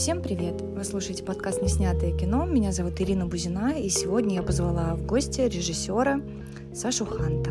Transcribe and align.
Всем 0.00 0.22
привет! 0.22 0.62
Вы 0.62 0.82
слушаете 0.82 1.22
подкаст 1.22 1.60
«Неснятое 1.60 2.16
кино». 2.16 2.46
Меня 2.46 2.72
зовут 2.72 2.98
Ирина 3.02 3.26
Бузина, 3.26 3.78
и 3.78 3.90
сегодня 3.90 4.36
я 4.36 4.42
позвала 4.42 4.94
в 4.94 5.04
гости 5.04 5.42
режиссера 5.42 6.22
Сашу 6.74 7.04
Ханта. 7.04 7.50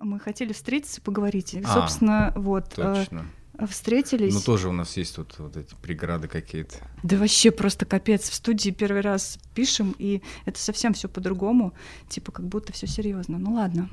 Мы 0.00 0.18
хотели 0.18 0.54
встретиться 0.54 1.02
и 1.02 1.04
поговорить. 1.04 1.54
А, 1.62 1.74
собственно, 1.74 2.32
вот 2.34 2.78
э, 2.78 3.04
Точно. 3.04 3.26
встретились. 3.68 4.32
Ну 4.32 4.40
тоже 4.40 4.70
у 4.70 4.72
нас 4.72 4.96
есть 4.96 5.14
тут 5.14 5.38
вот 5.38 5.58
эти 5.58 5.74
преграды 5.82 6.26
какие-то. 6.26 6.76
Да 7.02 7.18
вообще 7.18 7.50
просто 7.50 7.84
капец. 7.84 8.30
В 8.30 8.34
студии 8.34 8.70
первый 8.70 9.02
раз 9.02 9.38
пишем, 9.54 9.94
и 9.98 10.22
это 10.46 10.58
совсем 10.58 10.94
все 10.94 11.06
по-другому. 11.06 11.74
Типа 12.08 12.32
как 12.32 12.46
будто 12.46 12.72
все 12.72 12.86
серьезно. 12.86 13.36
Ну 13.36 13.56
ладно. 13.56 13.90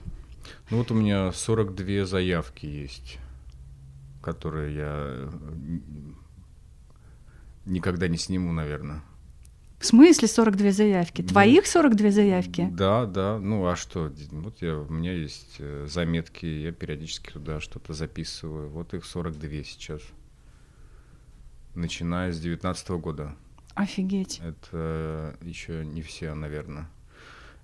Ну 0.70 0.78
вот 0.78 0.92
у 0.92 0.94
меня 0.94 1.34
42 1.34 2.06
заявки 2.06 2.66
есть, 2.66 3.18
которые 4.28 4.76
я 4.76 4.92
э, 4.92 5.30
никогда 7.66 8.10
не 8.10 8.18
сниму, 8.18 8.52
наверное. 8.52 9.02
В 9.80 9.86
смысле 9.86 10.28
42 10.28 10.72
заявки? 10.72 11.22
Твоих 11.22 11.66
42 11.66 12.12
заявки? 12.12 12.68
Да, 12.70 13.06
да. 13.06 13.40
Ну 13.40 13.66
а 13.68 13.78
что? 13.78 14.12
Вот 14.32 14.62
я, 14.62 14.80
у 14.80 14.90
меня 14.92 15.14
есть 15.14 15.56
э, 15.60 15.86
заметки, 15.88 16.46
я 16.46 16.74
периодически 16.74 17.32
туда 17.32 17.62
что-то 17.62 17.94
записываю. 17.94 18.68
Вот 18.68 18.94
их 18.94 19.06
42 19.06 19.64
сейчас. 19.64 20.02
Начиная 21.74 22.34
с 22.34 22.40
19 22.42 22.90
года. 22.90 23.34
Офигеть. 23.76 24.42
Это 24.44 25.38
еще 25.42 25.86
не 25.86 26.02
все, 26.02 26.34
наверное. 26.34 26.90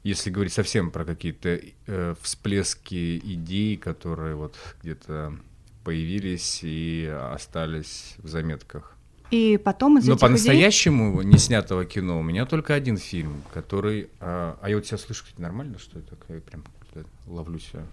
Если 0.03 0.29
говорить 0.29 0.53
совсем 0.53 0.91
про 0.91 1.03
какие-то 1.03 1.59
э, 1.87 2.15
всплески 2.21 3.17
идей, 3.17 3.75
которые 3.75 4.35
вот 4.35 4.55
где-то 4.81 5.37
появились 5.83 6.59
и 6.63 7.11
остались 7.33 8.15
в 8.19 8.27
заметках. 8.27 8.95
И 9.31 9.57
потом 9.57 9.97
из 9.97 10.07
Но 10.07 10.15
по-настоящему 10.15 11.21
не 11.23 11.37
снятого 11.37 11.85
кино 11.85 12.19
у 12.19 12.23
меня 12.23 12.45
только 12.45 12.75
один 12.75 12.97
фильм, 12.97 13.41
который... 13.53 14.09
а, 14.19 14.57
а 14.61 14.69
я 14.69 14.75
вот 14.75 14.85
тебя 14.85 14.97
слышу, 14.97 15.23
кстати, 15.23 15.41
нормально, 15.41 15.79
что 15.79 15.97
я 15.97 16.05
такая 16.05 16.39
прям 16.39 16.63
ловлю 17.27 17.57
себя? 17.59 17.83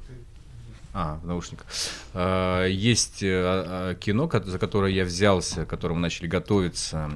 А, 0.93 1.19
в 1.23 1.27
наушниках. 1.27 1.67
А, 2.15 2.67
Есть 2.67 3.23
э, 3.23 3.43
а, 3.43 3.91
а, 3.91 3.95
кино, 3.95 4.29
за 4.45 4.59
которое 4.59 4.93
я 4.93 5.05
взялся, 5.05 5.65
к 5.65 5.69
которому 5.71 6.01
начали 6.01 6.27
готовиться, 6.27 7.11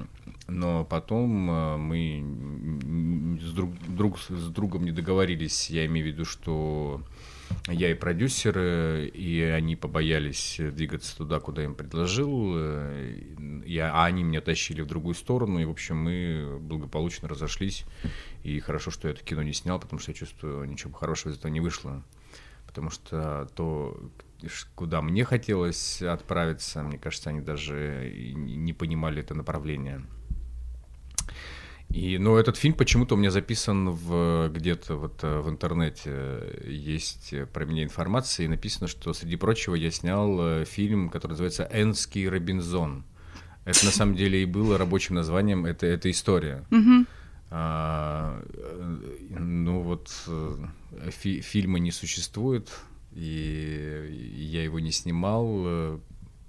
но 0.47 0.85
потом 0.85 1.31
мы 1.81 3.39
с, 3.43 3.53
друг, 3.53 3.73
друг- 3.89 4.21
с 4.21 4.49
другом 4.49 4.85
не 4.85 4.93
договорились. 4.93 5.71
Я 5.71 5.87
имею 5.87 6.07
в 6.07 6.09
виду, 6.09 6.25
что 6.25 7.03
я 7.69 7.91
и 7.91 7.95
продюсеры, 7.95 9.07
и 9.07 9.41
они 9.41 9.75
побоялись 9.77 10.57
двигаться 10.59 11.17
туда, 11.17 11.41
куда 11.41 11.65
им 11.65 11.75
предложил, 11.75 12.53
э, 12.57 13.63
я, 13.65 13.93
а 13.93 14.05
они 14.05 14.23
меня 14.23 14.41
тащили 14.41 14.83
в 14.83 14.87
другую 14.87 15.15
сторону, 15.15 15.59
и, 15.59 15.65
в 15.65 15.71
общем, 15.71 15.97
мы 15.97 16.59
благополучно 16.61 17.29
разошлись, 17.29 17.85
и 18.43 18.61
хорошо, 18.61 18.91
что 18.91 19.09
я 19.09 19.15
это 19.15 19.25
кино 19.25 19.43
не 19.43 19.53
снял, 19.53 19.81
потому 19.81 19.99
что 19.99 20.11
я 20.11 20.15
чувствую, 20.17 20.69
ничего 20.69 20.93
хорошего 20.93 21.33
из 21.33 21.39
этого 21.39 21.51
не 21.51 21.61
вышло, 21.61 22.05
потому 22.67 22.91
что 22.91 23.49
то, 23.55 23.99
куда 24.75 25.01
мне 25.01 25.25
хотелось 25.25 26.03
отправиться, 26.03 26.83
мне 26.83 26.99
кажется, 26.99 27.31
они 27.31 27.41
даже 27.41 28.13
не 28.35 28.73
понимали 28.75 29.21
это 29.21 29.35
направление. 29.35 30.05
И, 31.95 32.19
но 32.19 32.37
этот 32.37 32.57
фильм 32.57 32.75
почему-то 32.75 33.15
у 33.15 33.19
меня 33.19 33.31
записан 33.31 33.91
в, 33.91 34.49
где-то 34.49 34.97
вот 34.97 35.23
э, 35.23 35.41
в 35.41 35.49
интернете. 35.49 36.43
Есть 36.67 37.33
э, 37.33 37.47
про 37.47 37.65
меня 37.65 37.85
информация, 37.85 38.47
и 38.47 38.49
написано, 38.49 38.89
что, 38.89 39.13
среди 39.13 39.37
прочего, 39.37 39.77
я 39.77 39.93
снял 39.93 40.37
э, 40.41 40.65
фильм, 40.65 41.09
который 41.09 41.33
называется 41.33 41.71
«Энский 41.73 42.29
Робинзон». 42.29 43.05
Это 43.65 43.85
на 43.85 43.93
самом 43.93 44.17
деле 44.17 44.43
и 44.43 44.45
было 44.45 44.77
рабочим 44.77 45.15
названием 45.15 45.67
это, 45.67 45.87
эта 45.87 46.11
история. 46.11 46.65
Мгм. 46.71 47.07
А, 47.51 48.43
ну 49.31 49.81
вот 49.83 50.11
фи- 51.11 51.43
фильма 51.43 51.79
не 51.79 51.93
существует, 51.93 52.73
и 53.13 54.43
я 54.51 54.65
его 54.65 54.81
не 54.81 54.91
снимал, 54.91 56.01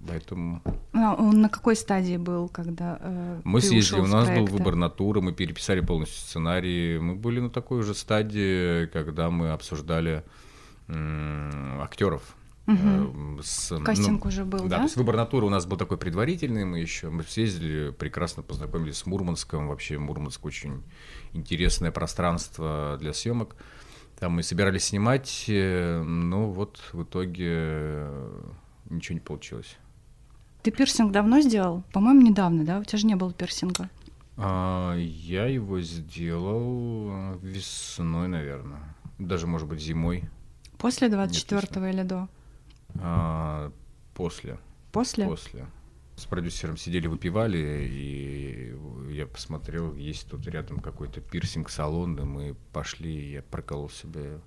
поэтому 0.06 0.62
А 0.92 1.14
он 1.14 1.40
на 1.40 1.48
какой 1.48 1.76
стадии 1.76 2.16
был, 2.16 2.48
когда 2.48 2.98
э, 3.00 3.40
Мы 3.44 3.60
съездили, 3.60 4.00
у 4.00 4.06
нас 4.06 4.28
был 4.28 4.46
выбор 4.46 4.74
натуры, 4.74 5.20
мы 5.20 5.32
переписали 5.32 5.80
полностью 5.80 6.20
сценарий. 6.20 6.98
Мы 6.98 7.14
были 7.14 7.40
на 7.40 7.50
такой 7.50 7.82
же 7.82 7.94
стадии, 7.94 8.86
когда 8.86 9.30
мы 9.30 9.50
обсуждали 9.50 10.24
м, 10.88 11.80
актеров. 11.80 12.36
Э, 12.66 13.06
с, 13.42 13.70
ну, 13.70 13.84
Кастинг 13.84 14.24
уже 14.24 14.44
был, 14.44 14.60
да, 14.60 14.68
да? 14.68 14.76
то 14.78 14.82
есть 14.84 14.96
выбор 14.96 15.16
натуры 15.16 15.46
у 15.46 15.50
нас 15.50 15.66
был 15.66 15.76
такой 15.76 15.98
предварительный, 15.98 16.64
мы 16.64 16.80
еще 16.80 17.10
мы 17.10 17.22
съездили, 17.22 17.90
прекрасно 17.90 18.42
познакомились 18.42 18.96
с 18.96 19.06
Мурманском, 19.06 19.68
вообще 19.68 19.98
Мурманск 19.98 20.44
очень 20.44 20.82
интересное 21.32 21.92
пространство 21.92 22.96
для 23.00 23.12
съемок. 23.12 23.54
Там 24.18 24.32
мы 24.32 24.42
собирались 24.42 24.84
снимать, 24.84 25.44
э, 25.46 26.02
но 26.02 26.50
вот 26.50 26.82
в 26.92 27.04
итоге 27.04 27.50
э, 27.50 28.42
ничего 28.90 29.14
не 29.14 29.20
получилось. 29.20 29.76
Ты 30.66 30.72
пирсинг 30.72 31.12
давно 31.12 31.40
сделал? 31.42 31.84
По-моему, 31.92 32.22
недавно, 32.22 32.64
да? 32.64 32.80
У 32.80 32.82
тебя 32.82 32.98
же 32.98 33.06
не 33.06 33.14
было 33.14 33.32
пирсинга. 33.32 33.88
А, 34.36 34.96
я 34.96 35.46
его 35.46 35.80
сделал 35.80 37.38
весной, 37.40 38.26
наверное. 38.26 38.82
Даже, 39.20 39.46
может 39.46 39.68
быть, 39.68 39.78
зимой. 39.80 40.24
После 40.76 41.06
24-го 41.06 41.86
или 41.86 42.02
до? 42.02 42.28
А, 42.96 43.70
после. 44.12 44.58
После? 44.90 45.26
После. 45.28 45.66
С 46.16 46.24
продюсером 46.24 46.76
сидели, 46.76 47.06
выпивали, 47.06 47.88
и 47.88 48.76
я 49.12 49.28
посмотрел, 49.28 49.94
есть 49.94 50.28
тут 50.28 50.48
рядом 50.48 50.80
какой-то 50.80 51.20
пирсинг-салон, 51.20 52.18
и 52.18 52.24
мы 52.24 52.56
пошли, 52.72 53.14
и 53.14 53.32
я 53.34 53.42
проколол 53.42 53.88
себе 53.88 54.40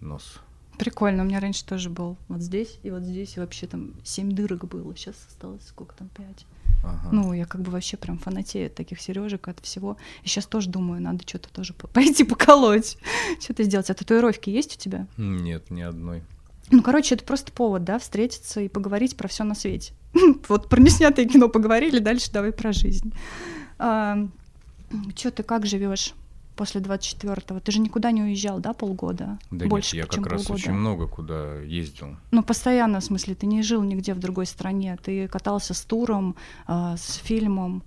нос. 0.00 0.40
Прикольно, 0.78 1.22
у 1.22 1.26
меня 1.26 1.40
раньше 1.40 1.64
тоже 1.64 1.90
был 1.90 2.16
вот 2.28 2.40
здесь 2.40 2.78
и 2.82 2.90
вот 2.90 3.02
здесь, 3.02 3.36
и 3.36 3.40
вообще 3.40 3.66
там 3.66 3.94
семь 4.04 4.32
дырок 4.32 4.66
было, 4.66 4.94
сейчас 4.96 5.14
осталось 5.28 5.66
сколько 5.66 5.94
там, 5.94 6.08
пять. 6.08 6.46
Ага. 6.84 7.08
Ну, 7.12 7.32
я 7.32 7.46
как 7.46 7.62
бы 7.62 7.70
вообще 7.70 7.96
прям 7.96 8.18
фанатею 8.18 8.66
от 8.66 8.74
таких 8.74 9.00
сережек, 9.00 9.48
от 9.48 9.60
всего. 9.60 9.96
И 10.22 10.28
сейчас 10.28 10.46
тоже 10.46 10.68
думаю, 10.68 11.00
надо 11.00 11.26
что-то 11.26 11.48
тоже 11.50 11.72
по- 11.72 11.88
пойти 11.94 12.24
поколоть, 12.24 12.98
что-то 13.40 13.62
сделать. 13.62 13.88
А 13.90 13.94
татуировки 13.94 14.50
есть 14.50 14.76
у 14.76 14.78
тебя? 14.78 15.06
Нет, 15.16 15.70
ни 15.70 15.80
одной. 15.80 16.22
Ну, 16.70 16.82
короче, 16.82 17.14
это 17.14 17.24
просто 17.24 17.52
повод, 17.52 17.84
да, 17.84 17.98
встретиться 17.98 18.60
и 18.60 18.68
поговорить 18.68 19.16
про 19.16 19.28
все 19.28 19.44
на 19.44 19.54
свете. 19.54 19.94
Вот 20.48 20.68
про 20.68 20.80
неснятое 20.80 21.26
кино 21.26 21.48
поговорили, 21.48 21.98
дальше 21.98 22.30
давай 22.32 22.52
про 22.52 22.72
жизнь. 22.72 23.12
Че 23.78 25.30
ты 25.30 25.42
как 25.42 25.66
живешь 25.66 26.14
после 26.56 26.80
24-го? 26.80 27.60
Ты 27.60 27.72
же 27.72 27.80
никуда 27.80 28.10
не 28.10 28.22
уезжал, 28.22 28.60
да, 28.60 28.72
полгода? 28.72 29.38
Да 29.50 29.66
Больше, 29.66 29.96
нет, 29.96 30.06
я 30.06 30.10
как 30.10 30.26
раз 30.26 30.44
полгода. 30.46 30.62
очень 30.62 30.72
много 30.78 31.06
куда 31.06 31.60
ездил. 31.60 32.16
Ну, 32.30 32.42
постоянно, 32.42 33.00
в 33.00 33.04
смысле, 33.04 33.34
ты 33.34 33.46
не 33.46 33.62
жил 33.62 33.82
нигде 33.82 34.14
в 34.14 34.18
другой 34.18 34.46
стране. 34.46 34.96
Ты 35.02 35.28
катался 35.28 35.74
с 35.74 35.82
туром, 35.84 36.36
а, 36.66 36.96
с 36.96 37.14
фильмом. 37.16 37.82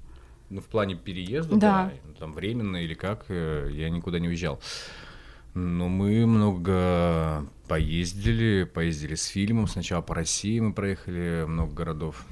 Ну, 0.50 0.62
в 0.62 0.66
плане 0.66 0.96
переезда, 0.96 1.56
Да. 1.58 1.92
да, 2.06 2.14
там 2.20 2.34
временно 2.34 2.78
или 2.78 2.94
как, 2.94 3.26
э, 3.30 3.70
я 3.74 3.90
никуда 3.90 4.20
не 4.20 4.30
уезжал. 4.30 4.60
Но 5.54 5.88
мы 5.90 6.26
много 6.26 7.46
поездили, 7.68 8.64
поездили 8.64 9.16
с 9.16 9.26
фильмом. 9.26 9.68
Сначала 9.68 10.02
по 10.02 10.14
России 10.16 10.60
мы 10.60 10.72
проехали 10.72 11.46
много 11.48 11.74
городов. 11.74 12.26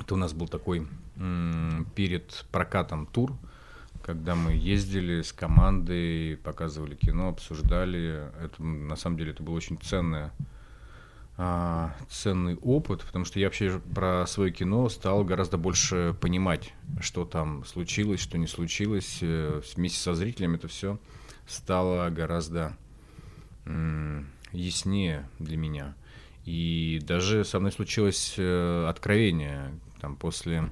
Это 0.00 0.14
у 0.14 0.16
нас 0.16 0.32
был 0.32 0.48
такой 0.48 0.86
перед 1.94 2.46
прокатом 2.50 3.06
тур, 3.06 3.32
когда 4.02 4.34
мы 4.34 4.52
ездили 4.52 5.22
с 5.22 5.32
командой, 5.32 6.36
показывали 6.36 6.94
кино, 6.94 7.28
обсуждали. 7.28 8.30
Это, 8.42 8.62
на 8.62 8.96
самом 8.96 9.16
деле 9.16 9.32
это 9.32 9.42
было 9.42 9.54
очень 9.54 9.78
ценное 9.78 10.32
а, 11.38 11.94
ценный 12.10 12.56
опыт, 12.56 13.02
потому 13.02 13.24
что 13.24 13.40
я 13.40 13.46
вообще 13.46 13.80
про 13.94 14.26
свое 14.26 14.52
кино 14.52 14.88
стал 14.88 15.24
гораздо 15.24 15.56
больше 15.56 16.14
понимать, 16.20 16.74
что 17.00 17.24
там 17.24 17.64
случилось, 17.64 18.20
что 18.20 18.36
не 18.36 18.46
случилось. 18.46 19.18
Э, 19.22 19.62
Вместе 19.74 19.98
со 19.98 20.14
зрителями 20.14 20.56
это 20.56 20.68
все 20.68 20.98
стало 21.46 22.10
гораздо 22.10 22.76
м, 23.64 24.28
яснее 24.52 25.28
для 25.38 25.56
меня. 25.56 25.94
И 26.44 27.00
даже 27.02 27.44
со 27.44 27.60
мной 27.60 27.72
случилось 27.72 28.34
э, 28.36 28.86
откровение. 28.88 29.72
Там 30.00 30.16
после 30.16 30.70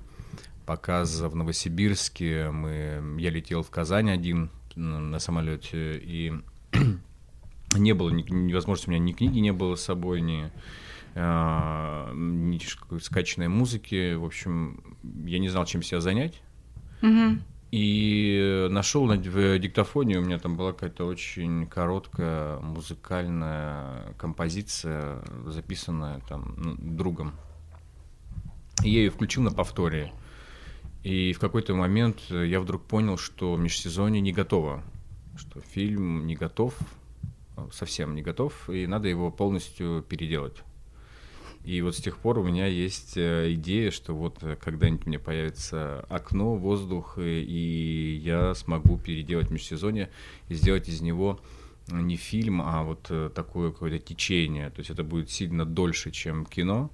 показа 0.70 1.28
в 1.28 1.34
Новосибирске 1.34 2.52
мы, 2.52 3.16
я 3.18 3.30
летел 3.30 3.64
в 3.64 3.70
Казань 3.70 4.08
один 4.08 4.50
на 4.76 5.18
самолете, 5.18 5.98
и 5.98 6.32
не 7.76 7.92
было 7.92 8.10
невозможности, 8.10 8.88
у 8.88 8.92
меня 8.92 9.02
ни 9.02 9.10
книги 9.10 9.40
не 9.40 9.52
было 9.52 9.74
с 9.74 9.80
собой, 9.80 10.20
ни, 10.20 10.48
а, 11.16 12.12
ни 12.14 12.60
скачанной 13.00 13.48
музыки. 13.48 14.14
В 14.14 14.24
общем, 14.24 14.96
я 15.26 15.40
не 15.40 15.48
знал, 15.48 15.64
чем 15.64 15.82
себя 15.82 16.00
занять. 16.00 16.40
И 17.72 18.68
нашел 18.70 19.06
на, 19.06 19.16
в 19.16 19.58
диктофоне, 19.58 20.18
у 20.18 20.22
меня 20.22 20.38
там 20.38 20.56
была 20.56 20.72
какая-то 20.72 21.04
очень 21.04 21.66
короткая 21.66 22.60
музыкальная 22.60 24.14
композиция, 24.18 25.18
записанная 25.46 26.20
там 26.28 26.54
ну, 26.56 26.76
другом. 26.78 27.32
И 28.84 28.90
я 28.90 29.00
ее 29.00 29.10
включил 29.10 29.42
на 29.42 29.50
повторе. 29.50 30.12
И 31.02 31.32
в 31.32 31.38
какой-то 31.38 31.74
момент 31.74 32.20
я 32.30 32.60
вдруг 32.60 32.84
понял, 32.84 33.16
что 33.16 33.56
межсезонье 33.56 34.20
не 34.20 34.32
готово, 34.32 34.82
что 35.36 35.60
фильм 35.60 36.26
не 36.26 36.36
готов, 36.36 36.76
совсем 37.72 38.14
не 38.14 38.22
готов, 38.22 38.68
и 38.68 38.86
надо 38.86 39.08
его 39.08 39.30
полностью 39.30 40.04
переделать. 40.06 40.62
И 41.64 41.82
вот 41.82 41.94
с 41.94 41.98
тех 42.00 42.16
пор 42.16 42.38
у 42.38 42.42
меня 42.42 42.66
есть 42.66 43.18
э, 43.18 43.52
идея, 43.52 43.90
что 43.90 44.14
вот 44.14 44.42
когда-нибудь 44.62 45.06
мне 45.06 45.18
появится 45.18 46.06
окно, 46.08 46.56
воздух, 46.56 47.18
и 47.18 48.18
я 48.24 48.54
смогу 48.54 48.98
переделать 48.98 49.50
межсезонье 49.50 50.10
и 50.48 50.54
сделать 50.54 50.88
из 50.88 51.02
него 51.02 51.38
не 51.88 52.16
фильм, 52.16 52.62
а 52.62 52.82
вот 52.82 53.06
э, 53.10 53.30
такое 53.34 53.72
какое-то 53.72 53.98
течение. 53.98 54.70
То 54.70 54.80
есть 54.80 54.90
это 54.90 55.04
будет 55.04 55.30
сильно 55.30 55.66
дольше, 55.66 56.10
чем 56.10 56.46
кино. 56.46 56.90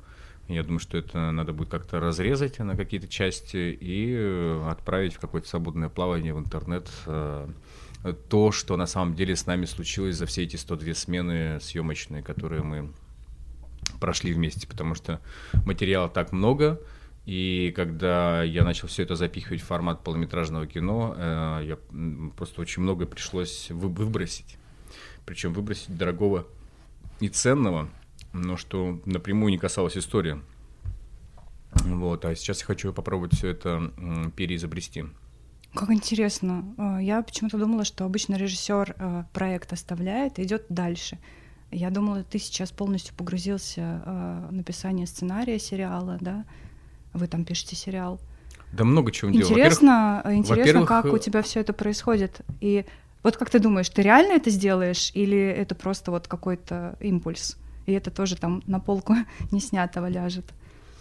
Я 0.48 0.62
думаю, 0.62 0.78
что 0.78 0.96
это 0.96 1.30
надо 1.32 1.52
будет 1.52 1.70
как-то 1.70 1.98
разрезать 1.98 2.58
на 2.58 2.76
какие-то 2.76 3.08
части 3.08 3.76
и 3.80 4.14
э, 4.16 4.68
отправить 4.70 5.14
в 5.14 5.18
какое-то 5.18 5.48
свободное 5.48 5.88
плавание 5.88 6.34
в 6.34 6.38
интернет 6.38 6.88
то, 8.28 8.52
что 8.52 8.76
на 8.76 8.86
самом 8.86 9.14
деле 9.16 9.34
с 9.34 9.46
нами 9.46 9.64
случилось 9.64 10.16
за 10.16 10.26
все 10.26 10.44
эти 10.44 10.56
102 10.56 10.94
смены 10.94 11.58
съемочные, 11.60 12.22
которые 12.22 12.62
мы 12.62 12.92
прошли 14.00 14.32
вместе, 14.32 14.66
потому 14.66 14.94
что 14.94 15.20
материала 15.64 16.08
так 16.08 16.32
много, 16.32 16.80
и 17.24 17.72
когда 17.74 18.44
я 18.44 18.62
начал 18.62 18.86
все 18.88 19.02
это 19.02 19.16
запихивать 19.16 19.60
в 19.60 19.64
формат 19.64 20.04
полнометражного 20.04 20.66
кино, 20.66 21.14
э, 21.16 21.62
я 21.64 21.78
просто 22.36 22.60
очень 22.60 22.82
много 22.82 23.06
пришлось 23.06 23.70
выбросить. 23.70 24.58
Причем 25.24 25.52
выбросить 25.52 25.96
дорогого 25.96 26.46
и 27.18 27.28
ценного, 27.28 27.88
но 28.42 28.56
что 28.56 29.00
напрямую 29.04 29.50
не 29.50 29.58
касалось 29.58 29.96
истории. 29.96 30.40
Вот, 31.84 32.24
а 32.24 32.34
сейчас 32.34 32.60
я 32.60 32.66
хочу 32.66 32.92
попробовать 32.92 33.34
все 33.34 33.48
это 33.48 33.92
переизобрести. 34.36 35.04
Как 35.74 35.90
интересно. 35.90 36.64
Э, 36.78 37.02
я 37.02 37.22
почему-то 37.22 37.58
думала, 37.58 37.84
что 37.84 38.04
обычно 38.04 38.36
режиссер 38.36 38.94
э, 38.96 39.24
проект 39.34 39.72
оставляет 39.72 40.38
и 40.38 40.44
идет 40.44 40.64
дальше. 40.70 41.18
Я 41.70 41.90
думала, 41.90 42.22
ты 42.22 42.38
сейчас 42.38 42.70
полностью 42.70 43.14
погрузился 43.14 44.00
в 44.48 44.52
написание 44.52 45.06
сценария 45.06 45.58
сериала, 45.58 46.16
да? 46.20 46.44
Вы 47.12 47.26
там 47.26 47.44
пишете 47.44 47.74
сериал. 47.74 48.20
Да 48.72 48.84
много 48.84 49.10
чего 49.10 49.32
интересно, 49.32 50.22
делал. 50.24 50.38
Интересно, 50.38 50.86
как 50.86 51.06
у 51.06 51.18
тебя 51.18 51.42
все 51.42 51.60
это 51.60 51.72
происходит. 51.72 52.40
И 52.60 52.86
вот 53.22 53.36
как 53.36 53.50
ты 53.50 53.58
думаешь, 53.58 53.88
ты 53.88 54.02
реально 54.02 54.34
это 54.34 54.50
сделаешь 54.50 55.10
или 55.12 55.38
это 55.38 55.74
просто 55.74 56.12
вот 56.12 56.28
какой-то 56.28 56.96
импульс? 57.00 57.58
И 57.86 57.92
это 57.92 58.10
тоже 58.10 58.36
там 58.36 58.62
на 58.66 58.80
полку 58.80 59.14
не 59.50 59.60
снятого 59.60 60.08
ляжет. 60.08 60.46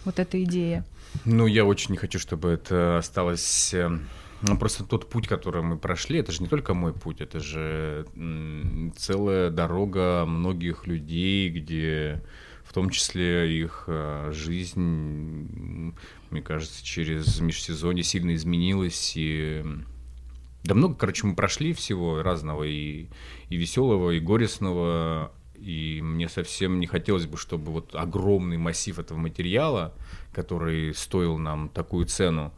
Вот 0.04 0.18
эта 0.18 0.42
идея. 0.44 0.84
Ну, 1.24 1.46
я 1.46 1.64
очень 1.64 1.92
не 1.92 1.96
хочу, 1.96 2.18
чтобы 2.18 2.50
это 2.50 2.98
осталось 2.98 3.74
эм, 3.74 4.06
ну, 4.42 4.56
просто 4.58 4.84
тот 4.84 5.08
путь, 5.08 5.26
который 5.26 5.62
мы 5.62 5.78
прошли, 5.78 6.18
это 6.18 6.30
же 6.30 6.42
не 6.42 6.48
только 6.48 6.74
мой 6.74 6.92
путь, 6.92 7.20
это 7.20 7.40
же 7.40 8.06
целая 8.96 9.50
дорога 9.50 10.24
многих 10.26 10.86
людей, 10.86 11.48
где 11.48 12.22
в 12.64 12.72
том 12.72 12.90
числе 12.90 13.58
их 13.58 13.84
э, 13.86 14.30
жизнь, 14.34 15.94
мне 16.30 16.42
кажется, 16.42 16.84
через 16.84 17.40
межсезонье 17.40 18.04
сильно 18.04 18.34
изменилась. 18.34 19.14
И 19.16 19.64
да 20.64 20.74
много, 20.74 20.94
короче, 20.94 21.26
мы 21.26 21.34
прошли 21.34 21.72
всего 21.72 22.22
разного, 22.22 22.64
и, 22.64 23.06
и 23.48 23.56
веселого, 23.56 24.10
и 24.10 24.20
горестного, 24.20 25.32
и 25.66 26.00
мне 26.00 26.28
совсем 26.28 26.78
не 26.78 26.86
хотелось 26.86 27.26
бы, 27.26 27.36
чтобы 27.36 27.72
вот 27.72 27.94
огромный 27.96 28.56
массив 28.56 29.00
этого 29.00 29.18
материала, 29.18 29.92
который 30.32 30.94
стоил 30.94 31.38
нам 31.38 31.68
такую 31.68 32.06
цену, 32.06 32.52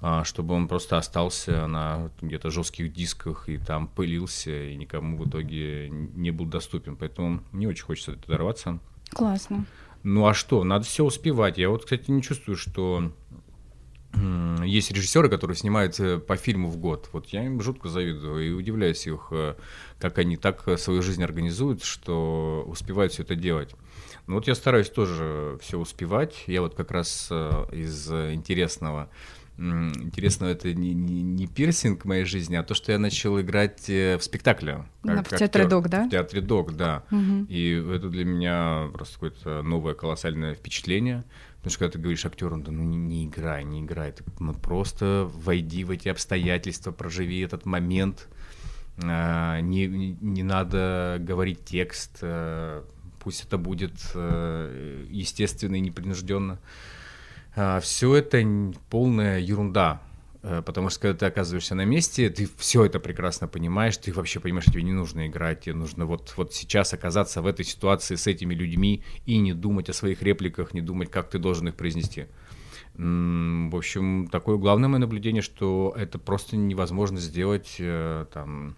а, 0.00 0.24
чтобы 0.24 0.54
он 0.54 0.66
просто 0.66 0.96
остался 0.96 1.66
на 1.66 2.10
где-то 2.22 2.50
жестких 2.50 2.90
дисках 2.90 3.50
и 3.50 3.58
там 3.58 3.86
пылился, 3.86 4.70
и 4.70 4.76
никому 4.76 5.18
в 5.18 5.28
итоге 5.28 5.90
не 5.90 6.30
был 6.30 6.46
доступен. 6.46 6.96
Поэтому 6.96 7.42
мне 7.52 7.68
очень 7.68 7.84
хочется 7.84 8.12
это 8.12 8.26
дорваться. 8.28 8.78
Классно. 9.10 9.66
Ну 10.02 10.26
а 10.26 10.32
что, 10.32 10.64
надо 10.64 10.86
все 10.86 11.04
успевать. 11.04 11.58
Я 11.58 11.68
вот, 11.68 11.84
кстати, 11.84 12.10
не 12.10 12.22
чувствую, 12.22 12.56
что 12.56 13.12
есть 14.64 14.90
режиссеры, 14.90 15.28
которые 15.28 15.56
снимают 15.56 15.98
э, 16.00 16.18
по 16.18 16.36
фильму 16.36 16.68
в 16.68 16.76
год. 16.76 17.08
Вот 17.12 17.26
я 17.28 17.44
им 17.44 17.60
жутко 17.60 17.88
завидую 17.88 18.48
и 18.48 18.50
удивляюсь 18.52 19.06
их, 19.06 19.28
э, 19.30 19.54
как 19.98 20.18
они 20.18 20.36
так 20.36 20.78
свою 20.78 21.02
жизнь 21.02 21.22
организуют, 21.22 21.82
что 21.84 22.64
успевают 22.66 23.12
все 23.12 23.22
это 23.22 23.34
делать. 23.34 23.74
Ну 24.26 24.36
вот 24.36 24.46
я 24.46 24.54
стараюсь 24.54 24.90
тоже 24.90 25.58
все 25.60 25.78
успевать. 25.78 26.44
Я 26.46 26.62
вот 26.62 26.74
как 26.74 26.90
раз 26.90 27.28
э, 27.30 27.66
из 27.72 28.10
интересного 28.10 29.08
интересно, 29.56 30.46
это 30.46 30.72
не, 30.72 30.94
не, 30.94 31.22
не 31.22 31.46
пирсинг 31.46 32.02
в 32.02 32.08
моей 32.08 32.24
жизни, 32.24 32.56
а 32.56 32.64
то, 32.64 32.74
что 32.74 32.92
я 32.92 32.98
начал 32.98 33.40
играть 33.40 33.88
э, 33.88 34.18
в 34.18 34.24
спектакле. 34.24 34.84
Как, 35.04 35.30
в 35.30 35.36
театре 35.36 35.66
Док, 35.68 35.88
да? 35.88 36.06
В 36.06 36.10
театре 36.10 36.40
Док, 36.40 36.72
да. 36.72 37.04
Угу. 37.10 37.46
И 37.48 37.70
это 37.94 38.08
для 38.08 38.24
меня 38.24 38.88
просто 38.92 39.14
какое-то 39.14 39.62
новое 39.62 39.94
колоссальное 39.94 40.54
впечатление. 40.54 41.24
Потому 41.64 41.72
что 41.72 41.78
когда 41.78 41.92
ты 41.92 41.98
говоришь 41.98 42.26
актерам, 42.26 42.62
да 42.62 42.70
ну 42.70 42.82
не, 42.82 42.98
не 42.98 43.24
играй, 43.24 43.64
не 43.64 43.80
играй, 43.80 44.12
ты, 44.12 44.22
ну 44.38 44.52
просто 44.52 45.30
войди 45.32 45.82
в 45.82 45.90
эти 45.90 46.10
обстоятельства, 46.10 46.92
проживи 46.92 47.40
этот 47.40 47.64
момент, 47.64 48.28
а, 49.02 49.60
не, 49.60 49.86
не 49.86 50.42
надо 50.42 51.16
говорить 51.20 51.64
текст, 51.64 52.18
а, 52.20 52.84
пусть 53.18 53.46
это 53.46 53.56
будет 53.56 53.94
а, 54.14 55.06
естественно 55.08 55.76
и 55.76 55.80
непринужденно. 55.80 56.58
А, 57.56 57.80
все 57.80 58.14
это 58.14 58.46
полная 58.90 59.38
ерунда. 59.38 60.02
Э, 60.46 60.62
потому 60.64 60.90
что 60.90 61.00
когда 61.00 61.18
ты 61.18 61.26
оказываешься 61.26 61.74
на 61.74 61.86
месте, 61.86 62.28
ты 62.28 62.46
все 62.58 62.84
это 62.84 63.00
прекрасно 63.00 63.48
понимаешь, 63.48 63.96
ты 63.96 64.12
вообще 64.12 64.40
понимаешь, 64.40 64.64
что 64.64 64.72
тебе 64.72 64.82
не 64.82 64.92
нужно 64.92 65.26
играть, 65.26 65.62
тебе 65.62 65.74
нужно 65.74 66.04
вот, 66.04 66.34
вот 66.36 66.52
сейчас 66.52 66.92
оказаться 66.92 67.40
в 67.40 67.46
этой 67.46 67.64
ситуации 67.64 68.14
с 68.14 68.26
этими 68.26 68.54
людьми 68.54 69.02
и 69.24 69.38
не 69.38 69.54
думать 69.54 69.88
о 69.88 69.94
своих 69.94 70.22
репликах, 70.22 70.74
не 70.74 70.82
думать, 70.82 71.10
как 71.10 71.30
ты 71.30 71.38
должен 71.38 71.68
их 71.68 71.74
произнести. 71.74 72.26
В 72.94 73.76
общем, 73.76 74.28
такое 74.30 74.56
главное 74.58 74.88
мое 74.88 75.00
наблюдение, 75.00 75.42
что 75.42 75.94
это 75.96 76.18
просто 76.18 76.56
невозможно 76.56 77.18
сделать 77.18 77.76
э, 77.78 78.26
там 78.32 78.76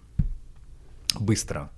быстро 1.19 1.69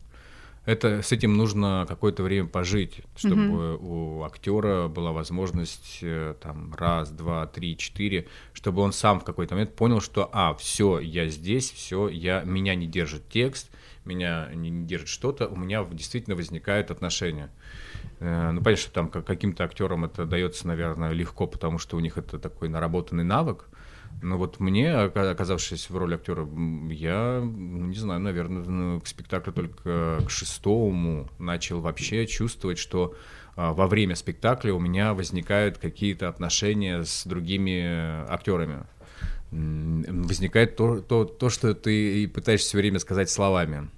это 0.66 1.02
с 1.02 1.12
этим 1.12 1.36
нужно 1.36 1.86
какое-то 1.88 2.24
время 2.24 2.48
пожить, 2.48 3.02
чтобы 3.16 3.42
mm-hmm. 3.42 3.78
у 3.82 4.24
актера 4.24 4.88
была 4.88 5.12
возможность 5.12 6.00
э, 6.02 6.36
там 6.42 6.74
раз, 6.74 7.10
два, 7.12 7.48
три, 7.48 7.78
четыре, 7.78 8.28
чтобы 8.54 8.82
он 8.82 8.92
сам 8.92 9.20
в 9.20 9.24
какой-то 9.24 9.56
момент 9.56 9.76
понял, 9.76 10.02
что 10.02 10.30
а 10.32 10.54
все, 10.54 11.00
я 11.00 11.28
здесь, 11.28 11.72
все, 11.72 12.08
я 12.10 12.44
меня 12.44 12.76
не 12.76 12.88
держит 12.88 13.28
текст, 13.30 13.72
меня 14.06 14.50
не, 14.54 14.70
не 14.70 14.86
держит 14.86 15.10
что-то, 15.10 15.48
у 15.48 15.56
меня 15.56 15.84
действительно 15.86 16.36
возникают 16.36 16.92
отношения. 16.92 17.50
Э, 18.20 18.52
ну, 18.52 18.62
понятно, 18.62 18.84
что 18.84 18.92
там 18.92 19.10
каким-то 19.10 19.64
актерам 19.64 20.06
это 20.06 20.26
дается, 20.26 20.68
наверное, 20.68 21.12
легко, 21.12 21.48
потому 21.48 21.80
что 21.80 21.98
у 21.98 22.00
них 22.00 22.18
это 22.18 22.38
такой 22.38 22.70
наработанный 22.70 23.24
навык. 23.24 23.66
Ну 24.22 24.38
вот 24.38 24.60
мне, 24.60 24.94
оказавшись 24.94 25.90
в 25.90 25.98
роли 25.98 26.16
актера, 26.16 26.48
я, 26.90 27.42
ну, 27.42 27.86
не 27.86 27.96
знаю, 27.96 28.20
наверное, 28.20 28.64
ну, 28.64 29.00
к 29.00 29.08
спектаклю 29.08 29.54
только 29.54 30.20
к 30.26 30.30
шестому 30.30 31.30
начал 31.40 31.80
вообще 31.80 32.28
чувствовать, 32.28 32.78
что 32.78 33.16
а, 33.56 33.74
во 33.74 33.88
время 33.88 34.16
спектакля 34.16 34.74
у 34.74 34.80
меня 34.80 35.14
возникают 35.14 35.78
какие-то 35.78 36.28
отношения 36.28 37.04
с 37.04 37.26
другими 37.26 38.30
актерами. 38.30 38.84
Возникает 39.52 40.76
то, 40.76 41.02
то, 41.02 41.26
то, 41.26 41.50
что 41.50 41.74
ты 41.74 42.28
пытаешься 42.28 42.68
все 42.68 42.78
время 42.78 43.00
сказать 43.00 43.30
словами. 43.30 43.90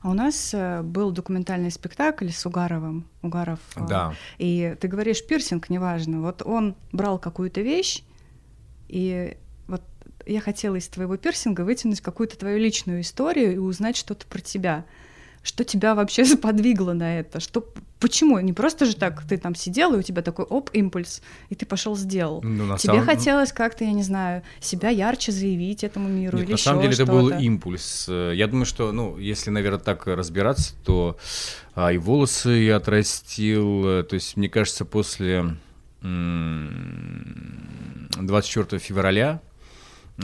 А 0.00 0.10
у 0.10 0.14
нас 0.14 0.52
э, 0.54 0.82
был 0.82 1.10
документальный 1.10 1.70
спектакль 1.70 2.30
с 2.30 2.44
Угаровым. 2.46 3.06
Угаров. 3.22 3.60
Э, 3.76 3.86
да. 3.88 4.14
И 4.38 4.76
ты 4.80 4.88
говоришь 4.88 5.24
пирсинг, 5.24 5.70
неважно. 5.70 6.20
Вот 6.20 6.42
он 6.44 6.74
брал 6.92 7.18
какую-то 7.18 7.60
вещь, 7.60 8.02
и 8.88 9.36
вот 9.66 9.82
я 10.26 10.40
хотела 10.40 10.76
из 10.76 10.88
твоего 10.88 11.16
пирсинга 11.16 11.62
вытянуть 11.62 12.00
какую-то 12.00 12.38
твою 12.38 12.58
личную 12.58 13.00
историю 13.00 13.54
и 13.54 13.58
узнать 13.58 13.96
что-то 13.96 14.26
про 14.26 14.40
тебя. 14.40 14.84
Что 15.42 15.62
тебя 15.62 15.94
вообще 15.94 16.24
сподвигло 16.24 16.92
на 16.92 17.20
это? 17.20 17.38
Что, 17.38 17.64
почему? 18.00 18.40
Не 18.40 18.52
просто 18.52 18.84
же 18.84 18.96
так 18.96 19.22
ты 19.28 19.38
там 19.38 19.54
сидел, 19.54 19.94
и 19.94 19.98
у 19.98 20.02
тебя 20.02 20.22
такой 20.22 20.44
оп, 20.44 20.70
импульс, 20.72 21.22
и 21.50 21.54
ты 21.54 21.64
пошел 21.66 21.96
сделал. 21.96 22.42
Ну, 22.42 22.76
Тебе 22.76 22.94
самом... 22.94 23.04
хотелось 23.06 23.52
как-то, 23.52 23.84
я 23.84 23.92
не 23.92 24.02
знаю, 24.02 24.42
себя 24.60 24.88
ярче 24.88 25.30
заявить 25.30 25.84
этому 25.84 26.08
миру 26.08 26.38
Нет, 26.38 26.46
или 26.46 26.52
На 26.52 26.58
самом 26.58 26.82
деле 26.82 26.94
это 26.94 27.06
был 27.06 27.28
импульс. 27.30 28.08
Я 28.08 28.48
думаю, 28.48 28.66
что, 28.66 28.90
ну, 28.90 29.18
если, 29.18 29.50
наверное, 29.50 29.78
так 29.78 30.08
разбираться, 30.08 30.74
то 30.84 31.16
а, 31.76 31.92
и 31.92 31.98
волосы 31.98 32.50
я 32.50 32.76
отрастил. 32.76 34.02
То 34.02 34.14
есть, 34.14 34.36
мне 34.36 34.48
кажется, 34.48 34.84
после 34.84 35.56
24 38.20 38.78
февраля 38.80 39.40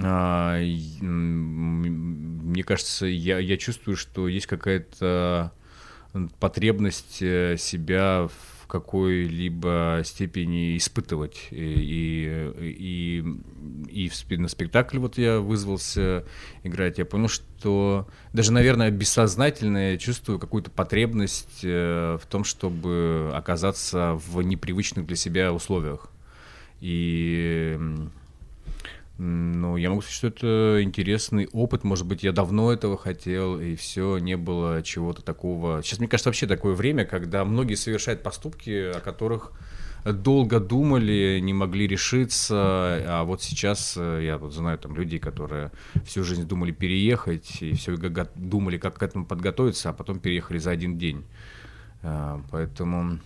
а, 0.00 0.58
мне 1.00 2.62
кажется, 2.64 3.06
я, 3.06 3.38
я 3.38 3.56
чувствую, 3.58 3.96
что 3.96 4.26
есть 4.28 4.46
какая-то 4.46 5.52
потребность 6.38 7.22
э, 7.22 7.56
себя 7.58 8.28
в 8.28 8.66
какой-либо 8.66 10.00
степени 10.04 10.76
испытывать. 10.76 11.48
И, 11.50 12.44
и, 12.60 13.22
и, 13.90 14.10
и 14.28 14.36
на 14.36 14.48
спектакль 14.48 14.98
вот 14.98 15.18
я 15.18 15.40
вызвался 15.40 16.24
играть, 16.62 16.98
я 16.98 17.04
понял, 17.04 17.28
что 17.28 17.44
даже, 18.32 18.52
наверное, 18.52 18.90
бессознательно 18.90 19.92
я 19.92 19.98
чувствую 19.98 20.38
какую-то 20.38 20.70
потребность 20.70 21.60
э, 21.62 22.18
в 22.20 22.26
том, 22.26 22.44
чтобы 22.44 23.30
оказаться 23.34 24.20
в 24.26 24.42
непривычных 24.42 25.06
для 25.06 25.16
себя 25.16 25.52
условиях. 25.52 26.08
И 26.80 27.78
ну, 29.18 29.76
я 29.76 29.90
могу 29.90 30.02
сказать, 30.02 30.16
что 30.16 30.26
это 30.28 30.82
интересный 30.82 31.48
опыт. 31.52 31.84
Может 31.84 32.06
быть, 32.06 32.24
я 32.24 32.32
давно 32.32 32.72
этого 32.72 32.96
хотел, 32.96 33.60
и 33.60 33.76
все, 33.76 34.18
не 34.18 34.36
было 34.36 34.82
чего-то 34.82 35.22
такого. 35.22 35.82
Сейчас, 35.82 36.00
мне 36.00 36.08
кажется, 36.08 36.30
вообще 36.30 36.46
такое 36.46 36.74
время, 36.74 37.04
когда 37.04 37.44
многие 37.44 37.74
совершают 37.74 38.22
поступки, 38.22 38.90
о 38.90 39.00
которых 39.00 39.52
долго 40.04 40.60
думали, 40.60 41.38
не 41.42 41.54
могли 41.54 41.86
решиться, 41.86 42.54
а 42.56 43.24
вот 43.24 43.42
сейчас 43.42 43.94
э, 43.96 44.22
я 44.24 44.38
вот 44.38 44.52
знаю 44.52 44.78
там 44.78 44.96
людей, 44.96 45.18
которые 45.18 45.70
всю 46.04 46.24
жизнь 46.24 46.46
думали 46.46 46.72
переехать 46.72 47.62
и 47.62 47.74
все 47.74 47.96
думали, 48.34 48.78
как 48.78 48.98
к 48.98 49.02
этому 49.02 49.26
подготовиться, 49.26 49.90
а 49.90 49.92
потом 49.92 50.18
переехали 50.18 50.58
за 50.58 50.70
один 50.70 50.98
день. 50.98 51.24
А, 52.02 52.40
поэтому... 52.50 53.18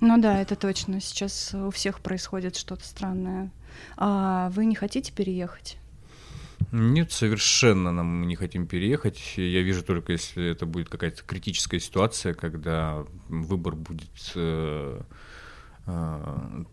Ну 0.00 0.20
да, 0.20 0.40
это 0.40 0.54
точно. 0.54 1.00
Сейчас 1.00 1.52
у 1.54 1.70
всех 1.70 2.00
происходит 2.00 2.56
что-то 2.56 2.84
странное. 2.84 3.50
А 3.96 4.50
вы 4.50 4.66
не 4.66 4.76
хотите 4.76 5.12
переехать? 5.12 5.78
Нет, 6.70 7.12
совершенно 7.12 7.92
нам 7.92 8.26
не 8.26 8.36
хотим 8.36 8.66
переехать. 8.66 9.34
Я 9.36 9.62
вижу 9.62 9.82
только, 9.82 10.12
если 10.12 10.50
это 10.50 10.66
будет 10.66 10.88
какая-то 10.88 11.22
критическая 11.22 11.80
ситуация, 11.80 12.34
когда 12.34 13.04
выбор 13.28 13.74
будет 13.74 14.32
э, 14.34 15.00
э, 15.00 15.00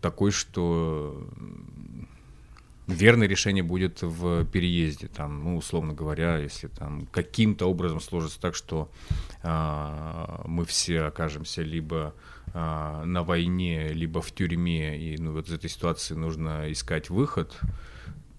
такой, 0.00 0.30
что 0.30 1.26
верное 2.86 3.26
решение 3.26 3.62
будет 3.62 4.02
в 4.02 4.44
переезде, 4.44 5.08
там, 5.08 5.42
ну, 5.42 5.56
условно 5.56 5.92
говоря, 5.92 6.38
если 6.38 6.68
там 6.68 7.06
каким-то 7.06 7.66
образом 7.66 8.00
сложится 8.00 8.40
так, 8.40 8.54
что 8.54 8.90
э, 9.42 10.42
мы 10.44 10.64
все 10.64 11.02
окажемся 11.02 11.62
либо 11.62 12.14
а, 12.58 13.04
на 13.04 13.22
войне, 13.22 13.88
либо 13.88 14.22
в 14.22 14.32
тюрьме, 14.32 14.98
и 14.98 15.20
ну, 15.20 15.32
вот 15.32 15.48
из 15.48 15.52
этой 15.52 15.68
ситуации 15.68 16.14
нужно 16.14 16.72
искать 16.72 17.10
выход, 17.10 17.58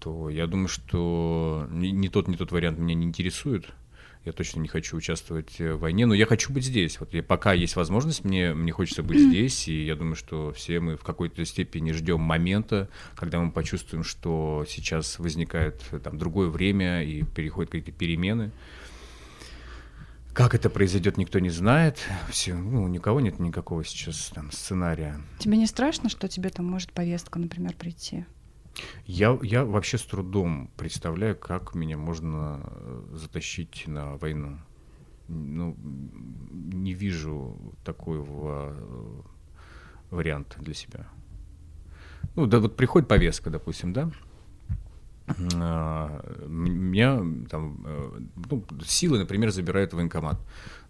то 0.00 0.28
я 0.28 0.46
думаю, 0.46 0.68
что 0.68 1.68
ни, 1.70 1.88
ни 1.88 2.08
тот, 2.08 2.26
ни 2.26 2.34
тот 2.34 2.50
вариант 2.50 2.78
меня 2.78 2.94
не 2.94 3.06
интересует. 3.06 3.72
Я 4.28 4.32
точно 4.32 4.60
не 4.60 4.68
хочу 4.68 4.94
участвовать 4.94 5.58
в 5.58 5.78
войне, 5.78 6.04
но 6.04 6.12
я 6.12 6.26
хочу 6.26 6.52
быть 6.52 6.62
здесь. 6.62 7.00
Вот 7.00 7.14
я, 7.14 7.22
пока 7.22 7.54
есть 7.54 7.76
возможность, 7.76 8.24
мне, 8.24 8.52
мне 8.52 8.72
хочется 8.72 9.02
быть 9.02 9.18
здесь, 9.18 9.68
и 9.68 9.86
я 9.86 9.96
думаю, 9.96 10.16
что 10.16 10.52
все 10.52 10.80
мы 10.80 10.98
в 10.98 11.02
какой-то 11.02 11.42
степени 11.46 11.92
ждем 11.92 12.20
момента, 12.20 12.90
когда 13.14 13.40
мы 13.40 13.50
почувствуем, 13.50 14.04
что 14.04 14.66
сейчас 14.68 15.18
возникает 15.18 15.82
там 16.04 16.18
другое 16.18 16.50
время 16.50 17.02
и 17.04 17.22
переходят 17.22 17.72
какие-то 17.72 17.98
перемены. 17.98 18.52
Как 20.34 20.54
это 20.54 20.68
произойдет, 20.68 21.16
никто 21.16 21.38
не 21.38 21.48
знает. 21.48 21.98
Все, 22.28 22.54
ну, 22.54 22.82
у 22.82 22.88
никого 22.88 23.20
нет 23.20 23.38
никакого 23.38 23.82
сейчас 23.82 24.30
там 24.34 24.52
сценария. 24.52 25.22
Тебе 25.38 25.56
не 25.56 25.66
страшно, 25.66 26.10
что 26.10 26.28
тебе 26.28 26.50
там 26.50 26.66
может 26.66 26.92
повестка, 26.92 27.38
например, 27.38 27.74
прийти? 27.76 28.26
Я, 29.06 29.38
я 29.42 29.64
вообще 29.64 29.98
с 29.98 30.02
трудом 30.02 30.70
представляю, 30.76 31.36
как 31.36 31.74
меня 31.74 31.96
можно 31.96 32.60
э, 32.64 33.02
затащить 33.14 33.84
на 33.86 34.16
войну. 34.16 34.58
Ну, 35.28 35.76
не 35.78 36.94
вижу 36.94 37.56
такого 37.84 38.74
э, 38.74 39.20
варианта 40.10 40.60
для 40.60 40.74
себя. 40.74 41.06
Ну, 42.34 42.46
да, 42.46 42.60
вот 42.60 42.76
приходит 42.76 43.08
повестка, 43.08 43.50
допустим, 43.50 43.92
да, 43.92 44.10
а, 45.56 46.46
меня 46.46 47.22
там, 47.50 47.84
э, 47.84 48.20
ну, 48.50 48.64
силы, 48.84 49.18
например, 49.18 49.50
забирают 49.50 49.92
в 49.92 49.96
военкомат. 49.96 50.38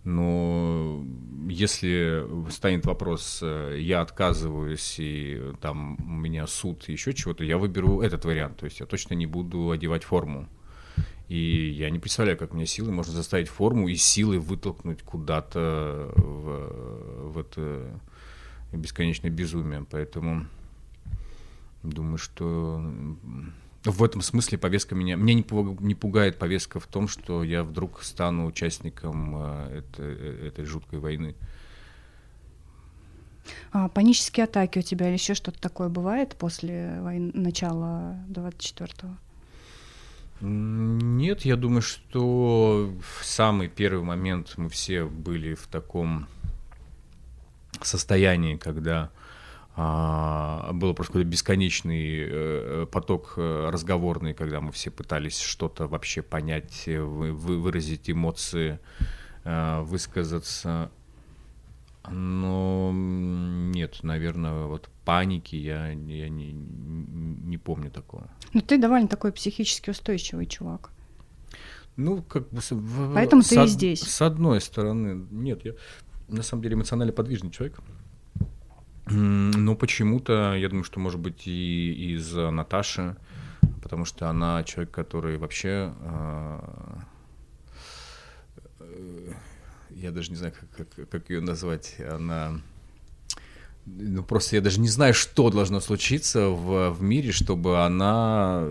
Но 0.08 1.04
если 1.50 2.26
станет 2.50 2.86
вопрос, 2.86 3.40
э, 3.42 3.76
я 3.78 4.00
отказываюсь, 4.00 4.96
и 4.98 5.52
там 5.60 5.98
у 6.00 6.10
меня 6.10 6.46
суд, 6.46 6.88
еще 6.88 7.12
чего-то, 7.12 7.44
я 7.44 7.58
выберу 7.58 8.00
этот 8.00 8.24
вариант. 8.24 8.56
То 8.56 8.64
есть 8.64 8.80
я 8.80 8.86
точно 8.86 9.12
не 9.12 9.26
буду 9.26 9.70
одевать 9.70 10.04
форму. 10.04 10.48
И 11.28 11.74
я 11.76 11.90
не 11.90 11.98
представляю, 11.98 12.38
как 12.38 12.54
мне 12.54 12.64
силы 12.64 12.90
можно 12.90 13.12
заставить 13.12 13.48
форму 13.48 13.88
и 13.88 13.96
силы 13.96 14.40
вытолкнуть 14.40 15.02
куда-то 15.02 16.10
в, 16.16 17.32
в 17.32 17.38
это 17.38 18.00
бесконечное 18.72 19.30
безумие. 19.30 19.84
Поэтому 19.90 20.46
думаю, 21.82 22.16
что 22.16 22.82
в 23.84 24.02
этом 24.02 24.22
смысле 24.22 24.58
повестка 24.58 24.94
меня... 24.94 25.16
Меня 25.16 25.34
не, 25.34 25.44
не 25.80 25.94
пугает 25.94 26.38
повестка 26.38 26.80
в 26.80 26.86
том, 26.86 27.08
что 27.08 27.44
я 27.44 27.62
вдруг 27.62 28.02
стану 28.02 28.46
участником 28.46 29.34
э, 29.36 29.78
это, 29.78 30.02
э, 30.02 30.48
этой 30.48 30.64
жуткой 30.64 30.98
войны. 30.98 31.34
А, 33.72 33.88
панические 33.88 34.44
атаки 34.44 34.80
у 34.80 34.82
тебя 34.82 35.06
или 35.06 35.14
еще 35.14 35.34
что-то 35.34 35.60
такое 35.60 35.88
бывает 35.88 36.36
после 36.36 37.00
войны, 37.00 37.30
начала 37.34 38.16
24-го? 38.28 39.16
Нет, 40.40 41.42
я 41.42 41.56
думаю, 41.56 41.82
что 41.82 42.94
в 43.00 43.24
самый 43.24 43.68
первый 43.68 44.04
момент 44.04 44.54
мы 44.56 44.68
все 44.68 45.04
были 45.04 45.54
в 45.54 45.66
таком 45.66 46.28
состоянии, 47.82 48.56
когда 48.56 49.10
был 49.78 50.92
просто 50.92 51.12
какой-то 51.12 51.28
бесконечный 51.28 52.26
э, 52.28 52.86
поток 52.90 53.34
э, 53.36 53.70
разговорный, 53.70 54.34
когда 54.34 54.60
мы 54.60 54.72
все 54.72 54.90
пытались 54.90 55.38
что-то 55.38 55.86
вообще 55.86 56.20
понять, 56.22 56.84
э, 56.86 57.00
выразить 57.00 58.10
эмоции, 58.10 58.80
высказаться. 59.44 60.90
Но 62.10 62.90
нет, 62.92 64.02
наверное, 64.02 64.66
вот 64.66 64.90
паники 65.04 65.56
я, 65.56 65.90
я 65.90 66.28
не, 66.28 66.52
не 66.52 67.56
помню 67.56 67.90
такого. 67.90 68.28
Ну 68.52 68.60
ты 68.60 68.78
довольно 68.78 69.08
такой 69.08 69.32
психически 69.32 69.90
устойчивый 69.90 70.46
чувак. 70.46 70.90
Ну, 71.96 72.22
как 72.22 72.48
бы... 72.50 72.60
Поэтому 73.14 73.42
ты 73.42 73.62
и 73.62 73.66
здесь. 73.66 74.00
С 74.02 74.22
одной 74.22 74.60
стороны, 74.60 75.26
нет, 75.30 75.64
я 75.64 75.72
на 76.28 76.42
самом 76.42 76.62
деле 76.62 76.74
эмоционально 76.74 77.12
подвижный 77.12 77.50
человек. 77.50 77.80
Ну, 79.10 79.76
почему-то, 79.76 80.54
я 80.54 80.68
думаю, 80.68 80.84
что, 80.84 81.00
может 81.00 81.20
быть, 81.20 81.46
и 81.46 82.14
из 82.14 82.32
Наташи, 82.34 83.16
потому 83.82 84.04
что 84.04 84.28
она 84.28 84.62
человек, 84.64 84.90
который 84.90 85.38
вообще... 85.38 85.94
А, 86.00 86.98
э, 88.80 89.32
я 89.90 90.10
даже 90.10 90.30
не 90.30 90.36
знаю, 90.36 90.52
как, 90.58 90.88
как, 90.88 91.08
как 91.08 91.30
ее 91.30 91.40
назвать. 91.40 91.96
Она... 92.00 92.60
Ну, 93.86 94.22
просто 94.22 94.56
я 94.56 94.62
даже 94.62 94.80
не 94.80 94.88
знаю, 94.88 95.14
что 95.14 95.50
должно 95.50 95.80
случиться 95.80 96.48
в, 96.48 96.90
в 96.90 97.02
мире, 97.02 97.32
чтобы 97.32 97.84
она 97.84 98.66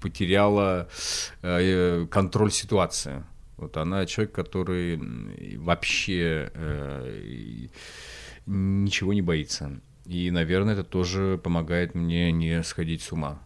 потеряла 0.00 0.88
э, 1.42 2.06
контроль 2.10 2.52
ситуации. 2.52 3.24
Вот 3.56 3.76
она 3.76 4.06
человек, 4.06 4.32
который 4.32 4.98
вообще 5.56 6.50
э, 6.54 7.68
ничего 8.46 9.12
не 9.12 9.22
боится. 9.22 9.80
И, 10.04 10.30
наверное, 10.30 10.74
это 10.74 10.84
тоже 10.84 11.38
помогает 11.42 11.94
мне 11.94 12.30
не 12.32 12.62
сходить 12.62 13.02
с 13.02 13.12
ума. 13.12 13.40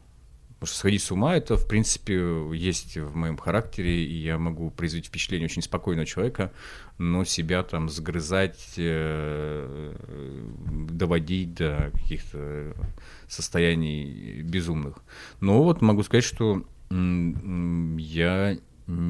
Потому 0.61 0.69
что 0.69 0.79
сходить 0.81 1.03
с 1.03 1.11
ума 1.11 1.37
это, 1.37 1.57
в 1.57 1.67
принципе, 1.67 2.21
есть 2.53 2.99
в 2.99 3.17
моем 3.17 3.39
характере, 3.39 4.05
и 4.05 4.15
я 4.15 4.37
могу 4.37 4.71
произвести 4.71 5.09
впечатление 5.09 5.47
очень 5.47 5.63
спокойного 5.63 6.05
человека, 6.05 6.53
но 6.99 7.25
себя 7.25 7.63
там 7.63 7.89
сгрызать, 7.89 8.75
э, 8.77 9.95
доводить 10.91 11.55
до 11.55 11.91
каких-то 11.95 12.75
состояний 13.27 14.43
безумных. 14.43 14.99
Но 15.41 15.63
вот 15.63 15.81
могу 15.81 16.03
сказать, 16.03 16.25
что 16.25 16.63
я 16.91 18.59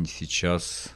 сейчас 0.07 0.95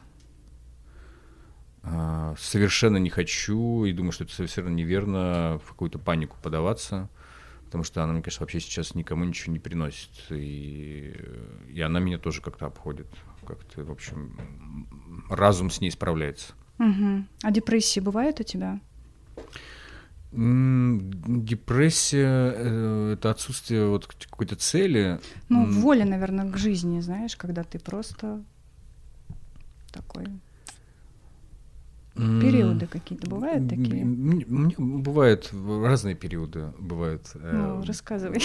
совершенно 2.38 2.96
не 2.96 3.10
хочу 3.10 3.84
и 3.84 3.92
думаю, 3.92 4.12
что 4.12 4.24
это 4.24 4.34
совершенно 4.34 4.68
неверно 4.68 5.60
в 5.64 5.68
какую-то 5.68 5.98
панику 5.98 6.36
подаваться, 6.42 7.10
потому 7.66 7.84
что 7.84 8.02
она, 8.02 8.12
мне 8.14 8.22
кажется, 8.22 8.42
вообще 8.42 8.60
сейчас 8.60 8.94
никому 8.94 9.24
ничего 9.24 9.52
не 9.52 9.58
приносит. 9.58 10.10
И, 10.30 11.14
и 11.68 11.80
она 11.80 12.00
меня 12.00 12.18
тоже 12.18 12.40
как-то 12.40 12.66
обходит. 12.66 13.08
Как-то, 13.46 13.84
в 13.84 13.90
общем, 13.90 14.86
разум 15.28 15.70
с 15.70 15.80
ней 15.80 15.90
справляется. 15.90 16.54
Угу. 16.78 17.24
А 17.42 17.50
депрессии 17.50 18.00
бывает 18.00 18.40
у 18.40 18.42
тебя? 18.42 18.80
Депрессия 21.36 22.54
э, 22.56 23.12
это 23.12 23.30
отсутствие 23.30 23.86
вот 23.86 24.06
какой-то 24.06 24.56
цели. 24.56 25.20
Ну, 25.48 25.66
воля, 25.66 26.04
наверное, 26.04 26.50
к 26.50 26.56
жизни, 26.56 26.98
знаешь, 27.00 27.36
когда 27.36 27.62
ты 27.62 27.78
просто 27.78 28.42
такой 29.92 30.26
Периоды 32.14 32.86
какие-то 32.86 33.28
бывают 33.28 33.68
такие? 33.68 34.04
Бывают 34.04 35.50
разные 35.52 36.14
периоды, 36.14 36.72
бывают. 36.78 37.22
Ну, 37.34 37.82
э, 37.82 37.84
рассказывай. 37.84 38.40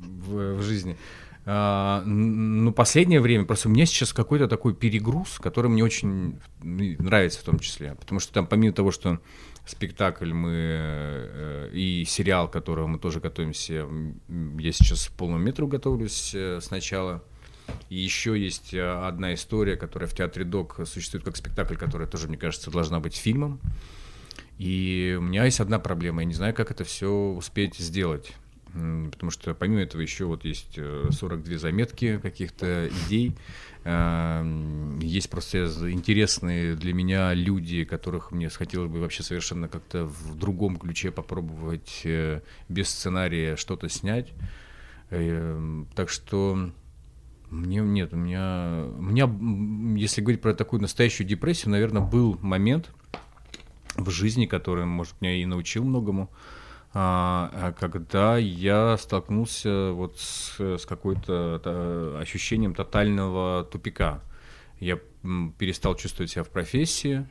В, 0.00 0.56
в 0.56 0.62
жизни. 0.62 0.96
А, 1.44 2.02
ну, 2.04 2.72
последнее 2.72 3.20
время, 3.20 3.44
просто 3.44 3.68
у 3.68 3.72
меня 3.72 3.86
сейчас 3.86 4.12
какой-то 4.12 4.48
такой 4.48 4.74
перегруз, 4.74 5.38
который 5.40 5.70
мне 5.70 5.84
очень 5.84 6.38
нравится 6.62 7.40
в 7.40 7.42
том 7.42 7.58
числе. 7.58 7.94
Потому 7.94 8.20
что 8.20 8.32
там, 8.32 8.46
помимо 8.46 8.72
того, 8.72 8.90
что 8.90 9.20
спектакль 9.66 10.32
мы 10.32 10.52
э, 10.52 11.70
и 11.72 12.04
сериал, 12.04 12.48
которого 12.48 12.86
мы 12.86 12.98
тоже 12.98 13.20
готовимся, 13.20 13.86
я 14.58 14.72
сейчас 14.72 15.08
к 15.08 15.12
полному 15.12 15.42
метру 15.42 15.66
готовлюсь 15.66 16.32
э, 16.34 16.60
сначала. 16.60 17.22
И 17.90 17.96
еще 17.96 18.38
есть 18.38 18.74
э, 18.74 19.06
одна 19.06 19.34
история, 19.34 19.76
которая 19.76 20.08
в 20.08 20.14
театре 20.14 20.44
Док 20.44 20.80
существует 20.86 21.24
как 21.24 21.36
спектакль, 21.36 21.76
которая 21.76 22.08
тоже, 22.08 22.28
мне 22.28 22.36
кажется, 22.36 22.70
должна 22.70 23.00
быть 23.00 23.14
фильмом. 23.14 23.60
И 24.58 25.16
у 25.18 25.22
меня 25.22 25.44
есть 25.44 25.60
одна 25.60 25.78
проблема, 25.78 26.22
я 26.22 26.26
не 26.26 26.34
знаю, 26.34 26.54
как 26.54 26.70
это 26.70 26.84
все 26.84 27.10
успеть 27.10 27.76
сделать. 27.76 28.32
Потому 28.72 29.30
что 29.30 29.54
помимо 29.54 29.82
этого 29.82 30.00
еще 30.00 30.24
вот 30.24 30.44
есть 30.46 30.78
42 31.10 31.58
заметки 31.58 32.18
каких-то 32.22 32.88
идей, 32.88 33.36
Эм, 33.84 35.00
есть 35.00 35.28
просто 35.28 35.90
интересные 35.90 36.76
для 36.76 36.94
меня 36.94 37.34
люди, 37.34 37.84
которых 37.84 38.30
мне 38.30 38.48
хотелось 38.48 38.90
бы 38.90 39.00
вообще 39.00 39.24
совершенно 39.24 39.66
как-то 39.66 40.04
в 40.04 40.38
другом 40.38 40.76
ключе 40.76 41.10
попробовать 41.10 42.02
э, 42.04 42.42
без 42.68 42.88
сценария 42.90 43.56
что-то 43.56 43.88
снять. 43.88 44.28
Эм, 45.10 45.88
так 45.96 46.10
что 46.10 46.70
мне 47.52 47.80
нет, 47.80 48.14
у 48.14 48.16
меня, 48.16 48.86
у 48.96 49.02
меня, 49.02 49.30
если 50.00 50.22
говорить 50.22 50.40
про 50.40 50.54
такую 50.54 50.80
настоящую 50.80 51.26
депрессию, 51.26 51.70
наверное, 51.70 52.00
был 52.00 52.38
момент 52.40 52.90
в 53.94 54.08
жизни, 54.08 54.46
который, 54.46 54.86
может, 54.86 55.20
меня 55.20 55.34
и 55.34 55.44
научил 55.44 55.84
многому. 55.84 56.30
А, 56.94 57.50
а 57.78 57.88
когда 57.90 58.38
я 58.38 58.96
столкнулся 58.96 59.92
вот 59.92 60.18
с, 60.18 60.58
с 60.58 60.86
какой-то 60.86 62.18
ощущением 62.20 62.74
тотального 62.74 63.64
тупика. 63.64 64.22
Я 64.80 64.98
перестал 65.58 65.94
чувствовать 65.94 66.30
себя 66.30 66.44
в 66.44 66.48
профессии, 66.48 67.26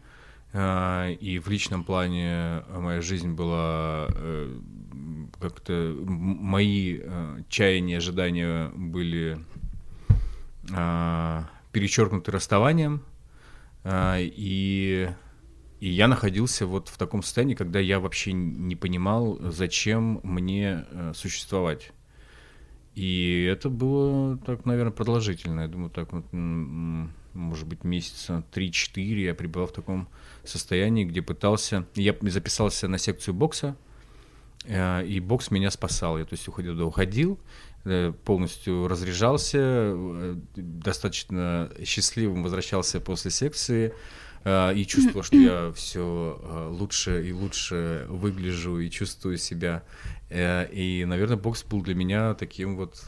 а, 0.54 1.10
и 1.10 1.40
в 1.40 1.48
личном 1.48 1.84
плане 1.84 2.64
моя 2.70 3.02
жизнь 3.02 3.34
была 3.34 4.08
э, 4.10 4.60
как-то 5.40 5.96
мои 6.06 7.00
э, 7.02 7.40
чаяния, 7.50 7.98
ожидания 7.98 8.70
были 8.76 9.40
перечеркнуты 10.68 12.32
расставанием, 12.32 13.04
и 13.86 15.10
и 15.82 15.90
я 15.90 16.08
находился 16.08 16.68
вот 16.68 16.90
в 16.90 16.98
таком 16.98 17.24
состоянии, 17.24 17.56
когда 17.56 17.80
я 17.80 18.00
вообще 18.00 18.34
не 18.34 18.76
понимал, 18.76 19.40
зачем 19.42 20.20
мне 20.22 20.86
э, 20.92 21.14
существовать. 21.16 21.92
И 22.94 23.50
это 23.52 23.68
было 23.70 24.38
так, 24.38 24.66
наверное, 24.66 24.92
продолжительно. 24.92 25.62
Я 25.62 25.68
думаю, 25.68 25.90
так 25.90 26.14
вот, 26.14 26.26
может 26.32 27.68
быть, 27.68 27.84
месяца 27.84 28.44
3-4 28.54 29.02
я 29.22 29.34
пребывал 29.34 29.68
в 29.68 29.74
таком 29.74 30.08
состоянии, 30.44 31.04
где 31.04 31.24
пытался... 31.24 31.88
Я 31.96 32.16
записался 32.22 32.88
на 32.88 33.00
секцию 33.00 33.34
бокса, 33.34 33.76
э, 34.66 35.04
и 35.08 35.20
бокс 35.20 35.50
меня 35.50 35.72
спасал. 35.72 36.20
Я, 36.20 36.26
то 36.26 36.36
есть, 36.36 36.48
уходил, 36.48 36.76
да, 36.76 36.86
уходил, 36.86 37.40
полностью 38.26 38.88
разряжался, 38.88 39.96
достаточно 40.56 41.72
счастливым 41.84 42.44
возвращался 42.44 43.00
после 43.00 43.32
секции, 43.32 43.94
Э, 44.44 44.74
и 44.74 44.86
чувствовал, 44.86 45.24
что 45.24 45.36
я 45.36 45.72
все 45.74 46.40
э, 46.42 46.68
лучше 46.72 47.28
и 47.28 47.32
лучше 47.32 48.06
выгляжу 48.10 48.80
и 48.80 48.90
чувствую 48.90 49.38
себя. 49.38 49.84
Э, 50.30 50.68
и, 50.72 51.06
наверное, 51.06 51.38
бокс 51.38 51.64
был 51.64 51.82
для 51.82 51.96
меня 51.96 52.34
таким 52.34 52.76
вот 52.76 53.04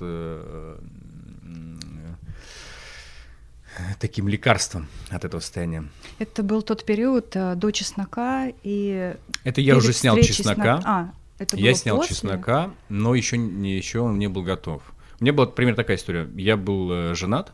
таким 3.99 4.27
лекарством 4.27 4.87
от 5.09 5.25
этого 5.25 5.41
состояния. 5.41 5.89
Это 6.19 6.43
был 6.43 6.61
тот 6.61 6.85
период 6.85 7.31
до 7.31 7.71
чеснока 7.71 8.51
и... 8.61 9.15
Это 9.43 9.61
я 9.61 9.75
уже 9.75 9.93
снял 9.93 10.15
чеснока. 10.17 10.79
А, 10.85 11.11
это 11.37 11.57
я 11.57 11.73
снял 11.73 11.97
после? 11.97 12.15
чеснока, 12.15 12.73
но 12.89 13.15
еще, 13.15 13.37
не, 13.37 13.75
еще 13.75 13.99
он 13.99 14.19
не 14.19 14.27
был 14.27 14.43
готов. 14.43 14.83
У 15.19 15.23
меня 15.23 15.33
была, 15.33 15.47
примерно, 15.47 15.77
такая 15.77 15.97
история. 15.97 16.29
Я 16.35 16.57
был 16.57 17.15
женат, 17.15 17.53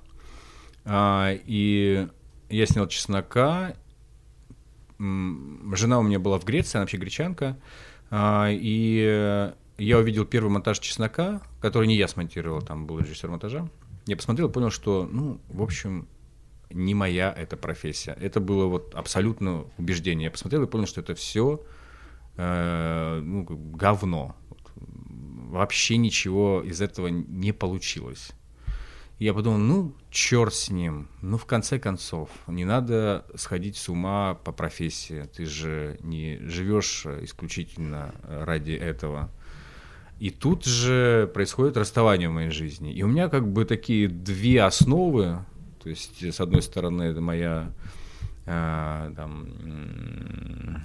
а, 0.85 1.31
и 1.45 2.07
я 2.49 2.65
снял 2.65 2.87
чеснока. 2.87 3.75
Жена 4.97 5.99
у 5.99 6.03
меня 6.03 6.19
была 6.19 6.39
в 6.39 6.45
Греции, 6.45 6.77
она 6.77 6.83
вообще 6.83 6.97
гречанка. 6.97 7.57
А, 8.09 8.49
и 8.51 9.53
я 9.77 9.97
увидел 9.97 10.25
первый 10.25 10.49
монтаж 10.49 10.79
чеснока, 10.79 11.41
который 11.61 11.87
не 11.87 11.95
я 11.95 12.07
смонтировал, 12.07 12.61
там 12.61 12.85
был 12.85 12.99
режиссер 12.99 13.29
монтажа. 13.29 13.67
Я 14.05 14.17
посмотрел 14.17 14.49
и 14.49 14.51
понял, 14.51 14.71
что, 14.71 15.07
ну, 15.09 15.39
в 15.47 15.61
общем, 15.61 16.07
не 16.69 16.93
моя 16.93 17.33
эта 17.35 17.55
профессия. 17.55 18.17
Это 18.19 18.39
было 18.39 18.65
вот 18.65 18.93
абсолютно 18.95 19.65
убеждение. 19.77 20.25
Я 20.25 20.31
посмотрел 20.31 20.63
и 20.63 20.67
понял, 20.67 20.85
что 20.85 21.01
это 21.01 21.15
все 21.15 21.63
э, 22.39 23.21
ну, 23.23 23.43
говно. 23.43 24.35
Вообще 24.75 25.97
ничего 25.97 26.61
из 26.63 26.81
этого 26.81 27.07
не 27.07 27.51
получилось 27.51 28.31
я 29.19 29.33
подумал, 29.33 29.57
ну, 29.57 29.93
черт 30.09 30.53
с 30.53 30.69
ним. 30.69 31.09
Ну, 31.21 31.37
в 31.37 31.45
конце 31.45 31.77
концов, 31.77 32.29
не 32.47 32.63
надо 32.63 33.25
сходить 33.35 33.75
с 33.75 33.89
ума 33.89 34.35
по 34.45 34.53
профессии. 34.53 35.27
Ты 35.35 35.45
же 35.45 35.99
не 36.01 36.39
живешь 36.43 37.05
исключительно 37.05 38.15
ради 38.23 38.71
этого. 38.71 39.29
И 40.19 40.29
тут 40.29 40.65
же 40.65 41.29
происходит 41.33 41.75
расставание 41.75 42.29
в 42.29 42.33
моей 42.33 42.49
жизни. 42.49 42.93
И 42.93 43.03
у 43.03 43.07
меня 43.07 43.27
как 43.27 43.45
бы 43.45 43.65
такие 43.65 44.07
две 44.07 44.63
основы. 44.63 45.39
То 45.83 45.89
есть, 45.89 46.23
с 46.23 46.39
одной 46.39 46.61
стороны, 46.61 47.03
это 47.03 47.19
моя 47.19 47.73
э, 48.45 49.13
там, 49.17 50.81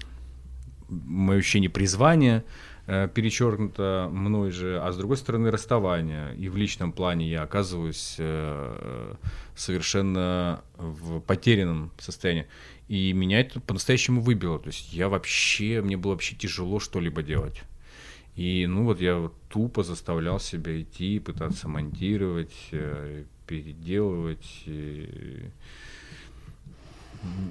мое 0.89 1.39
ощущение 1.39 1.71
призвания– 1.71 2.45
Э, 2.87 3.09
перечеркнуто 3.09 4.11
мной 4.13 4.51
же, 4.51 4.79
а 4.79 4.93
с 4.93 4.99
другой 4.99 5.17
стороны 5.17 5.51
расставание. 5.51 6.37
И 6.37 6.51
в 6.51 6.57
личном 6.57 6.93
плане 6.93 7.31
я 7.31 7.43
оказываюсь 7.43 8.17
э, 8.19 9.15
совершенно 9.57 10.63
в 10.77 11.21
потерянном 11.21 11.93
состоянии. 11.99 12.47
И 12.89 13.15
меня 13.15 13.41
это 13.41 13.61
по-настоящему 13.61 14.21
выбило. 14.21 14.59
То 14.59 14.67
есть 14.67 14.93
я 14.93 15.09
вообще, 15.09 15.81
мне 15.81 15.97
было 15.97 16.13
вообще 16.13 16.37
тяжело 16.37 16.79
что-либо 16.79 17.23
делать. 17.23 17.63
И 18.37 18.67
ну 18.67 18.85
вот 18.85 19.01
я 19.01 19.31
тупо 19.49 19.83
заставлял 19.83 20.39
себя 20.39 20.79
идти, 20.79 21.21
пытаться 21.21 21.69
монтировать, 21.69 22.55
э, 22.73 23.25
переделывать. 23.47 24.63
И 24.67 25.49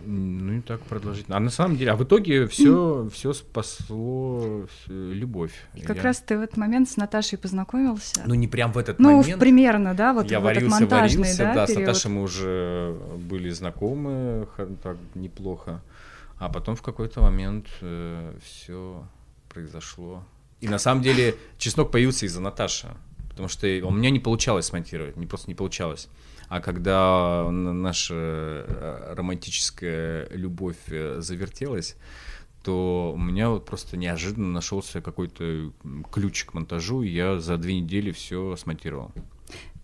ну 0.06 0.54
и 0.54 0.62
так 0.62 0.82
продолжительно. 0.82 1.38
А 1.38 1.40
на 1.40 1.50
самом 1.50 1.78
деле, 1.78 1.92
а 1.92 1.96
в 1.96 2.04
итоге 2.04 2.48
все, 2.48 3.10
все 3.12 3.34
спасло 3.34 4.66
любовь. 4.88 5.54
И 5.76 5.82
как 5.82 5.98
я... 5.98 6.04
раз 6.04 6.20
ты 6.20 6.38
в 6.38 6.42
этот 6.42 6.58
момент 6.58 6.90
с 6.90 6.98
Наташей 6.98 7.38
познакомился. 7.38 8.24
Ну 8.26 8.34
не 8.34 8.48
прям 8.48 8.72
в 8.72 8.78
этот 8.78 9.00
ну, 9.00 9.18
момент. 9.18 9.28
Ну 9.28 9.40
примерно, 9.40 9.94
да, 9.94 10.14
вот 10.14 10.30
я 10.30 10.40
в 10.40 10.44
варился, 10.44 10.68
этот 10.68 10.80
монтажный, 10.82 11.22
варился, 11.22 11.44
да, 11.44 11.54
да, 11.54 11.66
период. 11.66 11.78
с 11.78 11.88
Наташей 11.88 12.12
мы 12.12 12.22
уже 12.24 12.98
были 13.18 13.50
знакомы 13.50 14.48
так 14.82 14.98
неплохо, 15.16 15.82
а 16.38 16.50
потом 16.50 16.76
в 16.76 16.82
какой-то 16.82 17.22
момент 17.22 17.68
э, 17.82 18.38
все 18.44 19.04
произошло. 19.50 20.24
И 20.62 20.68
на 20.68 20.78
самом 20.78 21.02
деле 21.04 21.36
чеснок 21.58 21.92
появился 21.92 22.26
из-за 22.26 22.42
Наташи, 22.42 22.88
потому 23.30 23.50
что 23.50 23.68
у 23.68 23.92
меня 23.92 24.10
не 24.10 24.20
получалось 24.20 24.68
смонтировать, 24.68 25.18
не 25.18 25.26
просто 25.26 25.50
не 25.50 25.56
получалось. 25.56 26.08
А 26.54 26.62
когда 26.62 27.50
наша 27.50 28.14
э, 28.14 29.14
романтическая 29.18 30.28
любовь 30.30 30.78
э, 30.86 31.20
завертелась, 31.20 31.96
то 32.64 33.12
у 33.16 33.18
меня 33.18 33.50
вот 33.50 33.66
просто 33.66 33.98
неожиданно 33.98 34.50
нашелся 34.50 35.02
какой-то 35.02 35.74
ключ 36.12 36.46
к 36.46 36.54
монтажу, 36.54 37.02
и 37.02 37.10
я 37.10 37.40
за 37.40 37.58
две 37.58 37.82
недели 37.82 38.12
все 38.12 38.56
смонтировал. 38.56 39.12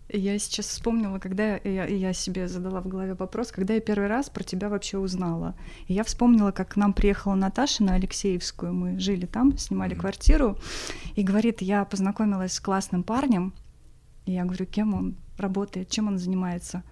Я 0.10 0.38
сейчас 0.38 0.67
вспомнила, 0.67 1.17
когда 1.17 1.58
я, 1.58 1.88
я 1.88 2.13
себе 2.13 2.47
задала 2.47 2.82
в 2.82 2.88
голове 2.88 3.15
вопрос, 3.15 3.51
когда 3.51 3.73
я 3.73 3.79
первый 3.79 4.08
раз 4.08 4.29
про 4.29 4.43
тебя 4.43 4.69
вообще 4.69 4.99
узнала. 4.99 5.55
И 5.88 5.95
я 5.95 6.03
вспомнила, 6.03 6.51
как 6.51 6.73
к 6.73 6.75
нам 6.75 6.93
приехала 6.93 7.34
Наташа 7.34 7.84
на 7.84 7.95
Алексеевскую, 7.95 8.75
мы 8.75 8.99
жили 8.99 9.25
там, 9.25 9.58
снимали 9.58 9.95
mm-hmm. 9.95 9.99
квартиру, 9.99 10.60
и 11.15 11.23
говорит, 11.23 11.63
я 11.63 11.84
познакомилась 11.84 12.53
с 12.53 12.60
классным 12.60 13.01
парнем, 13.01 13.55
и 14.27 14.34
я 14.34 14.45
говорю, 14.45 14.67
кем 14.67 14.93
он? 14.93 15.17
Работает, 15.39 15.89
чем 15.89 16.08
он 16.08 16.17
занимается. 16.17 16.84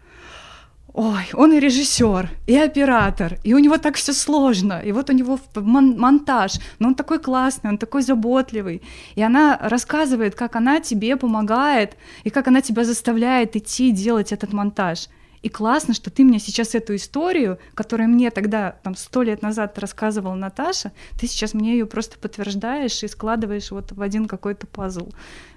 Ой, 0.94 1.30
он 1.34 1.54
и 1.54 1.60
режиссер, 1.60 2.30
и 2.48 2.58
оператор, 2.58 3.38
и 3.44 3.54
у 3.54 3.60
него 3.60 3.78
так 3.78 3.98
все 3.98 4.14
сложно, 4.14 4.82
и 4.84 4.92
вот 4.92 5.10
у 5.10 5.14
него 5.14 5.40
мон- 5.56 6.00
монтаж, 6.00 6.54
но 6.80 6.88
он 6.88 6.96
такой 6.96 7.20
классный, 7.20 7.70
он 7.70 7.78
такой 7.78 8.02
заботливый, 8.02 8.82
и 9.14 9.22
она 9.22 9.60
рассказывает, 9.62 10.34
как 10.34 10.56
она 10.56 10.80
тебе 10.80 11.16
помогает, 11.16 11.98
и 12.24 12.32
как 12.32 12.48
она 12.48 12.62
тебя 12.62 12.84
заставляет 12.84 13.56
идти 13.56 13.92
делать 13.92 14.32
этот 14.32 14.54
монтаж. 14.54 15.10
И 15.44 15.50
классно, 15.50 15.94
что 15.94 16.10
ты 16.10 16.24
мне 16.24 16.40
сейчас 16.40 16.74
эту 16.74 16.96
историю, 16.96 17.60
которую 17.76 18.10
мне 18.10 18.32
тогда, 18.32 18.72
там, 18.84 18.96
сто 18.96 19.22
лет 19.22 19.44
назад 19.44 19.78
рассказывала 19.78 20.34
Наташа, 20.34 20.92
ты 21.20 21.28
сейчас 21.28 21.54
мне 21.54 21.74
ее 21.74 21.86
просто 21.86 22.18
подтверждаешь 22.18 23.04
и 23.04 23.08
складываешь 23.08 23.70
вот 23.72 23.92
в 23.92 24.02
один 24.02 24.28
какой-то 24.28 24.66
пазл. 24.66 25.10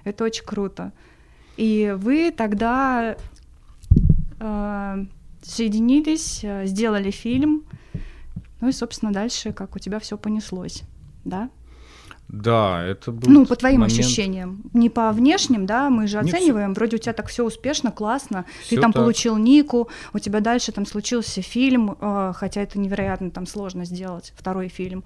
Это 0.04 0.24
очень 0.24 0.44
круто. 0.44 0.92
И 1.60 1.94
вы 1.94 2.30
тогда 2.30 3.16
э, 4.38 5.04
соединились, 5.42 6.40
э, 6.42 6.64
сделали 6.64 7.10
фильм, 7.10 7.64
ну 8.62 8.68
и, 8.68 8.72
собственно, 8.72 9.12
дальше 9.12 9.52
как 9.52 9.76
у 9.76 9.78
тебя 9.78 9.98
все 9.98 10.16
понеслось, 10.16 10.84
да? 11.26 11.50
Да, 12.28 12.82
это 12.82 13.12
был. 13.12 13.30
Ну, 13.30 13.44
по 13.44 13.56
твоим 13.56 13.80
момент... 13.80 13.98
ощущениям. 13.98 14.62
Не 14.72 14.88
по 14.88 15.12
внешним, 15.12 15.66
да, 15.66 15.90
мы 15.90 16.06
же 16.06 16.16
Не, 16.22 16.30
оцениваем. 16.30 16.72
Вроде 16.72 16.96
у 16.96 16.98
тебя 16.98 17.12
так 17.12 17.28
все 17.28 17.44
успешно, 17.44 17.92
классно. 17.92 18.46
Ты 18.60 18.76
Всё 18.76 18.80
там 18.80 18.94
так. 18.94 19.02
получил 19.02 19.36
Нику, 19.36 19.90
у 20.14 20.18
тебя 20.18 20.40
дальше 20.40 20.72
там 20.72 20.86
случился 20.86 21.42
фильм, 21.42 21.94
э, 22.00 22.32
хотя 22.34 22.62
это 22.62 22.78
невероятно 22.78 23.30
там 23.30 23.46
сложно 23.46 23.84
сделать, 23.84 24.32
второй 24.34 24.68
фильм. 24.68 25.04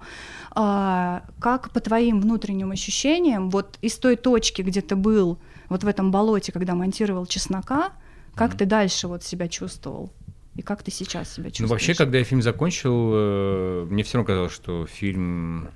А, 0.51 1.23
как 1.41 1.71
по 1.71 1.81
твоим 1.81 2.21
внутренним 2.21 2.71
ощущениям, 2.71 3.49
вот 3.49 3.77
из 3.81 3.97
той 3.97 4.15
точки, 4.15 4.61
где 4.61 4.79
ты 4.79 4.95
был, 4.95 5.37
вот 5.69 5.83
в 5.83 5.87
этом 5.87 6.11
болоте, 6.11 6.51
когда 6.51 6.75
монтировал 6.75 7.25
чеснока, 7.25 7.91
как 8.35 8.49
Мгм. 8.51 8.57
ты 8.57 8.65
дальше 8.65 9.07
вот 9.07 9.23
себя 9.23 9.47
чувствовал? 9.47 10.11
И 10.55 10.61
как 10.61 10.83
ты 10.83 10.91
сейчас 10.91 11.33
себя 11.33 11.49
чувствуешь? 11.49 11.69
Ну, 11.69 11.73
вообще, 11.73 11.93
когда 11.95 12.17
я 12.17 12.23
фильм 12.23 12.41
закончил, 12.41 13.11
э, 13.13 13.87
мне 13.89 14.03
все 14.03 14.17
равно 14.17 14.27
казалось, 14.27 14.53
что 14.53 14.85
фильм 14.85 15.69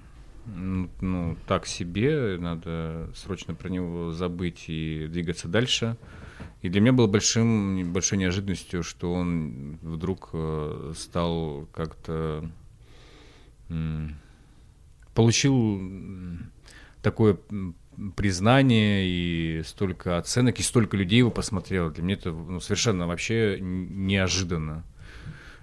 ну, 0.55 0.89
ну, 1.01 1.37
так 1.47 1.67
себе, 1.67 2.37
надо 2.39 3.09
срочно 3.15 3.53
про 3.53 3.69
него 3.69 4.11
забыть 4.11 4.65
и 4.67 5.07
двигаться 5.07 5.47
дальше. 5.47 5.97
И 6.61 6.69
для 6.69 6.81
меня 6.81 6.93
было 6.93 7.07
большим, 7.07 7.91
большой 7.93 8.17
неожиданностью, 8.17 8.83
что 8.83 9.13
он 9.13 9.77
вдруг 9.81 10.29
э, 10.33 10.93
стал 10.95 11.67
как-то... 11.73 12.49
Получил 15.13 15.81
такое 17.01 17.37
м, 17.99 18.11
признание 18.13 19.05
и 19.05 19.63
столько 19.63 20.17
оценок, 20.17 20.59
и 20.59 20.63
столько 20.63 20.97
людей 20.97 21.19
его 21.19 21.31
посмотрело. 21.31 21.91
Для 21.91 22.03
меня 22.03 22.15
это 22.15 22.31
ну, 22.31 22.59
совершенно 22.59 23.07
вообще 23.07 23.57
неожиданно. 23.59 24.85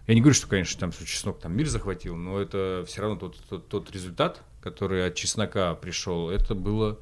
Я 0.06 0.14
не 0.14 0.20
говорю, 0.20 0.34
что, 0.34 0.46
конечно, 0.46 0.78
там 0.78 0.92
чеснок 0.92 1.40
там 1.40 1.56
мир 1.56 1.66
захватил, 1.66 2.14
но 2.14 2.40
это 2.40 2.84
все 2.86 3.02
равно 3.02 3.16
тот, 3.16 3.36
тот, 3.48 3.68
тот 3.68 3.90
результат, 3.90 4.42
который 4.62 5.06
от 5.06 5.14
чеснока 5.16 5.74
пришел, 5.74 6.30
это 6.30 6.54
было 6.54 7.00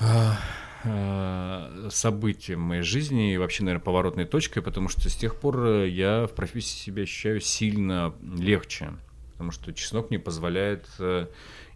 а, 0.00 0.38
а, 0.84 1.88
событием 1.90 2.60
моей 2.60 2.82
жизни 2.82 3.34
и 3.34 3.36
вообще, 3.36 3.64
наверное, 3.64 3.84
поворотной 3.84 4.24
точкой, 4.24 4.62
потому 4.62 4.88
что 4.88 5.10
с 5.10 5.16
тех 5.16 5.34
пор 5.34 5.66
э, 5.66 5.88
я 5.88 6.26
в 6.26 6.34
профессии 6.34 6.76
себя 6.76 7.02
ощущаю 7.02 7.40
сильно 7.40 8.14
легче, 8.22 8.92
потому 9.32 9.50
что 9.50 9.74
чеснок 9.74 10.08
мне 10.08 10.18
позволяет 10.18 10.86
э, 10.98 11.26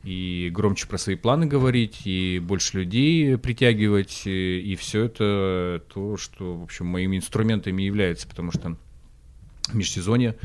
и 0.04 0.50
громче 0.52 0.86
про 0.86 0.98
свои 0.98 1.16
планы 1.16 1.46
говорить, 1.46 2.02
и 2.04 2.40
больше 2.42 2.78
людей 2.78 3.38
притягивать, 3.38 4.22
и, 4.26 4.60
и 4.60 4.76
все 4.76 5.04
это 5.04 5.82
то, 5.92 6.16
что, 6.16 6.56
в 6.56 6.62
общем, 6.64 6.86
моими 6.86 7.18
инструментами 7.18 7.82
является, 7.82 8.26
потому 8.26 8.50
что 8.52 8.76
межсезонье 9.72 10.36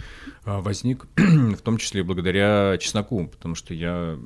а, 0.46 0.62
возник 0.62 1.08
в 1.16 1.62
том 1.62 1.78
числе 1.78 2.04
благодаря 2.04 2.78
чесноку, 2.78 3.28
потому 3.28 3.56
что 3.56 3.74
я 3.74 4.18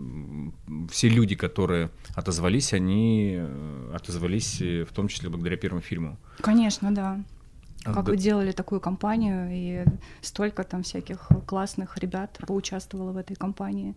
все 0.89 1.10
люди, 1.10 1.36
которые 1.36 1.91
отозвались, 2.15 2.74
они 2.74 3.36
э, 3.38 3.91
отозвались 3.96 4.62
э, 4.62 4.84
в 4.84 4.91
том 4.94 5.08
числе 5.08 5.30
благодаря 5.30 5.58
первому 5.58 5.82
фильму. 5.82 6.17
Конечно, 6.41 6.94
да. 6.94 7.24
А, 7.84 7.94
Как 7.94 8.06
да- 8.06 8.12
вы 8.12 8.17
делали 8.17 8.52
такую 8.52 8.80
компанию, 8.80 9.48
и 9.52 9.86
столько 10.22 10.63
там 10.63 10.84
всяких 10.84 11.30
классных 11.48 11.98
ребят 11.98 12.39
поучаствовало 12.46 13.12
в 13.12 13.17
этой 13.17 13.36
компании. 13.36 13.96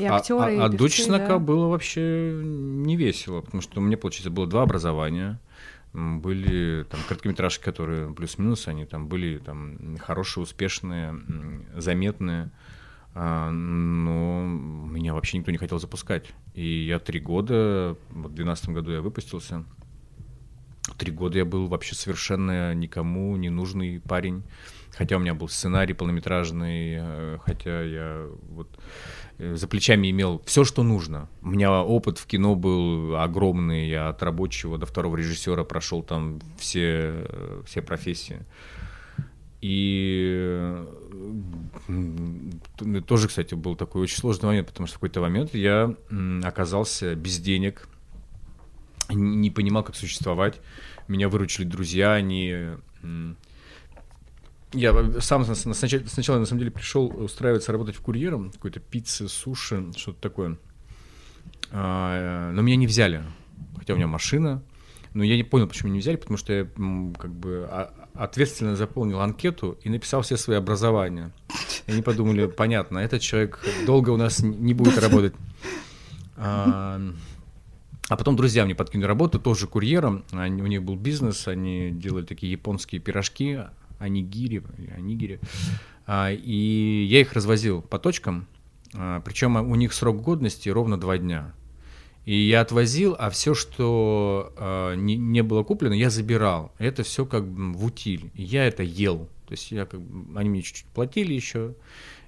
И 0.00 0.06
А- 0.06 0.16
актеры, 0.16 0.58
а, 0.58 0.64
а 0.64 0.68
и 0.68 0.70
до 0.70 0.78
певцы, 0.78 0.98
чеснока 0.98 1.28
да. 1.28 1.38
было 1.38 1.68
вообще 1.68 2.40
не 2.42 2.96
весело, 2.96 3.40
потому 3.40 3.60
что 3.60 3.80
у 3.80 3.82
меня, 3.82 3.96
получается, 3.96 4.30
было 4.30 4.46
два 4.46 4.62
образования. 4.62 5.40
Были 5.92 6.84
там 6.84 7.00
короткометражки, 7.08 7.64
которые 7.64 8.14
плюс-минус, 8.14 8.68
они 8.68 8.84
там 8.84 9.08
были 9.08 9.38
там 9.38 9.96
хорошие, 9.98 10.44
успешные, 10.44 11.20
заметные. 11.76 12.50
А, 13.12 13.50
но 13.50 14.44
меня 14.44 15.14
вообще 15.14 15.38
никто 15.38 15.50
не 15.50 15.58
хотел 15.58 15.80
запускать. 15.80 16.32
И 16.54 16.84
я 16.84 17.00
три 17.00 17.18
года, 17.18 17.96
вот 18.10 18.30
в 18.30 18.34
2012 18.34 18.68
году 18.70 18.92
я 18.92 19.00
выпустился, 19.00 19.64
три 20.96 21.12
года 21.12 21.38
я 21.38 21.44
был 21.44 21.66
вообще 21.66 21.94
совершенно 21.94 22.72
никому 22.74 23.36
не 23.36 23.50
нужный 23.50 24.00
парень. 24.00 24.44
Хотя 24.92 25.16
у 25.16 25.20
меня 25.20 25.34
был 25.34 25.48
сценарий 25.48 25.94
полнометражный, 25.94 26.96
э, 27.00 27.38
хотя 27.44 27.82
я 27.82 28.28
вот 28.50 28.68
за 29.40 29.66
плечами 29.68 30.10
имел 30.10 30.42
все, 30.44 30.64
что 30.64 30.82
нужно. 30.82 31.28
У 31.42 31.48
меня 31.48 31.82
опыт 31.82 32.18
в 32.18 32.26
кино 32.26 32.54
был 32.54 33.16
огромный. 33.16 33.88
Я 33.88 34.08
от 34.08 34.22
рабочего 34.22 34.76
до 34.76 34.86
второго 34.86 35.16
режиссера 35.16 35.64
прошел 35.64 36.02
там 36.02 36.40
все, 36.58 36.80
э, 36.82 37.62
все 37.66 37.80
профессии. 37.80 38.40
И 39.62 40.86
э, 41.88 43.00
тоже, 43.06 43.28
кстати, 43.28 43.54
был 43.54 43.76
такой 43.76 44.02
очень 44.02 44.18
сложный 44.18 44.46
момент, 44.46 44.68
потому 44.68 44.86
что 44.86 44.96
в 44.96 45.00
какой-то 45.00 45.20
момент 45.20 45.54
я 45.54 45.94
оказался 46.42 47.14
без 47.14 47.38
денег, 47.38 47.88
не 49.08 49.50
понимал, 49.50 49.84
как 49.84 49.96
существовать. 49.96 50.60
Меня 51.08 51.28
выручили 51.28 51.64
друзья, 51.64 52.12
они... 52.12 52.76
Я 54.72 55.20
сам 55.20 55.44
с- 55.44 55.54
с- 55.54 55.74
сначала, 55.74 56.02
сначала, 56.06 56.38
на 56.38 56.46
самом 56.46 56.60
деле, 56.60 56.70
пришел 56.70 57.06
устраиваться 57.06 57.72
работать 57.72 57.96
в 57.96 58.00
курьером, 58.00 58.50
какой-то 58.52 58.78
пиццы, 58.80 59.28
суши, 59.28 59.86
что-то 59.96 60.20
такое. 60.20 60.56
А, 61.72 62.52
Но 62.52 62.62
меня 62.62 62.76
не 62.76 62.86
взяли, 62.86 63.22
хотя 63.78 63.94
у 63.94 63.96
меня 63.96 64.06
машина. 64.06 64.62
Но 65.12 65.24
я 65.24 65.36
не 65.36 65.42
понял, 65.42 65.66
почему 65.66 65.90
не 65.92 65.98
взяли, 65.98 66.14
потому 66.16 66.36
что 66.36 66.52
я 66.52 66.64
как 67.18 67.32
бы 67.34 67.66
а- 67.68 67.92
ответственно 68.14 68.76
заполнил 68.76 69.20
анкету 69.20 69.76
и 69.82 69.88
написал 69.90 70.22
все 70.22 70.36
свои 70.36 70.56
образования. 70.56 71.32
И 71.88 71.92
они 71.92 72.02
подумали, 72.02 72.46
понятно, 72.46 72.98
этот 72.98 73.20
человек 73.20 73.58
долго 73.86 74.10
у 74.10 74.16
нас 74.16 74.38
не 74.40 74.72
будет 74.72 74.98
работать. 74.98 75.34
А, 76.36 77.00
а 78.08 78.16
потом 78.16 78.36
друзья 78.36 78.64
мне 78.64 78.76
подкинули 78.76 79.06
работу, 79.08 79.40
тоже 79.40 79.66
курьером. 79.66 80.24
Они, 80.30 80.62
у 80.62 80.66
них 80.66 80.82
был 80.84 80.94
бизнес, 80.96 81.48
они 81.48 81.90
делали 81.90 82.24
такие 82.24 82.52
японские 82.52 83.00
пирожки, 83.00 83.60
анигири, 84.00 84.62
или 84.78 84.90
анигири. 84.90 85.40
А, 86.06 86.32
и 86.32 87.04
я 87.08 87.20
их 87.20 87.34
развозил 87.34 87.82
по 87.82 87.98
точкам, 87.98 88.48
а, 88.94 89.20
причем 89.20 89.56
у 89.56 89.74
них 89.76 89.92
срок 89.92 90.20
годности 90.22 90.68
ровно 90.68 90.98
два 90.98 91.18
дня. 91.18 91.54
И 92.24 92.34
я 92.36 92.60
отвозил, 92.60 93.16
а 93.18 93.30
все, 93.30 93.54
что 93.54 94.52
а, 94.56 94.94
не, 94.94 95.16
не 95.16 95.42
было 95.42 95.62
куплено, 95.62 95.94
я 95.94 96.10
забирал. 96.10 96.72
Это 96.78 97.02
все 97.02 97.24
как 97.24 97.46
бы 97.46 97.72
в 97.72 97.84
утиль. 97.84 98.30
И 98.34 98.42
я 98.42 98.66
это 98.66 98.82
ел. 98.82 99.28
То 99.46 99.52
есть 99.52 99.70
я 99.72 99.86
как 99.86 100.00
бы, 100.00 100.38
они 100.38 100.48
мне 100.48 100.62
чуть-чуть 100.62 100.86
платили 100.86 101.32
еще. 101.32 101.74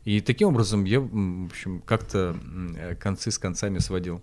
И 0.04 0.20
таким 0.20 0.48
образом 0.48 0.85
я, 0.85 1.00
в 1.00 1.46
общем, 1.46 1.80
как-то 1.87 2.37
э, 2.76 2.96
концы 2.96 3.30
с 3.30 3.38
концами 3.38 3.78
сводил. 3.78 4.20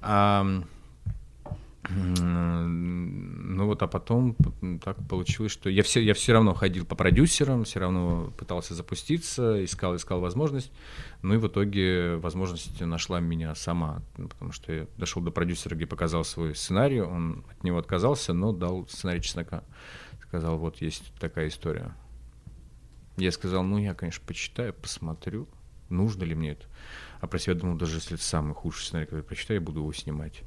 А, 0.00 0.62
ну 1.90 3.66
вот, 3.66 3.82
а 3.82 3.88
потом 3.88 4.36
так 4.84 4.96
получилось, 5.08 5.50
что 5.50 5.68
я 5.68 5.82
все, 5.82 6.00
я 6.00 6.14
все 6.14 6.32
равно 6.32 6.54
ходил 6.54 6.86
по 6.86 6.94
продюсерам, 6.94 7.64
все 7.64 7.80
равно 7.80 8.32
пытался 8.38 8.74
запуститься, 8.74 9.64
искал, 9.64 9.96
искал 9.96 10.20
возможность. 10.20 10.70
Ну 11.22 11.34
и 11.34 11.38
в 11.38 11.48
итоге 11.48 12.16
возможность 12.16 12.80
нашла 12.80 13.18
меня 13.18 13.54
сама, 13.56 14.02
ну, 14.16 14.28
потому 14.28 14.52
что 14.52 14.72
я 14.72 14.86
дошел 14.96 15.22
до 15.22 15.32
продюсера, 15.32 15.74
где 15.74 15.86
показал 15.86 16.24
свой 16.24 16.54
сценарий, 16.54 17.00
он 17.00 17.44
от 17.50 17.64
него 17.64 17.78
отказался, 17.78 18.32
но 18.32 18.52
дал 18.52 18.86
сценарий 18.88 19.20
чеснока. 19.20 19.64
Сказал, 20.28 20.58
вот 20.58 20.80
есть 20.80 21.12
такая 21.18 21.48
история. 21.48 21.94
Я 23.16 23.32
сказал, 23.32 23.64
ну 23.64 23.78
я, 23.78 23.92
конечно, 23.94 24.22
почитаю, 24.24 24.72
посмотрю, 24.72 25.48
нужно 25.88 26.22
ли 26.22 26.34
мне 26.34 26.52
это. 26.52 26.66
А 27.20 27.26
про 27.26 27.38
себя 27.38 27.54
думал, 27.54 27.76
даже 27.76 27.96
если 27.96 28.14
это 28.14 28.24
самый 28.24 28.54
худший 28.54 28.86
сценарий, 28.86 29.06
который 29.06 29.20
я 29.20 29.24
прочитаю, 29.24 29.60
я 29.60 29.66
буду 29.66 29.80
его 29.80 29.92
снимать. 29.92 30.42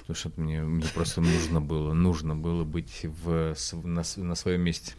Потому 0.00 0.16
что 0.16 0.32
мне, 0.36 0.62
мне 0.62 0.86
просто 0.94 1.20
нужно 1.20 1.60
было, 1.60 1.92
нужно 1.92 2.36
было 2.36 2.64
быть 2.64 3.04
в, 3.04 3.54
на, 3.72 4.02
на 4.16 4.34
своем 4.34 4.60
месте. 4.60 4.94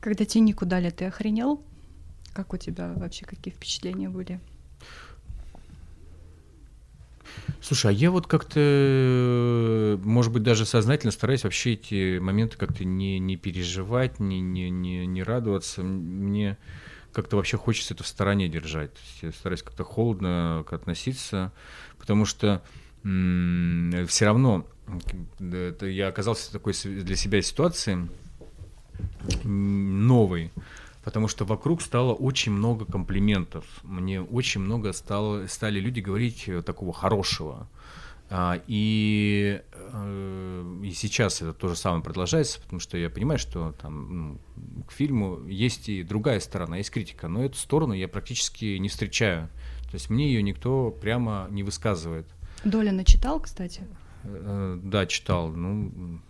Когда 0.00 0.24
тебе 0.24 0.42
Нику 0.42 0.66
дали, 0.66 0.90
ты 0.90 1.04
охренел? 1.04 1.62
Как 2.32 2.52
у 2.52 2.56
тебя 2.56 2.92
вообще, 2.94 3.24
какие 3.24 3.52
впечатления 3.52 4.08
были? 4.08 4.40
Слушай, 7.60 7.90
а 7.90 7.92
я 7.92 8.10
вот 8.10 8.26
как-то, 8.26 10.00
может 10.02 10.32
быть, 10.32 10.42
даже 10.42 10.64
сознательно 10.64 11.12
стараюсь 11.12 11.44
вообще 11.44 11.74
эти 11.74 12.18
моменты 12.18 12.56
как-то 12.56 12.84
не, 12.84 13.18
не 13.18 13.36
переживать, 13.36 14.18
не, 14.18 14.40
не, 14.40 14.70
не, 14.70 15.06
не 15.06 15.22
радоваться. 15.22 15.82
Мне 15.82 16.56
как-то 17.12 17.36
вообще 17.36 17.56
хочется 17.56 17.94
это 17.94 18.04
в 18.04 18.06
стороне 18.06 18.48
держать. 18.48 18.92
Я 19.22 19.32
стараюсь 19.32 19.62
как-то 19.62 19.84
холодно 19.84 20.64
относиться, 20.70 21.52
потому 21.98 22.24
что 22.24 22.62
все 23.02 24.24
равно 24.26 24.66
это 25.40 25.86
я 25.86 26.08
оказался 26.08 26.50
в 26.50 26.52
такой 26.52 26.72
для 26.72 27.16
себя 27.16 27.40
ситуации, 27.42 28.08
новый, 29.44 30.50
потому 31.04 31.28
что 31.28 31.44
вокруг 31.44 31.82
стало 31.82 32.12
очень 32.12 32.52
много 32.52 32.84
комплиментов. 32.84 33.64
Мне 33.82 34.20
очень 34.20 34.60
много 34.60 34.92
стало, 34.92 35.46
стали 35.46 35.80
люди 35.80 36.00
говорить 36.00 36.48
э, 36.48 36.62
такого 36.62 36.92
хорошего. 36.92 37.68
А, 38.32 38.60
и, 38.66 39.60
э, 39.72 40.80
и 40.84 40.92
сейчас 40.92 41.42
это 41.42 41.52
то 41.52 41.68
же 41.68 41.76
самое 41.76 42.02
продолжается, 42.02 42.60
потому 42.60 42.78
что 42.78 42.96
я 42.96 43.10
понимаю, 43.10 43.38
что 43.38 43.74
там 43.80 44.38
ну, 44.56 44.84
к 44.86 44.92
фильму 44.92 45.44
есть 45.46 45.88
и 45.88 46.02
другая 46.02 46.38
сторона, 46.38 46.76
есть 46.76 46.90
критика, 46.90 47.28
но 47.28 47.44
эту 47.44 47.56
сторону 47.56 47.92
я 47.92 48.06
практически 48.06 48.76
не 48.76 48.88
встречаю. 48.88 49.48
То 49.90 49.94
есть 49.94 50.10
мне 50.10 50.28
ее 50.28 50.42
никто 50.42 50.92
прямо 50.92 51.48
не 51.50 51.64
высказывает. 51.64 52.26
Долина 52.64 53.04
читал, 53.04 53.40
кстати? 53.40 53.82
Э, 54.24 54.78
да, 54.82 55.06
читал. 55.06 55.48
Ну, 55.48 56.20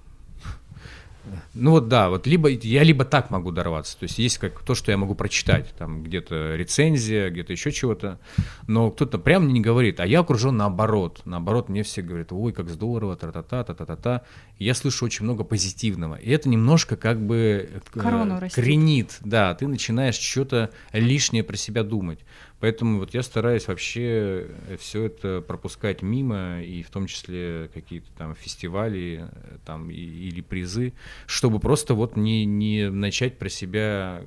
ну 1.55 1.73
вот 1.73 1.88
да, 1.88 2.09
вот 2.09 2.27
либо 2.27 2.49
я 2.49 2.83
либо 2.83 3.05
так 3.05 3.31
могу 3.31 3.51
дорваться, 3.51 3.99
то 3.99 4.05
есть 4.05 4.19
есть 4.19 4.38
как 4.38 4.61
то, 4.62 4.75
что 4.75 4.90
я 4.90 4.97
могу 4.97 5.14
прочитать, 5.14 5.75
там 5.77 6.03
где-то 6.03 6.57
рецензия, 6.57 7.31
где-то 7.31 7.53
еще 7.53 7.73
чего-то, 7.73 8.19
но 8.66 8.90
кто-то 8.90 9.19
прям 9.19 9.45
мне 9.45 9.55
не 9.55 9.61
говорит, 9.61 10.01
а 10.01 10.07
я 10.07 10.21
окружен 10.21 10.57
наоборот, 10.57 11.23
наоборот 11.25 11.69
мне 11.69 11.83
все 11.83 12.03
говорят, 12.03 12.33
ой, 12.33 12.53
как 12.53 12.69
здорово, 12.71 13.16
та-та-та, 13.16 13.64
та-та-та-та, 13.64 14.23
я 14.59 14.75
слышу 14.75 15.05
очень 15.05 15.25
много 15.25 15.45
позитивного, 15.45 16.14
и 16.14 16.31
это 16.31 16.49
немножко 16.49 16.97
как 16.97 17.21
бы 17.21 17.69
э, 17.71 17.81
Корону 18.01 18.40
кренит, 18.53 19.19
да, 19.21 19.55
ты 19.55 19.66
начинаешь 19.66 20.19
что-то 20.19 20.71
лишнее 20.93 21.45
про 21.45 21.57
себя 21.57 21.83
думать, 21.83 22.21
Поэтому 22.61 22.99
вот 22.99 23.14
я 23.14 23.23
стараюсь 23.23 23.66
вообще 23.68 24.46
э, 24.68 24.77
все 24.79 25.05
это 25.05 25.40
пропускать 25.40 26.03
мимо, 26.03 26.62
и 26.62 26.83
в 26.83 26.90
том 26.90 27.07
числе 27.07 27.70
какие-то 27.73 28.11
там 28.18 28.35
фестивали 28.35 29.29
э, 29.33 29.57
там, 29.64 29.90
и, 29.90 29.94
или 29.94 30.42
призы, 30.42 30.92
чтобы 31.27 31.59
просто 31.59 31.94
вот 31.94 32.16
не, 32.16 32.44
не 32.44 32.90
начать 32.90 33.38
про 33.38 33.49
себя 33.49 34.23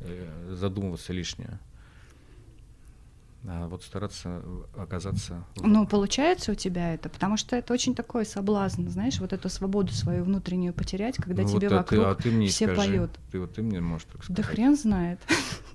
э, 0.00 0.52
задумываться 0.52 1.12
лишнее. 1.12 1.60
А 3.46 3.68
вот 3.68 3.82
стараться 3.82 4.42
оказаться... 4.74 5.44
Ну, 5.56 5.86
получается 5.86 6.52
у 6.52 6.54
тебя 6.54 6.94
это, 6.94 7.10
потому 7.10 7.36
что 7.36 7.56
это 7.56 7.74
очень 7.74 7.94
такой 7.94 8.24
соблазн, 8.24 8.88
знаешь, 8.88 9.20
вот 9.20 9.34
эту 9.34 9.50
свободу 9.50 9.92
свою 9.92 10.24
внутреннюю 10.24 10.72
потерять, 10.72 11.16
когда 11.16 11.42
ну, 11.42 11.48
тебе 11.50 11.68
вот, 11.68 11.76
вокруг 11.76 12.06
а 12.06 12.14
ты, 12.14 12.20
а 12.20 12.22
ты 12.22 12.30
мне 12.30 12.46
все 12.46 12.64
скажи, 12.64 12.92
поют. 12.92 13.10
Ты 13.32 13.40
вот 13.40 13.52
ты 13.52 13.62
мне 13.62 13.82
можешь 13.82 14.06
так 14.10 14.24
сказать. 14.24 14.36
Да 14.38 14.42
хрен 14.42 14.76
знает. 14.78 15.20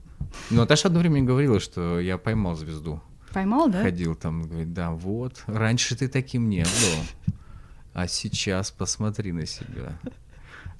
Ну, 0.49 0.58
Наташа 0.58 0.88
одно 0.88 0.99
время 0.99 1.21
говорила, 1.21 1.60
что 1.60 1.99
я 1.99 2.17
поймал 2.17 2.55
звезду. 2.55 3.01
Поймал, 3.34 3.69
да? 3.69 3.82
Ходил 3.84 4.15
там, 4.15 4.43
говорит, 4.43 4.73
да, 4.73 4.91
вот, 4.91 5.43
раньше 5.45 5.95
ты 5.95 6.08
таким 6.08 6.49
не 6.49 6.63
был, 6.63 7.34
а 7.93 8.08
сейчас 8.08 8.71
посмотри 8.71 9.32
на 9.32 9.45
себя. 9.45 9.99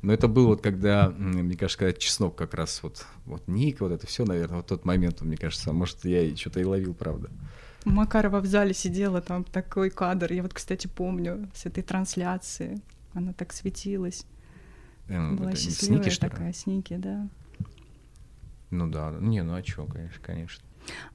Но 0.02 0.14
это 0.14 0.28
было 0.28 0.48
вот 0.48 0.62
когда, 0.62 1.10
мне 1.10 1.56
кажется, 1.58 1.80
когда 1.80 1.94
чеснок 1.94 2.36
как 2.36 2.54
раз 2.54 2.82
вот, 2.84 3.06
вот 3.26 3.48
Ник, 3.48 3.82
вот 3.82 3.92
это 3.92 4.08
все, 4.08 4.26
наверное, 4.26 4.58
вот 4.58 4.68
тот 4.68 4.86
момент, 4.86 5.22
мне 5.22 5.36
кажется, 5.36 5.74
может, 5.74 6.06
я 6.06 6.22
и 6.22 6.36
что-то 6.36 6.62
и 6.62 6.64
ловил, 6.64 6.94
правда. 6.94 7.30
Макарова 7.86 8.40
в 8.40 8.46
зале 8.46 8.74
сидела, 8.74 9.22
там 9.22 9.44
такой 9.44 9.90
кадр, 9.90 10.32
я 10.32 10.42
вот, 10.42 10.54
кстати, 10.54 10.88
помню, 10.88 11.50
с 11.54 11.66
этой 11.66 11.84
трансляции, 11.84 12.82
она 13.14 13.34
так 13.34 13.54
светилась. 13.54 14.26
Э, 15.08 15.34
Была 15.34 15.56
счастливая 15.56 16.04
сники, 16.04 16.20
такая, 16.20 16.54
сники, 16.54 16.96
да. 16.98 17.28
Ну 18.72 18.88
да, 18.88 19.12
не, 19.20 19.44
ну 19.44 19.56
а 19.56 19.62
чё, 19.62 19.86
конечно, 19.86 20.22
конечно. 20.22 20.64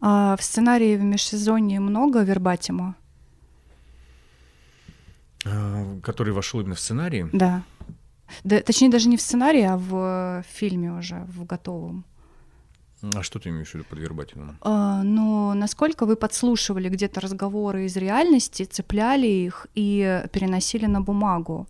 А 0.01 0.37
в 0.37 0.43
сценарии 0.43 0.97
в 0.97 1.03
межсезонье 1.03 1.81
много 1.81 2.23
вербатима? 2.23 2.97
А, 5.47 6.01
который 6.03 6.33
вошел 6.33 6.61
именно 6.61 6.75
в 6.75 6.81
сценарий? 6.81 7.27
Да. 7.33 7.62
да. 8.45 8.61
Точнее, 8.61 8.90
даже 8.90 9.09
не 9.09 9.17
в 9.17 9.21
сценарии, 9.21 9.62
а 9.62 9.77
в 9.77 10.45
фильме 10.49 10.93
уже, 10.93 11.25
в 11.29 11.45
готовом. 11.45 12.05
А 13.14 13.23
что 13.23 13.38
ты 13.38 13.51
имеешь 13.51 13.71
в 13.71 13.75
виду 13.75 13.85
под 13.85 13.99
вербатимом? 13.99 14.57
А, 14.62 15.03
ну, 15.03 15.53
насколько 15.55 16.07
вы 16.07 16.17
подслушивали 16.17 16.88
где-то 16.88 17.21
разговоры 17.21 17.85
из 17.85 17.97
реальности, 17.97 18.64
цепляли 18.64 19.27
их 19.27 19.67
и 19.75 20.25
переносили 20.33 20.87
на 20.87 21.03
бумагу? 21.03 21.69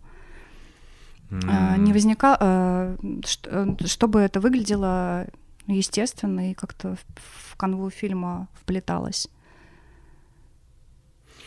Mm. 1.29 1.79
Не 1.79 1.93
возника... 1.93 2.37
А, 2.39 2.97
чтобы 3.85 4.21
это 4.21 4.39
выглядело 4.39 5.27
естественно, 5.67 6.51
и 6.51 6.53
как-то 6.53 6.97
в 7.15 7.55
канву 7.57 7.89
фильма 7.89 8.47
вплеталось. 8.53 9.27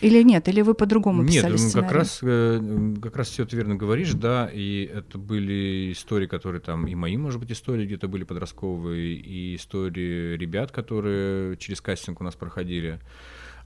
Или 0.01 0.23
нет, 0.23 0.49
или 0.49 0.61
вы 0.61 0.75
по-другому 0.75 1.27
писали 1.27 1.53
Нет, 1.53 1.61
сценарий? 1.61 1.89
как 1.89 1.97
раз, 1.97 2.21
э, 2.23 2.95
как 3.03 3.17
раз 3.17 3.29
все 3.29 3.45
ты 3.45 3.57
верно 3.57 3.75
говоришь, 3.75 4.13
да, 4.13 4.49
и 4.53 4.85
это 4.85 5.19
были 5.19 5.93
истории, 5.93 6.27
которые 6.27 6.61
там, 6.61 6.87
и 6.87 6.95
мои, 6.95 7.17
может 7.17 7.41
быть, 7.41 7.51
истории 7.51 7.85
где-то 7.85 8.07
были 8.07 8.23
подростковые, 8.23 9.15
и 9.15 9.57
истории 9.57 10.37
ребят, 10.37 10.71
которые 10.71 11.57
через 11.57 11.81
кастинг 11.81 12.21
у 12.21 12.25
нас 12.25 12.37
проходили. 12.37 13.01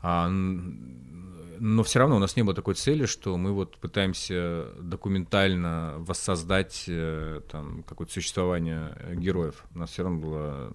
А, 0.00 0.30
но 1.64 1.84
все 1.84 2.00
равно 2.00 2.16
у 2.16 2.18
нас 2.18 2.34
не 2.34 2.42
было 2.42 2.56
такой 2.56 2.74
цели, 2.74 3.06
что 3.06 3.36
мы 3.36 3.52
вот 3.52 3.76
пытаемся 3.76 4.66
документально 4.80 5.94
воссоздать 5.98 6.86
э, 6.88 7.40
там 7.48 7.84
какое-то 7.84 8.12
существование 8.12 8.96
героев. 9.14 9.64
У 9.72 9.78
нас 9.78 9.90
все 9.90 10.02
равно 10.02 10.18
была 10.18 10.72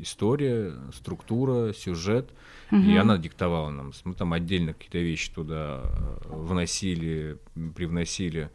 история, 0.00 0.74
структура, 0.92 1.72
сюжет, 1.72 2.30
угу. 2.72 2.80
и 2.80 2.96
она 2.96 3.16
диктовала 3.16 3.70
нам. 3.70 3.92
Мы 4.02 4.14
там 4.14 4.32
отдельно 4.32 4.74
какие-то 4.74 4.98
вещи 4.98 5.30
туда 5.32 5.82
э, 5.84 6.18
вносили, 6.26 7.38
привносили, 7.76 8.50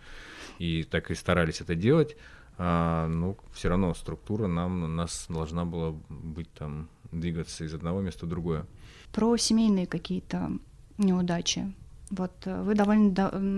и 0.60 0.84
так 0.84 1.12
и 1.12 1.16
старались 1.16 1.62
это 1.62 1.76
делать. 1.76 2.18
А, 2.58 3.08
ну, 3.08 3.38
все 3.54 3.70
равно 3.70 3.94
структура 3.94 4.48
нам 4.48 4.84
у 4.84 4.88
нас 4.88 5.28
должна 5.30 5.64
была 5.64 5.96
быть 6.10 6.52
там 6.52 6.90
двигаться 7.14 7.64
из 7.64 7.74
одного 7.74 8.02
места 8.02 8.26
в 8.26 8.30
другое. 8.30 8.66
Про 9.14 9.38
семейные 9.38 9.88
какие-то 9.88 10.52
неудачи. 10.98 11.74
Вот 12.12 12.32
э, 12.46 12.62
вы 12.62 12.76
довольно, 12.76 13.12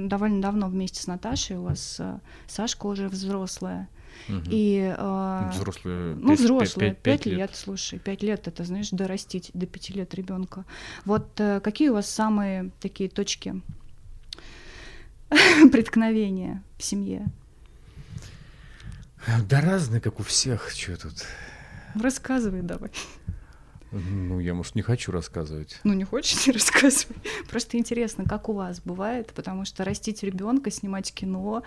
довольно 0.07 0.41
давно 0.41 0.67
вместе 0.67 1.01
с 1.01 1.07
Наташей, 1.07 1.57
у 1.57 1.63
вас 1.63 1.97
э, 1.99 2.19
Сашка 2.47 2.85
уже 2.85 3.09
взрослая. 3.09 3.89
Угу. 4.29 4.41
И, 4.49 4.95
э, 4.97 5.49
взрослые, 5.53 6.15
ну, 6.15 6.33
взрослые, 6.33 6.95
пять 6.95 7.25
лет. 7.25 7.37
лет, 7.37 7.55
слушай, 7.55 7.99
пять 7.99 8.23
лет 8.23 8.47
это, 8.47 8.63
знаешь, 8.63 8.89
дорастить 8.89 9.51
до 9.53 9.65
пяти 9.65 9.93
лет 9.93 10.13
ребенка. 10.15 10.65
Вот 11.05 11.29
какие 11.35 11.89
у 11.89 11.93
вас 11.93 12.09
самые 12.09 12.71
такие 12.79 13.09
точки 13.09 13.61
преткновения 15.71 16.63
в 16.77 16.83
семье? 16.83 17.27
Да 19.49 19.59
разные, 19.59 19.99
как 19.99 20.19
у 20.19 20.23
всех, 20.23 20.69
что 20.71 20.97
тут. 20.97 21.25
Рассказывай 21.95 22.61
давай. 22.61 22.91
Ну, 23.91 24.39
я, 24.39 24.53
может, 24.53 24.75
не 24.75 24.81
хочу 24.81 25.11
рассказывать. 25.11 25.79
Ну, 25.83 25.93
не 25.93 26.03
хочешь, 26.03 26.45
не 26.47 26.53
рассказывай. 26.53 27.15
Просто 27.49 27.77
интересно, 27.77 28.25
как 28.25 28.49
у 28.49 28.53
вас 28.53 28.81
бывает, 28.81 29.31
потому 29.33 29.65
что 29.65 29.83
растить 29.83 30.23
ребенка, 30.23 30.71
снимать 30.71 31.13
кино 31.13 31.63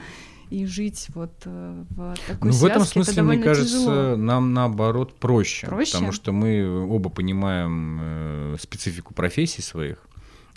и 0.50 0.66
жить 0.66 1.06
вот 1.14 1.33
э, 1.44 1.85
в 1.90 2.14
такой 2.26 2.50
Ну, 2.50 2.56
в 2.56 2.64
этом 2.64 2.85
смысле, 2.85 3.22
мне 3.22 3.38
кажется, 3.38 3.76
тяжело. 3.76 4.16
нам 4.16 4.52
наоборот 4.52 5.14
проще, 5.18 5.66
проще, 5.66 5.92
потому 5.92 6.12
что 6.12 6.33
мы 6.33 6.87
оба 6.87 7.09
понимаем 7.09 7.98
э, 8.00 8.56
специфику 8.61 9.14
профессий 9.14 9.62
своих. 9.62 9.98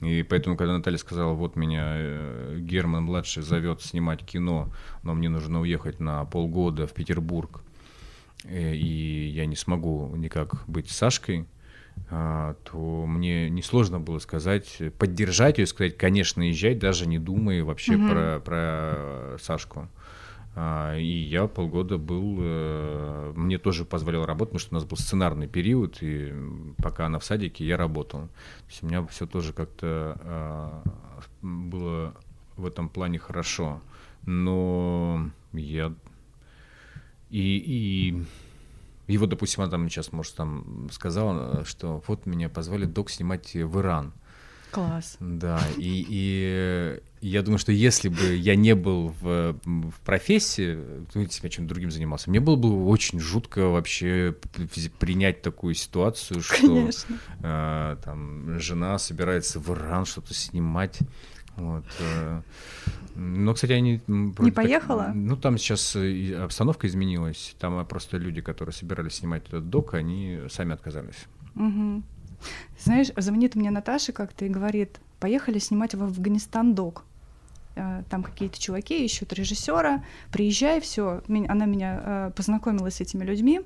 И 0.01 0.23
поэтому, 0.23 0.57
когда 0.57 0.73
Наталья 0.73 0.97
сказала, 0.97 1.33
вот 1.33 1.55
меня 1.55 1.93
э, 1.95 2.57
Герман 2.59 3.03
младший 3.03 3.43
зовет 3.43 3.81
снимать 3.81 4.25
кино, 4.25 4.71
но 5.03 5.13
мне 5.13 5.29
нужно 5.29 5.61
уехать 5.61 5.99
на 5.99 6.25
полгода 6.25 6.87
в 6.87 6.93
Петербург, 6.93 7.61
э, 8.43 8.75
и 8.75 9.27
я 9.27 9.45
не 9.45 9.55
смогу 9.55 10.13
никак 10.15 10.67
быть 10.67 10.89
Сашкой, 10.89 11.45
то 12.09 13.05
мне 13.07 13.49
несложно 13.49 13.99
было 13.99 14.19
сказать, 14.19 14.81
поддержать 14.99 15.57
ее, 15.57 15.65
сказать, 15.65 15.97
конечно, 15.97 16.41
езжай, 16.43 16.75
даже 16.75 17.07
не 17.07 17.17
думая 17.17 17.63
вообще 17.63 17.95
угу. 17.95 18.07
про, 18.07 18.39
про 18.39 19.37
Сашку. 19.39 19.89
А, 20.55 20.95
и 20.95 21.03
я 21.03 21.47
полгода 21.47 21.97
был, 21.97 22.37
э, 22.39 23.33
мне 23.35 23.57
тоже 23.57 23.85
позволял 23.85 24.25
работать, 24.25 24.51
потому 24.51 24.59
что 24.59 24.75
у 24.75 24.77
нас 24.77 24.85
был 24.85 24.97
сценарный 24.97 25.47
период, 25.47 25.97
и 26.01 26.31
пока 26.77 27.07
она 27.07 27.17
в 27.17 27.23
садике, 27.23 27.65
я 27.65 27.75
работал. 27.75 28.21
То 28.27 28.69
есть 28.69 28.83
у 28.83 28.87
меня 28.87 29.03
все 29.07 29.25
тоже 29.25 29.51
как-то 29.51 30.15
а, 30.23 30.83
было 31.41 32.13
в 32.55 32.67
этом 32.67 32.87
плане 32.87 33.17
хорошо. 33.17 33.81
Но 34.25 35.29
я 35.53 35.93
и, 37.31 37.57
и 37.57 38.23
и 39.07 39.17
вот, 39.17 39.29
допустим, 39.29 39.63
она 39.63 39.71
там 39.71 39.89
сейчас, 39.89 40.11
может, 40.11 40.35
там 40.35 40.89
сказала, 40.91 41.65
что 41.65 42.01
вот 42.07 42.25
меня 42.25 42.49
позвали 42.49 42.85
док 42.85 43.09
снимать 43.09 43.53
в 43.53 43.79
Иран. 43.79 44.13
Класс. 44.71 45.17
Да, 45.19 45.61
и, 45.77 46.05
и 46.09 46.99
я 47.21 47.43
думаю, 47.43 47.59
что 47.59 47.71
если 47.71 48.09
бы 48.09 48.35
я 48.35 48.55
не 48.55 48.73
был 48.73 49.13
в, 49.21 49.55
в 49.63 49.99
профессии, 50.03 51.05
ну, 51.13 51.27
чем 51.27 51.67
другим 51.67 51.91
занимался, 51.91 52.31
мне 52.31 52.39
было 52.39 52.55
бы 52.55 52.87
очень 52.87 53.19
жутко 53.19 53.67
вообще 53.67 54.35
принять 54.97 55.43
такую 55.43 55.75
ситуацию, 55.75 56.41
что 56.41 56.89
э, 57.43 57.97
там 58.03 58.59
жена 58.59 58.97
собирается 58.97 59.59
в 59.59 59.69
Иран 59.71 60.05
что-то 60.05 60.33
снимать. 60.33 60.97
Вот, 61.55 61.85
э, 61.99 62.41
Но, 63.15 63.53
кстати, 63.53 63.73
они... 63.73 64.01
Не 64.07 64.51
поехала? 64.51 65.05
Так, 65.05 65.15
ну, 65.15 65.37
там 65.37 65.57
сейчас 65.57 65.95
обстановка 65.95 66.87
изменилась. 66.87 67.55
Там 67.59 67.85
просто 67.85 68.17
люди, 68.17 68.41
которые 68.41 68.73
собирались 68.73 69.13
снимать 69.13 69.47
этот 69.47 69.69
док, 69.69 69.93
они 69.93 70.41
сами 70.49 70.73
отказались. 70.73 71.27
Угу. 71.55 72.03
Знаешь, 72.79 73.11
звонит 73.15 73.55
мне 73.55 73.71
Наташа 73.71 74.11
как-то 74.13 74.45
и 74.45 74.49
говорит, 74.49 74.99
поехали 75.19 75.59
снимать 75.59 75.95
в 75.95 76.03
Афганистан 76.03 76.73
док. 76.73 77.03
Э, 77.75 78.03
там 78.09 78.23
какие-то 78.23 78.59
чуваки 78.59 79.05
ищут 79.05 79.33
режиссера, 79.33 80.03
приезжай, 80.31 80.81
все. 80.81 81.21
Она 81.27 81.65
меня 81.65 82.01
э, 82.03 82.31
познакомила 82.35 82.89
с 82.89 82.99
этими 83.01 83.23
людьми 83.23 83.61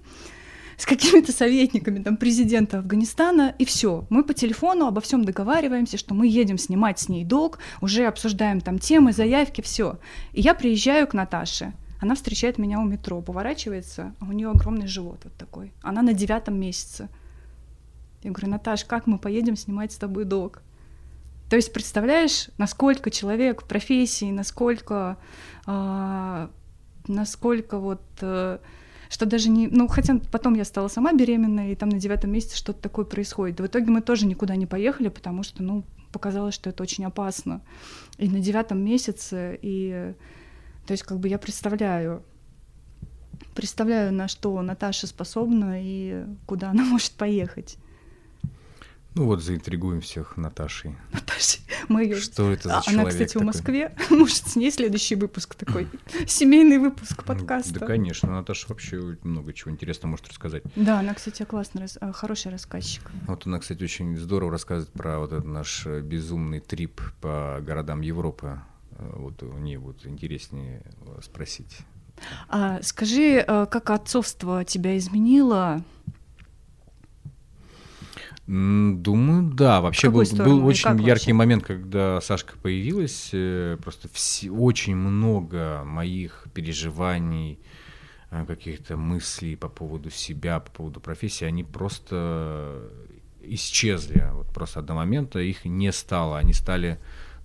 с 0.78 0.86
какими-то 0.86 1.32
советниками 1.32 2.04
там 2.04 2.18
президента 2.18 2.80
Афганистана, 2.80 3.56
и 3.58 3.66
все. 3.66 4.06
Мы 4.10 4.24
по 4.24 4.34
телефону 4.34 4.86
обо 4.86 5.02
всем 5.02 5.26
договариваемся, 5.26 5.98
что 5.98 6.14
мы 6.14 6.28
едем 6.28 6.58
снимать 6.58 7.00
с 7.00 7.10
ней 7.10 7.26
док, 7.26 7.60
уже 7.82 8.06
обсуждаем 8.06 8.62
там 8.62 8.78
темы, 8.78 9.12
заявки, 9.12 9.62
все. 9.62 9.98
И 10.34 10.42
я 10.42 10.54
приезжаю 10.54 11.08
к 11.08 11.14
Наташе. 11.14 11.74
Она 12.00 12.14
встречает 12.14 12.60
меня 12.60 12.80
у 12.80 12.86
метро, 12.86 13.22
поворачивается, 13.22 14.14
а 14.20 14.26
у 14.26 14.32
нее 14.32 14.52
огромный 14.52 14.86
живот 14.86 15.22
вот 15.24 15.34
такой. 15.34 15.74
Она 15.82 16.04
на 16.04 16.14
девятом 16.14 16.60
месяце. 16.60 17.10
Я 18.22 18.32
говорю, 18.32 18.52
Наташ, 18.52 18.86
как 18.86 19.08
мы 19.08 19.18
поедем 19.18 19.56
снимать 19.56 19.92
с 19.92 19.98
тобой 19.98 20.26
док? 20.26 20.62
То 21.50 21.56
есть 21.56 21.74
представляешь, 21.74 22.50
насколько 22.58 23.10
человек 23.10 23.64
в 23.64 23.68
профессии, 23.68 24.32
насколько, 24.32 25.18
э, 25.66 26.48
насколько 27.08 27.80
вот, 27.80 28.04
э, 28.22 28.60
что 29.10 29.26
даже 29.26 29.50
не, 29.50 29.68
ну 29.68 29.88
хотя 29.88 30.20
потом 30.32 30.56
я 30.56 30.66
стала 30.66 30.88
сама 30.88 31.14
беременной, 31.14 31.72
и 31.72 31.76
там 31.76 31.90
на 31.90 32.00
девятом 32.00 32.32
месяце 32.32 32.58
что-то 32.58 32.82
такое 32.82 33.06
происходит. 33.06 33.60
В 33.60 33.66
итоге 33.66 33.92
мы 33.92 34.02
тоже 34.02 34.26
никуда 34.26 34.56
не 34.56 34.66
поехали, 34.66 35.10
потому 35.10 35.44
что, 35.44 35.64
ну, 35.64 35.84
показалось, 36.12 36.56
что 36.56 36.70
это 36.70 36.84
очень 36.84 37.06
опасно. 37.06 37.62
И 38.18 38.28
на 38.30 38.40
девятом 38.40 38.84
месяце, 38.84 39.58
и, 39.62 40.14
то 40.86 40.92
есть 40.92 41.04
как 41.04 41.20
бы 41.20 41.28
я 41.28 41.38
представляю, 41.38 42.24
представляю, 43.56 44.14
на 44.14 44.28
что 44.28 44.62
Наташа 44.62 45.08
способна 45.08 45.82
и 45.82 46.26
куда 46.46 46.72
она 46.72 46.84
может 46.86 47.12
поехать. 47.14 47.78
Ну 49.18 49.26
вот 49.26 49.42
заинтригуем 49.42 50.00
всех 50.02 50.38
Наташей. 50.38 50.96
Наташей. 51.12 51.62
Мы 51.90 52.04
ее... 52.04 52.18
Что 52.18 52.52
это 52.52 52.70
за 52.70 52.78
а, 52.78 52.82
человек 52.82 53.02
Она, 53.02 53.10
кстати, 53.10 53.34
такой? 53.34 53.42
в 53.42 53.46
Москве. 53.46 53.96
Может, 54.12 54.48
с 54.48 54.56
ней 54.56 54.70
следующий 54.70 55.16
выпуск 55.16 55.56
такой. 55.56 55.88
Семейный 56.28 56.78
выпуск 56.78 57.24
подкаста. 57.24 57.80
Да, 57.80 57.86
конечно. 57.88 58.30
Наташа 58.32 58.68
вообще 58.70 59.18
много 59.24 59.54
чего 59.54 59.72
интересного 59.72 60.12
может 60.12 60.28
рассказать. 60.28 60.62
Да, 60.76 61.00
она, 61.00 61.16
кстати, 61.16 61.44
классный, 61.46 61.88
э, 62.00 62.12
хороший 62.14 62.52
рассказчик. 62.52 63.10
Вот 63.26 63.48
она, 63.48 63.60
кстати, 63.60 63.84
очень 63.84 64.16
здорово 64.18 64.52
рассказывает 64.52 64.94
про 64.94 65.18
вот 65.18 65.32
этот 65.32 65.46
наш 65.46 65.88
э, 65.88 66.02
безумный 66.02 66.60
трип 66.60 67.02
по 67.20 67.58
городам 67.62 68.02
Европы. 68.02 68.60
Э, 68.92 69.14
вот 69.16 69.42
у 69.42 69.58
нее 69.58 69.80
вот 69.80 70.06
интереснее 70.06 70.84
спросить. 71.24 71.80
А, 72.50 72.82
скажи, 72.84 73.44
как 73.48 73.90
отцовство 73.90 74.64
тебя 74.64 74.96
изменило? 74.96 75.84
Думаю, 78.48 79.52
да. 79.54 79.82
Вообще 79.82 80.10
был, 80.10 80.24
был 80.24 80.66
очень 80.66 80.90
яркий 80.92 81.10
вообще? 81.10 81.34
момент, 81.34 81.66
когда 81.66 82.22
Сашка 82.22 82.58
появилась. 82.58 83.32
Э, 83.34 83.78
просто 83.84 84.08
все, 84.14 84.50
очень 84.50 84.96
много 84.96 85.84
моих 85.84 86.48
переживаний, 86.54 87.60
э, 88.32 88.46
каких-то 88.46 88.96
мыслей 88.96 89.58
по 89.58 89.68
поводу 89.68 90.10
себя, 90.10 90.62
по 90.62 90.72
поводу 90.72 91.02
профессии, 91.02 91.44
они 91.44 91.66
просто 91.66 92.90
исчезли. 93.42 94.30
Вот 94.32 94.48
просто 94.54 94.82
до 94.82 94.94
момента 94.94 95.40
их 95.40 95.66
не 95.66 95.92
стало. 95.92 96.38
Они 96.38 96.54
стали, 96.54 97.00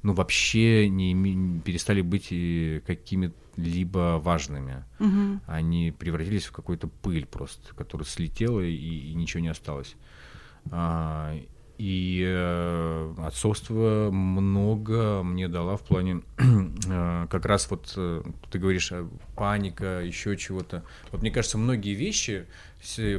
ну, 0.05 0.13
вообще 0.13 0.89
не 0.89 1.61
перестали 1.63 2.03
быть 2.03 2.29
э, 2.31 2.81
какими-либо 2.87 4.21
важными. 4.23 4.85
Угу. 5.01 5.41
Они 5.49 5.91
превратились 5.91 6.45
в 6.45 6.53
какую-то 6.53 6.87
пыль 6.87 7.27
просто, 7.27 7.75
которая 7.75 8.07
слетела 8.07 8.61
и, 8.61 8.73
и 8.73 9.15
ничего 9.15 9.41
не 9.41 9.49
осталось. 9.49 9.97
А, 10.71 11.35
и 11.79 12.23
э, 12.25 13.15
отцовство 13.19 14.11
много 14.13 15.25
мне 15.25 15.49
дала 15.49 15.77
в 15.77 15.83
плане 15.83 16.23
э, 16.39 17.27
как 17.29 17.45
раз 17.45 17.69
вот 17.71 17.95
э, 17.97 18.23
ты 18.53 18.59
говоришь 18.61 18.93
паника, 19.35 20.01
еще 20.01 20.37
чего-то. 20.37 20.85
Вот 21.11 21.23
мне 21.23 21.33
кажется, 21.33 21.59
многие 21.59 21.95
вещи, 21.95 22.47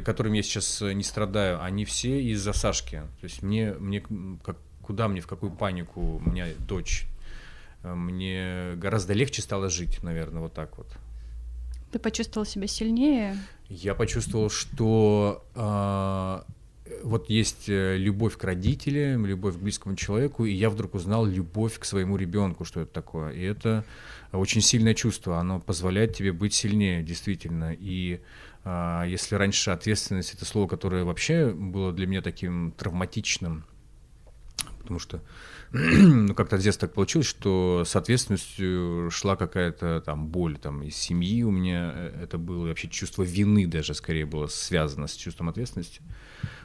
которыми 0.04 0.38
я 0.38 0.42
сейчас 0.42 0.80
не 0.80 1.02
страдаю, 1.02 1.62
они 1.62 1.84
все 1.84 2.22
из-за 2.22 2.54
Сашки. 2.54 3.02
То 3.20 3.24
есть 3.24 3.42
мне, 3.42 3.74
мне 3.74 4.02
как, 4.42 4.56
куда 4.80 5.08
мне, 5.08 5.20
в 5.20 5.26
какую 5.26 5.52
панику 5.52 6.00
у 6.24 6.30
меня 6.30 6.46
дочь. 6.60 7.06
Мне 7.82 8.76
гораздо 8.76 9.12
легче 9.12 9.42
стало 9.42 9.68
жить, 9.68 10.02
наверное, 10.02 10.40
вот 10.40 10.54
так 10.54 10.78
вот. 10.78 10.86
Ты 11.92 11.98
почувствовал 11.98 12.46
себя 12.46 12.66
сильнее? 12.66 13.36
Я 13.68 13.94
почувствовал, 13.94 14.48
что 14.48 15.44
э, 15.54 16.40
вот 17.02 17.30
есть 17.30 17.68
э, 17.68 17.96
любовь 17.96 18.36
к 18.36 18.44
родителям, 18.44 19.24
любовь 19.24 19.54
к 19.56 19.58
близкому 19.58 19.96
человеку, 19.96 20.44
и 20.44 20.52
я 20.52 20.68
вдруг 20.68 20.94
узнал 20.94 21.24
любовь 21.24 21.78
к 21.78 21.84
своему 21.84 22.16
ребенку, 22.16 22.64
что 22.64 22.80
это 22.80 22.92
такое. 22.92 23.32
И 23.32 23.42
это 23.42 23.84
очень 24.32 24.60
сильное 24.60 24.94
чувство, 24.94 25.38
оно 25.38 25.60
позволяет 25.60 26.14
тебе 26.14 26.32
быть 26.32 26.52
сильнее, 26.52 27.02
действительно. 27.02 27.74
И 27.78 28.20
а, 28.64 29.04
если 29.04 29.34
раньше 29.36 29.70
ответственность 29.70 30.34
это 30.34 30.44
слово, 30.44 30.68
которое 30.68 31.04
вообще 31.04 31.50
было 31.52 31.92
для 31.92 32.06
меня 32.06 32.20
таким 32.20 32.72
травматичным, 32.72 33.64
потому 34.80 34.98
что 34.98 35.22
ну, 35.72 36.34
как-то 36.34 36.58
с 36.58 36.62
детства 36.62 36.86
так 36.86 36.94
получилось, 36.94 37.26
что 37.26 37.84
с 37.86 37.96
ответственностью 37.96 39.10
шла 39.10 39.36
какая-то 39.36 40.02
там 40.04 40.28
боль 40.28 40.58
там 40.58 40.82
из 40.82 40.96
семьи 40.96 41.42
у 41.42 41.50
меня 41.50 41.92
э, 41.94 42.24
это 42.24 42.38
было, 42.38 42.68
вообще 42.68 42.88
чувство 42.88 43.22
вины 43.22 43.66
даже 43.66 43.94
скорее 43.94 44.26
было 44.26 44.46
связано 44.46 45.06
с 45.06 45.14
чувством 45.14 45.48
ответственности. 45.48 46.02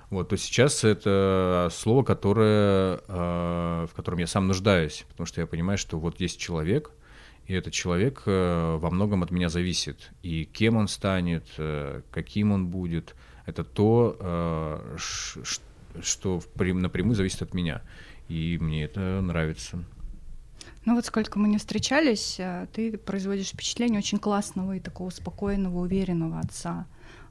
Вот, 0.10 0.30
то 0.30 0.38
сейчас 0.38 0.84
это 0.84 1.70
слово, 1.72 2.04
которое, 2.04 3.00
э, 3.08 3.88
в 3.88 3.94
котором 3.96 4.18
я 4.18 4.26
сам 4.26 4.48
нуждаюсь, 4.48 5.06
потому 5.10 5.28
что 5.28 5.42
я 5.42 5.48
понимаю, 5.48 5.78
что 5.78 6.00
вот 6.00 6.20
есть 6.20 6.40
человек, 6.40 6.92
и 7.46 7.54
этот 7.54 7.74
человек 7.74 8.24
э, 8.26 8.78
во 8.78 8.90
многом 8.90 9.22
от 9.22 9.30
меня 9.30 9.50
зависит. 9.50 10.10
И 10.24 10.46
кем 10.46 10.78
он 10.78 10.88
станет, 10.88 11.46
э, 11.58 12.02
каким 12.10 12.52
он 12.52 12.68
будет, 12.68 13.16
это 13.46 13.64
то, 13.64 14.96
что 15.00 16.42
напрямую 16.56 17.16
зависит 17.16 17.42
от 17.42 17.54
меня. 17.54 17.82
И 18.28 18.58
мне 18.60 18.84
это 18.84 19.22
нравится. 19.22 19.84
Ну 20.86 20.96
вот 20.96 21.06
сколько 21.06 21.40
мы 21.40 21.48
не 21.50 21.58
встречались, 21.58 22.40
ты 22.74 22.98
производишь 22.98 23.50
впечатление 23.50 24.00
очень 24.00 24.20
классного 24.20 24.76
и 24.76 24.80
такого 24.80 25.10
спокойного, 25.10 25.80
уверенного 25.80 26.40
отца. 26.40 26.86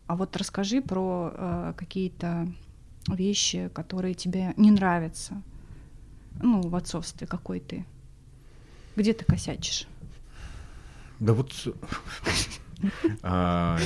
А 0.08 0.16
вот 0.16 0.36
расскажи 0.36 0.80
про 0.80 1.32
э, 1.32 1.74
какие-то 1.76 2.48
вещи, 3.14 3.70
которые 3.74 4.14
тебе 4.14 4.54
не 4.56 4.70
нравятся, 4.70 5.42
ну, 6.40 6.60
в 6.62 6.74
отцовстве 6.76 7.26
какой 7.26 7.60
ты? 7.60 7.84
Где 8.96 9.12
ты 9.12 9.24
косячишь? 9.24 9.86
Да 11.20 11.32
вот 11.32 11.52
а, 13.22 13.78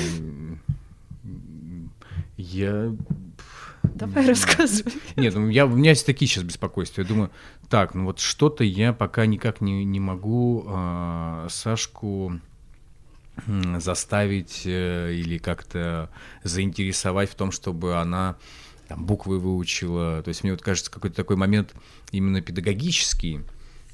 я 2.37 2.95
Давай 3.83 4.27
рассказывай. 4.27 4.93
Нет, 5.17 5.35
ну, 5.35 5.49
я, 5.49 5.67
у 5.67 5.71
меня 5.71 5.91
есть 5.91 6.07
такие 6.07 6.29
сейчас 6.29 6.45
беспокойства. 6.45 7.03
Я 7.03 7.09
думаю, 7.09 7.31
так, 7.69 7.95
ну 7.95 8.05
вот 8.05 8.21
что-то 8.21 8.65
я 8.65 8.93
пока 8.93 9.27
никак 9.27 9.61
не, 9.61 9.85
не 9.85 10.01
могу 10.01 10.65
э, 10.67 11.47
Сашку 11.51 12.41
заставить 13.79 14.63
э, 14.67 15.13
или 15.15 15.39
как-то 15.39 16.11
заинтересовать 16.43 17.31
в 17.31 17.35
том, 17.35 17.51
чтобы 17.51 17.97
она 17.97 18.37
там, 18.92 19.07
буквы 19.07 19.38
выучила. 19.38 20.22
То 20.22 20.28
есть 20.28 20.42
мне 20.42 20.52
вот 20.52 20.62
кажется 20.62 20.90
какой-то 20.90 21.16
такой 21.16 21.37
момент 21.37 21.74
именно 22.11 22.42
педагогический, 22.42 23.40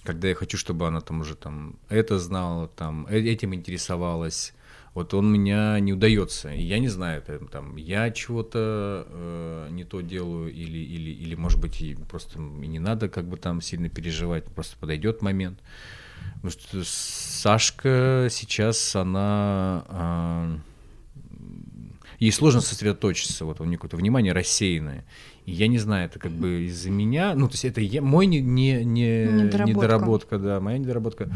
когда 0.03 0.29
я 0.29 0.35
хочу, 0.35 0.57
чтобы 0.59 0.89
она 0.89 1.01
там 1.01 1.21
уже 1.21 1.37
там 1.37 1.77
это 1.89 2.19
знала, 2.19 2.69
там 2.69 3.07
э, 3.09 3.21
этим 3.21 3.55
интересовалась. 3.55 4.55
Вот 4.95 5.15
он 5.15 5.31
меня 5.31 5.79
не 5.79 5.93
удается. 5.93 6.53
И 6.53 6.63
я 6.63 6.81
не 6.81 6.89
знаю, 6.89 7.23
это, 7.23 7.39
там, 7.47 7.77
я 7.77 8.11
чего-то 8.11 9.07
э, 9.09 9.69
не 9.71 9.85
то 9.85 10.01
делаю, 10.01 10.53
или, 10.53 10.79
или, 10.79 11.11
или, 11.11 11.37
может 11.37 11.61
быть, 11.61 11.81
и 11.81 11.95
просто 11.95 12.41
и 12.41 12.67
не 12.67 12.81
надо 12.81 13.09
как 13.09 13.29
бы 13.29 13.37
там 13.37 13.61
сильно 13.61 13.89
переживать, 13.89 14.47
просто 14.47 14.77
подойдет 14.79 15.23
момент. 15.23 15.61
Потому 16.35 16.51
что 16.51 16.83
Сашка 16.85 18.27
сейчас, 18.31 18.97
она... 18.97 19.85
Э, 19.89 20.59
ей 22.19 22.33
сложно 22.33 22.61
сосредоточиться, 22.61 23.45
вот 23.45 23.61
у 23.61 23.65
нее 23.65 23.77
какое-то 23.77 23.97
внимание 23.97 24.33
рассеянное. 24.33 25.05
И 25.47 25.53
я 25.53 25.69
не 25.69 25.79
знаю, 25.79 26.07
это 26.07 26.19
как 26.19 26.33
бы 26.33 26.67
из-за 26.67 26.91
меня, 26.91 27.35
ну, 27.35 27.49
то 27.49 27.55
есть 27.55 27.65
это 27.65 27.81
я, 27.81 28.03
мой 28.03 28.27
не, 28.27 28.41
не, 28.41 28.85
не, 28.85 29.25
недоработка. 29.25 29.67
недоработка, 29.67 30.39
да, 30.39 30.61
моя 30.61 30.79
недоработка, 30.79 31.31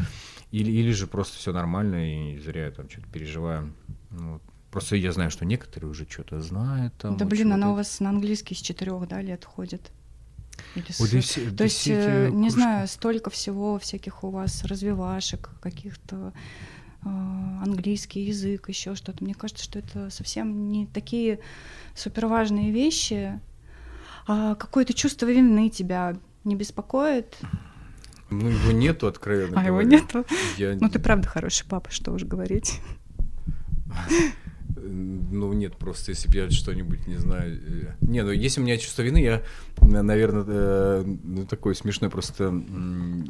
или, 0.51 0.71
или 0.71 0.91
же 0.91 1.07
просто 1.07 1.37
все 1.37 1.51
нормально, 1.51 2.33
и 2.33 2.39
зря 2.39 2.65
я 2.65 2.71
там 2.71 2.89
что-то 2.89 3.07
переживаю. 3.07 3.73
Ну, 4.11 4.33
вот. 4.33 4.41
Просто 4.71 4.95
я 4.95 5.11
знаю, 5.11 5.29
что 5.29 5.45
некоторые 5.45 5.89
уже 5.89 6.07
что-то 6.09 6.41
знают. 6.41 6.93
Там, 6.95 7.15
да, 7.15 7.25
вот 7.25 7.31
блин, 7.31 7.53
она 7.53 7.71
у 7.71 7.75
вас 7.75 7.99
на 7.99 8.09
английский 8.09 8.55
с 8.55 8.59
четырех 8.59 9.07
да, 9.07 9.21
лет 9.21 9.45
ходит. 9.45 9.91
Или 10.75 10.85
да 10.87 11.21
все, 11.21 11.51
То 11.51 11.63
есть, 11.63 11.87
э, 11.87 12.29
не 12.29 12.31
кружки. 12.31 12.49
знаю, 12.49 12.87
столько 12.87 13.29
всего 13.29 13.77
всяких 13.79 14.23
у 14.23 14.29
вас 14.29 14.63
развивашек, 14.63 15.49
каких-то 15.61 16.33
английский 17.05 18.21
язык, 18.21 18.69
еще 18.69 18.95
что-то. 18.95 19.23
Мне 19.23 19.33
кажется, 19.33 19.63
что 19.63 19.79
это 19.79 20.09
совсем 20.09 20.69
не 20.69 20.85
такие 20.87 21.39
суперважные 21.95 22.71
вещи. 22.71 23.39
А 24.27 24.55
какое-то 24.55 24.93
чувство 24.93 25.25
вины 25.25 25.69
тебя 25.69 26.15
не 26.43 26.55
беспокоит? 26.55 27.37
Ну, 28.29 28.47
его 28.49 28.71
нету, 28.71 29.07
откровенно 29.07 29.59
А 29.59 29.63
говоря. 29.63 29.67
его 29.67 29.81
нету? 29.81 30.25
Я... 30.57 30.75
Ну, 30.79 30.89
ты 30.89 30.99
правда 30.99 31.27
хороший 31.27 31.67
папа, 31.67 31.91
что 31.91 32.11
уж 32.11 32.23
говорить. 32.23 32.79
Ну, 34.85 35.53
нет, 35.53 35.77
просто 35.77 36.11
если 36.11 36.29
бы 36.29 36.37
я 36.37 36.49
что-нибудь, 36.49 37.07
не 37.07 37.15
знаю... 37.15 37.55
Э, 37.55 37.93
не, 38.01 38.21
ну, 38.23 38.31
если 38.31 38.59
у 38.59 38.63
меня 38.63 38.77
чувство 38.77 39.01
вины, 39.01 39.21
я, 39.21 39.43
наверное, 39.79 40.43
э, 40.47 41.03
ну, 41.05 41.45
такой 41.45 41.75
смешной 41.75 42.09
просто... 42.09 42.53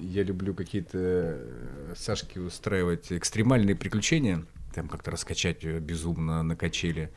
Я 0.02 0.24
люблю 0.24 0.54
какие-то 0.54 0.98
э, 0.98 1.94
Сашки 1.96 2.40
устраивать 2.40 3.12
экстремальные 3.12 3.76
приключения, 3.76 4.46
там 4.74 4.88
как-то 4.88 5.12
раскачать 5.12 5.64
безумно 5.64 6.42
на 6.44 6.56
качели. 6.56 7.12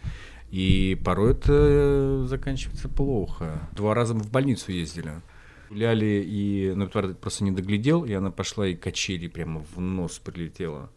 И 0.51 1.01
порой 1.05 1.33
это 1.33 2.25
заканчивается 2.27 2.89
плохо. 2.89 3.69
Два 3.73 3.95
раза 3.95 4.15
мы 4.15 4.21
в 4.21 4.31
больницу 4.31 4.71
ездили. 4.71 5.23
Гуляли, 5.69 6.25
и 6.25 6.73
ну, 6.77 6.89
просто 6.89 7.43
не 7.43 7.51
доглядел, 7.51 8.05
и 8.05 8.13
она 8.13 8.31
пошла, 8.31 8.69
и 8.69 8.77
качели 8.77 9.27
прямо 9.27 9.65
в 9.75 9.81
нос 9.81 10.21
прилетела. 10.21 10.91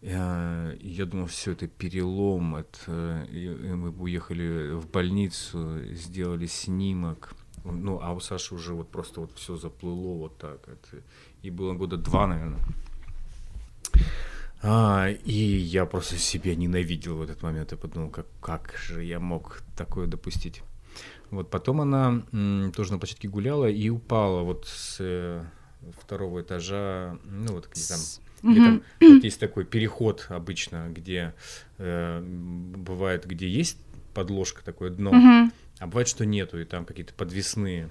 Я, 0.00 0.74
я 0.80 1.06
думал, 1.06 1.26
все 1.26 1.52
это 1.52 1.66
перелом. 1.66 2.56
Это, 2.56 3.26
и 3.30 3.48
мы 3.48 3.90
уехали 3.90 4.72
в 4.72 4.88
больницу, 4.90 5.80
сделали 5.92 6.46
снимок. 6.46 7.32
Ну, 7.64 8.00
а 8.02 8.12
у 8.12 8.20
Саши 8.20 8.54
уже 8.54 8.74
вот 8.74 8.90
просто 8.90 9.20
вот 9.20 9.32
все 9.34 9.56
заплыло 9.56 10.14
вот 10.14 10.38
так. 10.38 10.60
Это, 10.68 11.02
и 11.42 11.50
было 11.50 11.74
года 11.74 11.96
два, 11.96 12.26
наверное. 12.26 12.60
А, 14.62 15.08
и 15.08 15.32
я 15.32 15.86
просто 15.86 16.16
себя 16.18 16.54
ненавидел 16.54 17.16
в 17.16 17.22
этот 17.22 17.42
момент. 17.42 17.72
Я 17.72 17.78
подумал, 17.78 18.10
как, 18.10 18.26
как 18.40 18.74
же 18.76 19.04
я 19.04 19.20
мог 19.20 19.62
такое 19.76 20.06
допустить. 20.06 20.62
Вот 21.30 21.50
потом 21.50 21.80
она 21.80 22.22
м, 22.32 22.72
тоже 22.74 22.92
на 22.92 22.98
площадке 22.98 23.28
гуляла 23.28 23.66
и 23.66 23.88
упала 23.90 24.42
вот 24.42 24.66
с 24.66 24.96
э, 25.00 25.44
второго 26.00 26.40
этажа, 26.40 27.18
ну 27.24 27.52
вот 27.52 27.68
где 27.68 27.82
там 27.86 27.98
Mm-hmm. 28.42 28.64
там 28.64 28.82
вот 29.00 29.24
есть 29.24 29.40
такой 29.40 29.64
переход 29.64 30.26
обычно, 30.28 30.88
где 30.90 31.34
э, 31.78 32.20
бывает, 32.20 33.26
где 33.26 33.48
есть 33.48 33.78
подложка, 34.14 34.64
такое 34.64 34.90
дно, 34.90 35.10
mm-hmm. 35.10 35.52
а 35.80 35.86
бывает, 35.86 36.08
что 36.08 36.24
нету, 36.24 36.60
и 36.60 36.64
там 36.64 36.84
какие-то 36.84 37.14
подвесные 37.14 37.90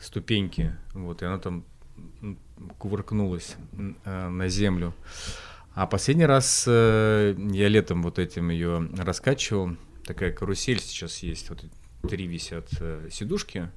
ступеньки, 0.00 0.74
вот, 0.94 1.22
и 1.22 1.26
она 1.26 1.38
там 1.38 1.64
кувыркнулась 2.78 3.56
э, 4.04 4.28
на 4.28 4.48
землю. 4.48 4.94
А 5.74 5.86
последний 5.86 6.26
раз 6.26 6.64
э, 6.66 7.34
я 7.52 7.68
летом 7.68 8.02
вот 8.02 8.18
этим 8.18 8.50
ее 8.50 8.90
раскачивал, 8.96 9.76
такая 10.04 10.32
карусель 10.32 10.80
сейчас 10.80 11.18
есть, 11.18 11.48
вот 11.48 11.64
три 12.08 12.26
висят 12.26 12.68
э, 12.80 13.08
сидушки, 13.10 13.70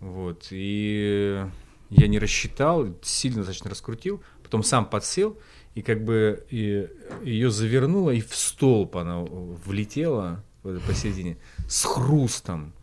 вот, 0.00 0.48
и 0.50 1.44
я 1.90 2.08
не 2.08 2.18
рассчитал, 2.18 2.88
сильно 3.02 3.38
достаточно 3.38 3.70
раскрутил, 3.70 4.22
потом 4.52 4.64
сам 4.64 4.84
подсел, 4.84 5.38
и 5.74 5.80
как 5.80 6.04
бы 6.04 6.44
и, 6.50 6.86
ее 7.24 7.50
завернуло, 7.50 8.10
и 8.10 8.20
в 8.20 8.34
столб 8.34 8.98
она 8.98 9.20
влетела 9.20 10.44
посередине 10.62 11.38
с 11.68 11.84
хрустом. 11.84 12.74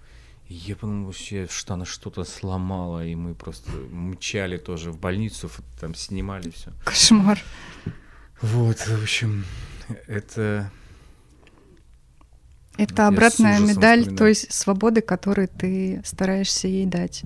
Я 0.48 0.76
подумал, 0.76 1.06
вообще, 1.06 1.48
что 1.48 1.76
она 1.76 1.86
что-то 1.86 2.24
сломала, 2.24 3.06
и 3.06 3.14
мы 3.14 3.36
просто 3.36 3.70
мчали 3.92 4.58
тоже 4.58 4.92
в 4.92 5.00
больницу, 5.00 5.48
там 5.80 5.94
снимали 5.94 6.50
все. 6.50 6.72
Кошмар. 6.84 7.40
Вот, 8.42 8.78
в 8.80 9.04
общем, 9.04 9.46
это... 10.08 10.72
Это 12.80 13.08
обратная 13.08 13.60
медаль 13.60 14.16
той 14.16 14.34
свободы, 14.34 15.02
которую 15.02 15.50
ты 15.50 16.02
стараешься 16.04 16.68
ей 16.68 16.88
дать. 16.88 17.26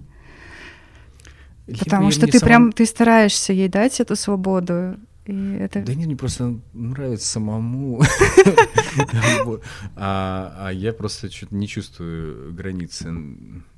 Потому 1.65 2.11
что 2.11 2.27
ты 2.27 2.39
самому... 2.39 2.47
прям 2.47 2.71
ты 2.71 2.85
стараешься 2.85 3.53
ей 3.53 3.69
дать 3.69 3.99
эту 3.99 4.15
свободу. 4.15 4.97
И 5.25 5.53
это... 5.53 5.81
Да 5.81 5.93
нет, 5.93 6.07
мне 6.07 6.17
просто 6.17 6.59
нравится 6.73 7.27
самому. 7.27 8.01
а, 9.95 10.53
а 10.57 10.69
я 10.73 10.91
просто 10.91 11.31
что-то 11.31 11.55
не 11.55 11.67
чувствую 11.67 12.53
границы. 12.53 13.13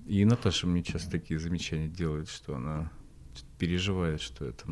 И 0.07 0.25
Наташа 0.25 0.65
мне 0.65 0.81
часто 0.81 1.11
такие 1.11 1.39
замечания 1.39 1.88
делает, 1.88 2.29
что 2.29 2.55
она 2.55 2.91
переживает, 3.59 4.21
что 4.21 4.45
это... 4.45 4.65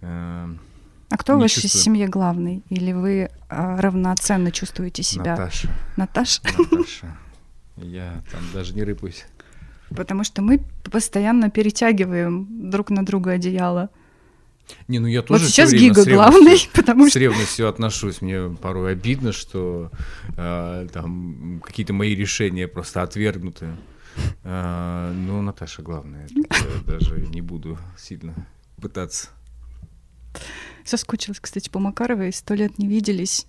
А 0.00 1.18
кто 1.18 1.36
в 1.36 1.40
вашей 1.40 1.68
семье 1.68 2.08
главный? 2.08 2.62
Или 2.70 2.92
вы 2.92 3.28
а, 3.50 3.76
равноценно 3.80 4.50
чувствуете 4.50 5.02
себя? 5.02 5.32
Наташа. 5.32 5.68
Наташа? 5.96 6.40
Наташа. 6.58 7.18
Я 7.76 8.22
там 8.30 8.40
даже 8.54 8.74
не 8.74 8.82
рыпаюсь 8.82 9.26
потому 9.94 10.24
что 10.24 10.42
мы 10.42 10.62
постоянно 10.90 11.50
перетягиваем 11.50 12.70
друг 12.70 12.90
на 12.90 13.04
друга 13.04 13.32
одеяло. 13.32 13.90
Не, 14.88 14.98
ну 14.98 15.06
я 15.06 15.22
тоже 15.22 15.44
вот 15.44 15.50
сейчас 15.50 15.72
Гига 15.72 16.04
главный, 16.04 16.58
потому 16.72 17.08
что... 17.08 17.18
С 17.18 17.20
ревностью 17.20 17.68
отношусь. 17.68 18.20
Мне 18.20 18.48
порой 18.60 18.92
обидно, 18.92 19.32
что 19.32 19.90
э, 20.36 20.88
там 20.92 21.60
какие-то 21.64 21.92
мои 21.92 22.14
решения 22.14 22.68
просто 22.68 23.02
отвергнуты. 23.02 23.68
Э, 24.44 25.12
но 25.14 25.42
Наташа 25.42 25.82
главная. 25.82 26.28
Я 26.30 26.44
даже 26.86 27.20
не 27.20 27.40
буду 27.40 27.78
сильно 27.96 28.34
пытаться. 28.80 29.28
Соскучилась, 30.84 31.40
кстати, 31.40 31.68
по 31.68 31.78
Макаровой. 31.78 32.32
Сто 32.32 32.54
лет 32.54 32.78
не 32.78 32.88
виделись. 32.88 33.46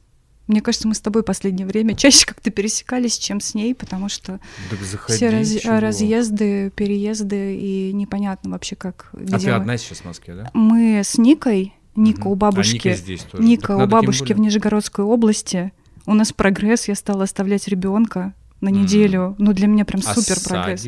Мне 0.47 0.61
кажется, 0.61 0.87
мы 0.87 0.93
с 0.93 0.99
тобой 0.99 1.23
последнее 1.23 1.65
время 1.65 1.95
чаще 1.95 2.25
как-то 2.25 2.51
пересекались, 2.51 3.17
чем 3.17 3.39
с 3.39 3.53
ней, 3.53 3.73
потому 3.73 4.09
что 4.09 4.39
заходи, 4.81 5.17
все 5.17 5.29
раз, 5.29 5.65
разъезды, 5.65 6.69
переезды, 6.71 7.55
и 7.55 7.93
непонятно 7.93 8.51
вообще 8.51 8.75
как. 8.75 9.09
А 9.13 9.39
ты 9.39 9.47
мы... 9.47 9.53
одна 9.53 9.77
сейчас 9.77 9.99
в 9.99 10.05
Москве, 10.05 10.35
да? 10.35 10.51
Мы 10.53 11.01
с 11.03 11.17
Никой, 11.17 11.73
Ника 11.95 12.21
угу. 12.21 12.31
у 12.31 12.35
бабушки. 12.35 12.87
А 12.87 12.91
Ника 12.91 13.01
здесь 13.01 13.21
тоже. 13.21 13.43
Ника 13.43 13.77
так 13.77 13.87
у 13.87 13.89
бабушки 13.89 14.33
в 14.33 14.39
Нижегородской 14.39 15.05
области. 15.05 15.71
У 16.05 16.13
нас 16.13 16.33
прогресс, 16.33 16.89
я 16.89 16.95
стала 16.95 17.23
оставлять 17.23 17.67
ребенка 17.69 18.33
на 18.59 18.69
неделю. 18.69 19.19
Mm. 19.19 19.35
Ну, 19.39 19.53
для 19.53 19.67
меня 19.67 19.85
прям 19.85 20.01
а 20.05 20.13
супер 20.13 20.37
прогресс. 20.41 20.87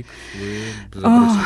а, 1.01 1.41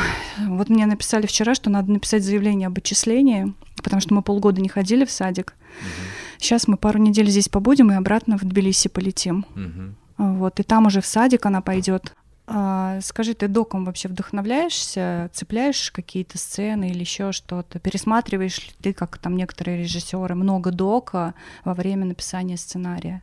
вот 0.48 0.68
мне 0.68 0.86
написали 0.86 1.26
вчера, 1.26 1.54
что 1.54 1.70
надо 1.70 1.92
написать 1.92 2.24
заявление 2.24 2.68
об 2.68 2.78
отчислении, 2.78 3.52
потому 3.76 4.00
что 4.00 4.14
мы 4.14 4.22
полгода 4.22 4.60
не 4.60 4.68
ходили 4.68 5.04
в 5.04 5.10
садик. 5.10 5.54
Mm-hmm. 5.54 6.19
Сейчас 6.40 6.66
мы 6.66 6.78
пару 6.78 6.98
недель 6.98 7.28
здесь 7.28 7.50
побудем 7.50 7.92
и 7.92 7.94
обратно 7.94 8.38
в 8.38 8.44
Тбилиси 8.44 8.88
полетим. 8.88 9.44
Угу. 9.54 10.32
Вот, 10.36 10.58
и 10.58 10.62
там 10.62 10.86
уже 10.86 11.02
в 11.02 11.06
садик 11.06 11.44
она 11.44 11.60
пойдет. 11.60 12.14
А, 12.46 12.98
скажи, 13.02 13.34
ты 13.34 13.46
доком 13.46 13.84
вообще 13.84 14.08
вдохновляешься, 14.08 15.30
цепляешь 15.34 15.90
какие-то 15.90 16.38
сцены 16.38 16.90
или 16.90 17.00
еще 17.00 17.32
что-то? 17.32 17.78
Пересматриваешь 17.78 18.58
ли 18.58 18.72
ты, 18.80 18.92
как 18.94 19.18
там 19.18 19.36
некоторые 19.36 19.82
режиссеры, 19.82 20.34
много 20.34 20.72
дока 20.72 21.34
во 21.64 21.74
время 21.74 22.06
написания 22.06 22.56
сценария? 22.56 23.22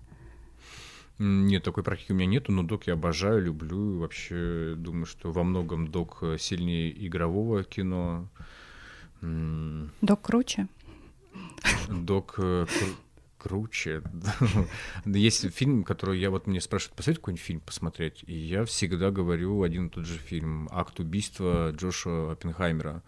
Нет, 1.18 1.63
такой 1.63 1.84
практики 1.84 2.11
у 2.11 2.15
меня 2.15 2.28
нету, 2.28 2.51
но 2.51 2.61
док 2.61 2.86
я 2.86 2.93
обожаю, 2.93 3.43
люблю. 3.43 3.97
Вообще 3.97 4.76
думаю, 4.78 5.07
что 5.07 5.32
во 5.32 5.43
многом 5.43 5.88
док 5.88 6.24
сильнее 6.38 6.93
игрового 7.05 7.63
кино. 7.63 8.28
Док 9.22 10.22
круче? 10.22 10.68
Док 11.89 12.36
э, 12.38 12.65
круче. 13.38 14.02
Есть 15.06 15.54
фильм, 15.54 15.84
который 15.84 16.20
я 16.20 16.30
вот 16.30 16.48
мне 16.48 16.62
спрашивают, 16.62 16.96
посмотреть 16.96 17.20
какой-нибудь 17.20 17.46
фильм 17.46 17.60
посмотреть, 17.62 18.24
и 18.28 18.34
я 18.34 18.66
всегда 18.66 19.12
говорю 19.12 19.64
один 19.64 19.88
и 19.88 19.90
тот 19.90 20.06
же 20.06 20.18
фильм 20.18 20.68
«Акт 20.72 21.00
убийства» 21.00 21.72
Джоша 21.72 22.32
Оппенхаймера. 22.32 23.04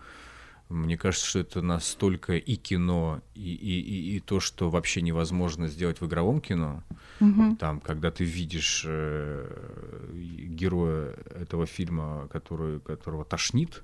Мне 0.69 0.99
кажется, 0.99 1.25
что 1.25 1.39
это 1.39 1.63
настолько 1.63 2.33
и 2.33 2.55
кино, 2.55 3.21
и, 3.33 3.53
и, 3.53 3.79
и, 3.79 4.17
и 4.17 4.19
то, 4.19 4.39
что 4.39 4.69
вообще 4.69 5.01
невозможно 5.01 5.67
сделать 5.67 5.99
в 5.99 6.05
игровом 6.05 6.41
кино. 6.41 6.83
Угу. 7.19 7.55
Там, 7.55 7.79
когда 7.79 8.11
ты 8.11 8.23
видишь 8.23 8.83
э, 8.85 10.11
героя 10.13 11.15
этого 11.33 11.65
фильма, 11.65 12.27
который, 12.31 12.79
которого 12.81 13.25
тошнит, 13.25 13.83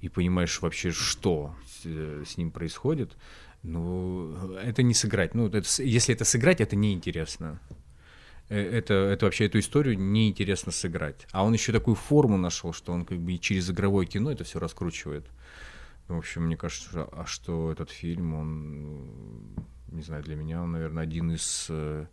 и 0.00 0.10
понимаешь 0.10 0.60
вообще, 0.60 0.90
что 0.90 1.54
с, 1.66 1.86
с 1.86 2.36
ним 2.36 2.50
происходит, 2.50 3.16
ну, 3.62 4.54
это 4.56 4.82
не 4.82 4.94
сыграть. 4.94 5.34
Ну, 5.34 5.48
это, 5.48 5.62
если 5.82 6.14
это 6.14 6.24
сыграть, 6.24 6.60
это 6.60 6.76
неинтересно. 6.76 7.60
Э, 8.48 8.58
это, 8.58 8.94
это 8.94 9.26
вообще 9.26 9.46
эту 9.46 9.58
историю 9.58 9.98
неинтересно 9.98 10.72
сыграть. 10.72 11.26
А 11.32 11.44
он 11.44 11.52
еще 11.52 11.72
такую 11.72 11.94
форму 11.94 12.36
нашел, 12.36 12.72
что 12.72 12.92
он 12.92 13.04
как 13.04 13.18
бы 13.18 13.36
через 13.38 13.70
игровое 13.70 14.06
кино 14.06 14.32
это 14.32 14.44
все 14.44 14.58
раскручивает. 14.58 15.26
В 16.08 16.16
общем, 16.16 16.46
мне 16.46 16.56
кажется, 16.56 17.04
а 17.12 17.24
что 17.26 17.70
этот 17.70 17.90
фильм, 17.90 18.34
он, 18.34 19.66
не 19.88 20.02
знаю, 20.02 20.24
для 20.24 20.36
меня 20.36 20.62
он, 20.62 20.72
наверное, 20.72 21.04
один 21.04 21.32
из 21.32 21.66
э, 21.68 22.06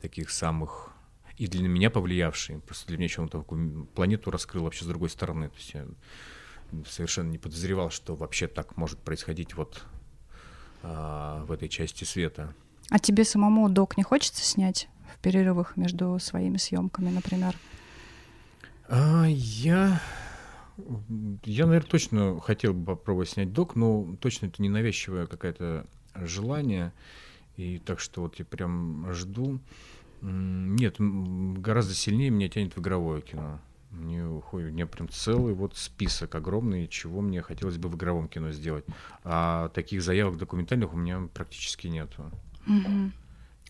таких 0.00 0.30
самых... 0.30 0.90
и 1.36 1.46
для 1.46 1.68
меня 1.68 1.90
повлиявший. 1.90 2.60
Просто 2.60 2.86
для 2.86 2.96
меня 2.96 3.06
еще 3.06 3.22
он 3.22 3.28
такую 3.28 3.86
планету 3.94 4.30
раскрыл 4.30 4.64
вообще 4.64 4.84
с 4.84 4.88
другой 4.88 5.10
стороны. 5.10 5.48
То 5.50 5.56
есть 5.56 5.74
я 5.74 5.86
совершенно 6.88 7.28
не 7.28 7.38
подозревал, 7.38 7.90
что 7.90 8.14
вообще 8.14 8.46
так 8.46 8.76
может 8.76 9.00
происходить 9.00 9.54
вот 9.54 9.84
а, 10.82 11.44
в 11.44 11.52
этой 11.52 11.68
части 11.68 12.04
света. 12.04 12.54
А 12.90 12.98
тебе 12.98 13.24
самому 13.24 13.68
док 13.68 13.96
не 13.96 14.02
хочется 14.02 14.44
снять 14.44 14.88
в 15.14 15.18
перерывах 15.20 15.76
между 15.76 16.18
своими 16.20 16.56
съемками, 16.56 17.10
например? 17.10 17.56
А, 18.88 19.24
я 19.26 20.00
я, 21.44 21.66
наверное, 21.66 21.88
точно 21.88 22.40
хотел 22.40 22.74
бы 22.74 22.96
попробовать 22.96 23.30
снять 23.30 23.52
док, 23.52 23.76
но 23.76 24.14
точно 24.20 24.46
это 24.46 24.60
не 24.60 24.68
навязчивое 24.68 25.26
какое-то 25.26 25.86
желание. 26.14 26.92
И 27.56 27.78
так 27.78 28.00
что 28.00 28.22
вот 28.22 28.38
я 28.38 28.44
прям 28.44 29.12
жду. 29.12 29.58
Нет, 30.20 30.96
гораздо 30.98 31.94
сильнее 31.94 32.30
меня 32.30 32.48
тянет 32.48 32.76
в 32.76 32.80
игровое 32.80 33.22
кино. 33.22 33.60
Мне 33.96 34.26
уходит, 34.26 34.70
у 34.70 34.72
меня 34.72 34.86
прям 34.86 35.08
целый 35.08 35.54
вот 35.54 35.76
список 35.76 36.34
огромный, 36.34 36.86
чего 36.86 37.20
мне 37.20 37.42
хотелось 37.42 37.78
бы 37.78 37.88
в 37.88 37.96
игровом 37.96 38.28
кино 38.28 38.52
сделать. 38.52 38.84
А 39.24 39.68
таких 39.70 40.02
заявок 40.02 40.36
документальных 40.36 40.92
у 40.92 40.96
меня 40.96 41.28
практически 41.32 41.86
нету. 41.86 42.30
Угу. 42.66 43.12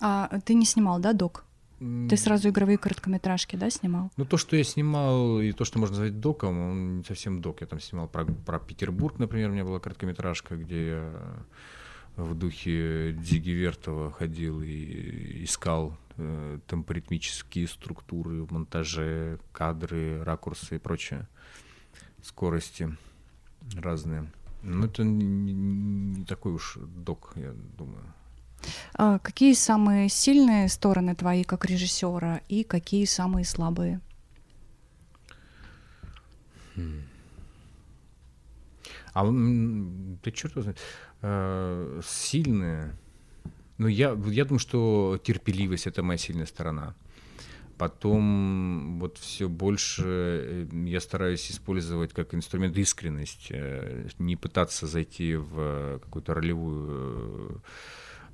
А 0.01 0.41
ты 0.45 0.55
не 0.55 0.65
снимал, 0.65 0.99
да, 0.99 1.13
док? 1.13 1.45
Ты 1.79 2.17
сразу 2.17 2.49
игровые 2.49 2.79
короткометражки, 2.79 3.55
да, 3.57 3.69
снимал? 3.69 4.11
Ну, 4.17 4.25
то, 4.25 4.39
что 4.39 4.57
я 4.57 4.65
снимал, 4.65 5.41
и 5.41 5.53
то, 5.53 5.67
что 5.67 5.79
можно 5.79 5.99
назвать 5.99 6.21
доком, 6.21 6.59
он 6.59 6.99
не 6.99 7.05
совсем 7.05 7.43
док. 7.43 7.61
Я 7.61 7.67
там 7.67 7.81
снимал 7.81 8.09
про, 8.09 8.25
про 8.25 8.59
Петербург, 8.59 9.19
например, 9.19 9.51
у 9.51 9.53
меня 9.53 9.65
была 9.65 9.79
короткометражка, 9.79 10.57
где 10.57 10.89
я 10.89 11.13
в 12.17 12.35
духе 12.35 13.13
Диги 13.13 13.51
Вертова 13.51 14.11
ходил 14.11 14.63
и 14.63 15.45
искал 15.45 15.99
э, 16.17 16.59
темпоритмические 16.67 17.69
структуры 17.69 18.43
в 18.43 18.53
монтаже, 18.53 19.39
кадры, 19.53 20.23
ракурсы 20.25 20.77
и 20.77 20.79
прочее, 20.79 21.29
скорости 22.23 22.97
разные. 23.75 24.31
Ну, 24.63 24.87
это 24.87 25.05
не, 25.05 25.53
не 25.53 26.25
такой 26.25 26.53
уж 26.53 26.79
док, 26.79 27.33
я 27.37 27.53
думаю. 27.53 28.05
А 28.95 29.19
какие 29.19 29.55
самые 29.55 30.09
сильные 30.09 30.69
стороны 30.69 31.15
твои 31.15 31.45
как 31.45 31.65
режиссера 31.67 32.41
и 32.49 32.65
какие 32.65 33.05
самые 33.05 33.45
слабые? 33.45 34.01
А 39.13 39.25
ты 40.23 40.31
черт 40.31 40.55
знает, 40.55 40.79
э, 41.23 42.01
сильные. 42.05 42.95
Ну, 43.79 43.89
я, 43.89 44.17
я 44.27 44.45
думаю, 44.45 44.59
что 44.59 45.21
терпеливость 45.23 45.87
это 45.87 46.03
моя 46.03 46.19
сильная 46.19 46.47
сторона. 46.47 46.95
Потом 47.79 48.99
вот 48.99 49.19
все 49.19 49.49
больше 49.49 50.05
э, 50.05 50.67
я 50.87 51.01
стараюсь 51.01 51.51
использовать 51.51 52.15
как 52.15 52.35
инструмент 52.35 52.77
искренность, 52.79 53.49
э, 53.51 54.09
не 54.19 54.37
пытаться 54.37 54.87
зайти 54.87 55.37
в 55.37 56.01
какую-то 56.03 56.33
ролевую 56.33 57.63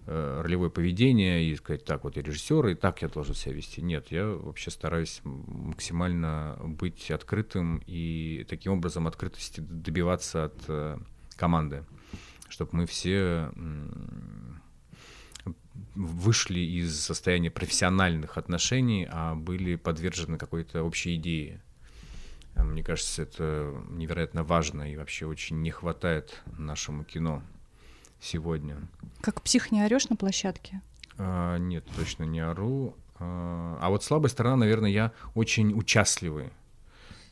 Э, 0.04 0.40
ролевое 0.42 0.68
поведение 0.68 1.44
и 1.44 1.54
сказать, 1.54 1.84
так, 1.84 2.02
вот 2.02 2.16
я 2.16 2.22
режиссер, 2.22 2.66
и 2.66 2.74
так 2.74 3.02
я 3.02 3.08
должен 3.08 3.36
себя 3.36 3.54
вести. 3.54 3.80
Нет, 3.82 4.10
я 4.10 4.26
вообще 4.26 4.72
стараюсь 4.72 5.20
максимально 5.22 6.58
быть 6.60 7.08
открытым 7.12 7.80
и 7.86 8.44
таким 8.48 8.72
образом 8.72 9.06
открытости 9.06 9.60
добиваться 9.60 10.46
от 10.46 10.60
э, 10.66 10.98
команды, 11.36 11.84
чтобы 12.48 12.70
мы 12.72 12.86
все 12.86 13.52
вышли 15.94 16.60
из 16.60 16.98
состояния 17.00 17.50
профессиональных 17.50 18.38
отношений, 18.38 19.06
а 19.10 19.34
были 19.34 19.76
подвержены 19.76 20.38
какой-то 20.38 20.82
общей 20.82 21.16
идее. 21.16 21.60
Мне 22.56 22.82
кажется, 22.82 23.22
это 23.22 23.74
невероятно 23.90 24.44
важно 24.44 24.90
и 24.92 24.96
вообще 24.96 25.26
очень 25.26 25.62
не 25.62 25.70
хватает 25.70 26.42
нашему 26.58 27.04
кино 27.04 27.42
сегодня. 28.20 28.76
Как 29.20 29.42
псих 29.42 29.72
не 29.72 29.82
орешь 29.82 30.08
на 30.08 30.16
площадке? 30.16 30.80
А, 31.18 31.56
нет, 31.56 31.84
точно 31.96 32.24
не 32.24 32.40
ору. 32.40 32.96
А, 33.18 33.78
а 33.80 33.90
вот 33.90 34.04
слабая 34.04 34.28
сторона, 34.28 34.56
наверное, 34.56 34.90
я 34.90 35.12
очень 35.34 35.72
участливый. 35.74 36.50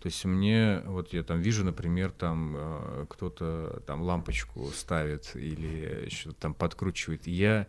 То 0.00 0.06
есть 0.06 0.24
мне, 0.24 0.80
вот 0.86 1.12
я 1.12 1.22
там 1.22 1.40
вижу, 1.40 1.64
например, 1.64 2.10
там 2.10 2.54
а, 2.56 3.06
кто-то 3.06 3.82
там 3.86 4.02
лампочку 4.02 4.70
ставит 4.74 5.30
или 5.34 6.08
что-то 6.10 6.40
там 6.40 6.54
подкручивает. 6.54 7.28
И 7.28 7.32
я 7.32 7.66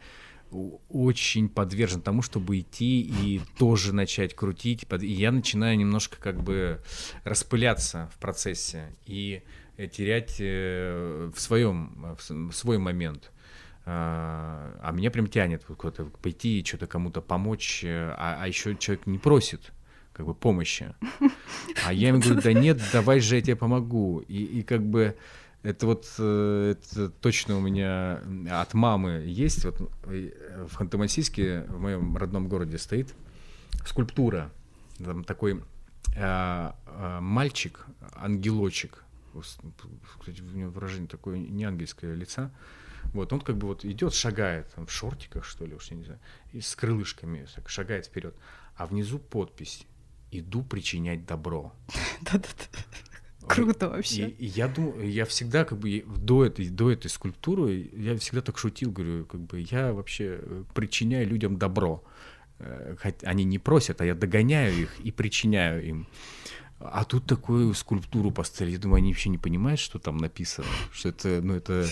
очень 0.90 1.50
подвержен 1.50 2.02
тому, 2.02 2.22
чтобы 2.22 2.60
идти 2.60 3.02
и 3.02 3.42
тоже 3.58 3.94
начать 3.94 4.36
крутить. 4.36 4.86
И 5.02 5.08
я 5.08 5.32
начинаю 5.32 5.78
немножко 5.78 6.18
как 6.20 6.42
бы 6.42 6.82
распыляться 7.24 8.10
в 8.14 8.20
процессе. 8.20 8.96
И 9.06 9.44
Э, 9.82 9.88
терять 9.88 10.36
э, 10.40 11.32
в 11.34 11.40
своем, 11.40 12.16
в 12.20 12.52
свой 12.52 12.78
момент. 12.78 13.32
А, 13.84 14.78
а 14.80 14.92
меня 14.92 15.10
прям 15.10 15.28
тянет 15.28 15.66
куда-то 15.66 16.06
пойти 16.22 16.60
и 16.60 16.66
что-то 16.66 16.86
кому-то 16.86 17.22
помочь, 17.22 17.84
э, 17.84 18.14
а, 18.16 18.38
а 18.40 18.48
еще 18.48 18.76
человек 18.76 19.08
не 19.08 19.18
просит 19.18 19.72
как 20.14 20.28
бы 20.28 20.36
помощи. 20.36 20.94
А 21.84 21.94
я 21.94 22.10
ему 22.10 22.20
говорю, 22.20 22.42
да 22.42 22.54
нет, 22.54 22.80
давай 22.94 23.22
же 23.22 23.38
я 23.38 23.42
тебе 23.42 23.56
помогу. 23.56 24.20
И, 24.28 24.44
и 24.60 24.62
как 24.62 24.84
бы 24.84 25.16
это 25.64 25.86
вот 25.86 26.06
это 26.20 27.10
точно 27.10 27.58
у 27.58 27.62
меня 27.62 28.22
от 28.50 28.74
мамы 28.74 29.24
есть. 29.26 29.66
Вот 29.66 29.80
в 30.04 30.76
Ханты-Мансийске, 30.80 31.72
в 31.72 31.80
моем 31.80 32.18
родном 32.18 32.48
городе, 32.48 32.78
стоит 32.78 33.14
скульптура. 33.86 34.52
Там 34.98 35.24
такой 35.24 35.64
а, 36.18 36.76
а, 36.86 37.22
мальчик, 37.22 37.86
ангелочек, 38.16 39.04
кстати, 40.20 40.42
у 40.42 40.58
него 40.58 40.72
выражение 40.72 41.08
такое 41.08 41.38
не 41.38 41.64
ангельское 41.64 42.14
лица. 42.16 42.52
Вот, 43.14 43.34
он 43.34 43.42
как 43.42 43.58
бы 43.58 43.68
вот 43.68 43.84
идет, 43.84 44.14
шагает, 44.14 44.72
в 44.76 44.90
шортиках, 44.90 45.44
что 45.44 45.66
ли, 45.66 45.74
уж 45.74 45.90
я 45.90 45.98
не 45.98 46.04
знаю, 46.04 46.20
и 46.54 46.62
с 46.62 46.76
крылышками 46.76 47.48
так, 47.56 47.70
шагает 47.70 48.06
вперед. 48.06 48.36
А 48.76 48.86
внизу 48.86 49.20
подпись 49.20 49.86
«Иду 50.32 50.64
причинять 50.64 51.26
добро». 51.26 51.74
Да-да-да. 52.22 52.80
Круто 53.48 53.90
вообще. 53.90 54.28
И, 54.30 54.46
и 54.46 54.48
я 54.48 54.68
думаю, 54.68 55.12
я 55.12 55.26
всегда 55.26 55.66
как 55.66 55.78
бы 55.80 56.04
до 56.18 56.46
этой, 56.46 56.70
до 56.70 56.92
этой 56.92 57.10
скульптуры, 57.10 57.90
я 57.94 58.18
всегда 58.18 58.42
так 58.42 58.58
шутил, 58.58 58.92
говорю, 58.92 59.26
как 59.26 59.42
бы 59.42 59.66
я 59.70 59.94
вообще 59.94 60.40
э, 60.42 60.64
причиняю 60.74 61.28
людям 61.28 61.58
добро. 61.58 62.04
Э, 62.60 62.96
хоть 63.02 63.24
они 63.24 63.44
не 63.44 63.60
просят, 63.60 64.02
а 64.02 64.06
я 64.06 64.16
догоняю 64.16 64.84
их 64.84 65.00
и 65.00 65.12
причиняю 65.12 65.86
им. 65.86 66.08
А 66.80 67.04
тут 67.04 67.26
такую 67.26 67.74
скульптуру 67.74 68.32
поставили. 68.32 68.74
Я 68.74 68.80
думаю, 68.80 68.98
они 68.98 69.12
вообще 69.12 69.30
не 69.30 69.38
понимают, 69.38 69.80
что 69.80 70.00
там 70.00 70.18
написано. 70.18 70.68
Что 70.92 71.10
это, 71.10 71.42
ну, 71.42 71.54
это, 71.54 71.88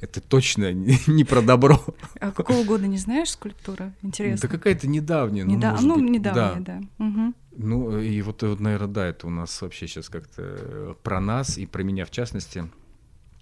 это 0.00 0.20
точно 0.20 0.72
не 1.06 1.24
про 1.24 1.42
добро. 1.42 1.82
А 2.20 2.32
какого 2.32 2.64
года 2.64 2.86
не 2.86 2.98
знаешь 2.98 3.30
скульптура? 3.30 3.92
Интересно. 4.02 4.48
Да 4.48 4.54
какая-то 4.54 4.86
недавняя. 4.86 5.44
Неда... 5.44 5.78
Ну, 5.80 5.88
ну 5.88 6.00
быть, 6.00 6.10
недавняя, 6.10 6.60
да. 6.60 6.80
да. 6.98 7.04
Угу. 7.06 7.34
Ну, 7.56 7.98
и 7.98 8.22
вот, 8.22 8.42
вот, 8.42 8.60
наверное, 8.60 8.88
да, 8.88 9.06
это 9.06 9.26
у 9.26 9.30
нас 9.30 9.60
вообще 9.60 9.86
сейчас 9.86 10.08
как-то 10.08 10.96
про 11.02 11.20
нас 11.20 11.58
и 11.58 11.66
про 11.66 11.82
меня 11.82 12.04
в 12.04 12.10
частности. 12.10 12.70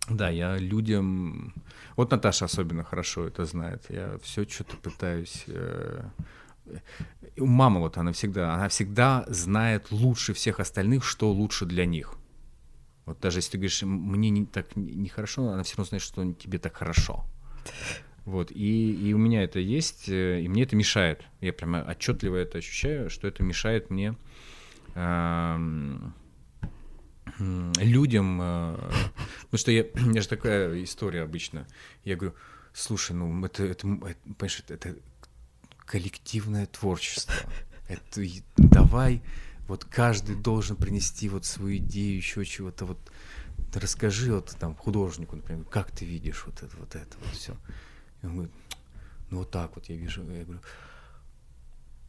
Да, 0.09 0.29
я 0.29 0.57
людям... 0.57 1.55
Вот 1.97 2.11
Наташа 2.11 2.47
особенно 2.47 2.83
хорошо 2.83 3.27
это 3.27 3.45
знает. 3.45 3.85
Я 3.89 4.19
все 4.23 4.49
что-то 4.49 4.77
пытаюсь 4.77 5.45
э, 5.47 6.03
мама 7.37 7.81
вот 7.81 7.99
она 7.99 8.13
всегда, 8.13 8.55
она 8.55 8.69
всегда 8.69 9.25
знает 9.29 9.91
лучше 9.91 10.35
всех 10.35 10.61
остальных, 10.61 11.05
что 11.05 11.31
лучше 11.33 11.67
для 11.67 11.87
них. 11.87 12.15
Вот 13.07 13.21
даже 13.21 13.39
если 13.39 13.53
ты 13.53 13.59
говоришь, 13.59 13.83
мне 13.83 14.31
не 14.31 14.47
так 14.47 14.77
нехорошо, 14.77 15.49
она 15.49 15.63
все 15.63 15.77
равно 15.77 15.89
знает, 15.89 16.03
что 16.03 16.33
тебе 16.33 16.59
так 16.59 16.77
хорошо. 16.77 17.25
Вот, 18.31 18.53
и, 18.53 19.09
и 19.09 19.13
у 19.13 19.19
меня 19.19 19.43
это 19.43 19.59
есть, 19.59 20.09
э, 20.09 20.41
и 20.41 20.47
мне 20.47 20.63
это 20.63 20.77
мешает. 20.77 21.25
Я 21.41 21.53
прямо 21.53 21.83
отчетливо 21.83 22.37
это 22.37 22.59
ощущаю, 22.59 23.11
что 23.11 23.27
это 23.27 23.43
мешает 23.43 23.91
мне 23.91 24.15
э, 24.95 25.59
людям. 27.41 28.41
Э, 28.41 28.77
потому 29.43 29.59
что 29.59 29.73
я, 29.73 29.85
у 29.95 30.11
меня 30.11 30.21
же 30.21 30.29
такая 30.29 30.81
история 30.85 31.23
обычно. 31.23 31.67
Я 32.05 32.15
говорю, 32.15 32.37
слушай, 32.73 33.17
ну 33.17 33.45
это, 33.45 33.65
это, 33.65 33.89
это 33.89 34.17
понимаешь, 34.39 34.63
это, 34.69 34.95
коллективное 35.85 36.67
творчество. 36.67 37.35
Это 37.89 38.23
давай, 38.57 39.23
вот 39.67 39.85
каждый 39.85 40.37
должен 40.37 40.77
принести 40.77 41.29
вот 41.29 41.45
свою 41.45 41.79
идею, 41.79 42.17
еще 42.17 42.45
чего-то 42.45 42.85
вот. 42.85 42.99
Расскажи 43.75 44.33
вот 44.33 44.57
там 44.59 44.77
художнику, 44.77 45.35
например, 45.35 45.65
как 45.65 45.91
ты 45.91 46.05
видишь 46.05 46.45
вот 46.47 46.63
это, 46.63 46.77
вот 46.77 46.95
это, 46.95 47.17
вот 47.19 47.35
все. 47.35 47.57
И 48.23 48.27
он 48.27 48.33
говорит, 48.35 48.53
ну 49.31 49.39
вот 49.39 49.51
так 49.51 49.75
вот 49.75 49.89
я 49.89 49.97
вижу. 49.97 50.23
Я 50.23 50.45
говорю, 50.45 50.61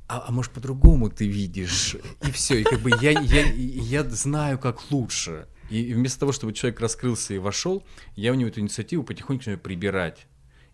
а, 0.08 0.26
а 0.28 0.32
может 0.32 0.52
по-другому 0.52 1.10
ты 1.10 1.28
видишь? 1.28 1.96
И 2.28 2.32
все, 2.32 2.62
и 2.62 2.64
как 2.64 2.82
бы 2.82 2.92
я, 3.02 3.12
я, 3.12 3.46
я 3.54 4.04
знаю, 4.10 4.60
как 4.60 4.92
лучше. 4.92 5.48
И, 5.70 5.94
вместо 5.94 6.20
того, 6.20 6.34
чтобы 6.34 6.52
человек 6.52 6.82
раскрылся 6.82 7.34
и 7.34 7.38
вошел, 7.38 7.86
я 8.16 8.34
у 8.34 8.36
него 8.36 8.50
эту 8.50 8.60
инициативу 8.60 9.04
потихоньку 9.04 9.40
начинаю 9.40 9.60
прибирать 9.60 10.28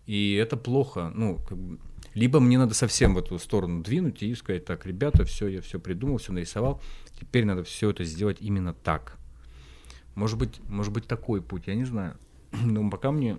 И 0.06 0.34
это 0.34 0.56
плохо. 0.56 1.12
Ну, 1.14 1.38
как 1.48 1.56
бы, 1.56 1.78
либо 2.14 2.40
мне 2.40 2.58
надо 2.58 2.74
совсем 2.74 3.14
в 3.14 3.18
эту 3.18 3.38
сторону 3.38 3.80
двинуть 3.80 4.24
и 4.24 4.34
сказать, 4.34 4.64
так, 4.64 4.86
ребята, 4.86 5.24
все, 5.24 5.46
я 5.46 5.60
все 5.60 5.78
придумал, 5.78 6.18
все 6.18 6.32
нарисовал, 6.32 6.82
теперь 7.20 7.44
надо 7.44 7.62
все 7.62 7.90
это 7.90 8.02
сделать 8.02 8.38
именно 8.40 8.74
так. 8.74 9.18
Может 10.16 10.36
быть, 10.36 10.60
может 10.68 10.92
быть 10.92 11.06
такой 11.06 11.40
путь, 11.40 11.68
я 11.68 11.76
не 11.76 11.84
знаю. 11.84 12.18
Но 12.50 12.90
пока 12.90 13.12
мне 13.12 13.38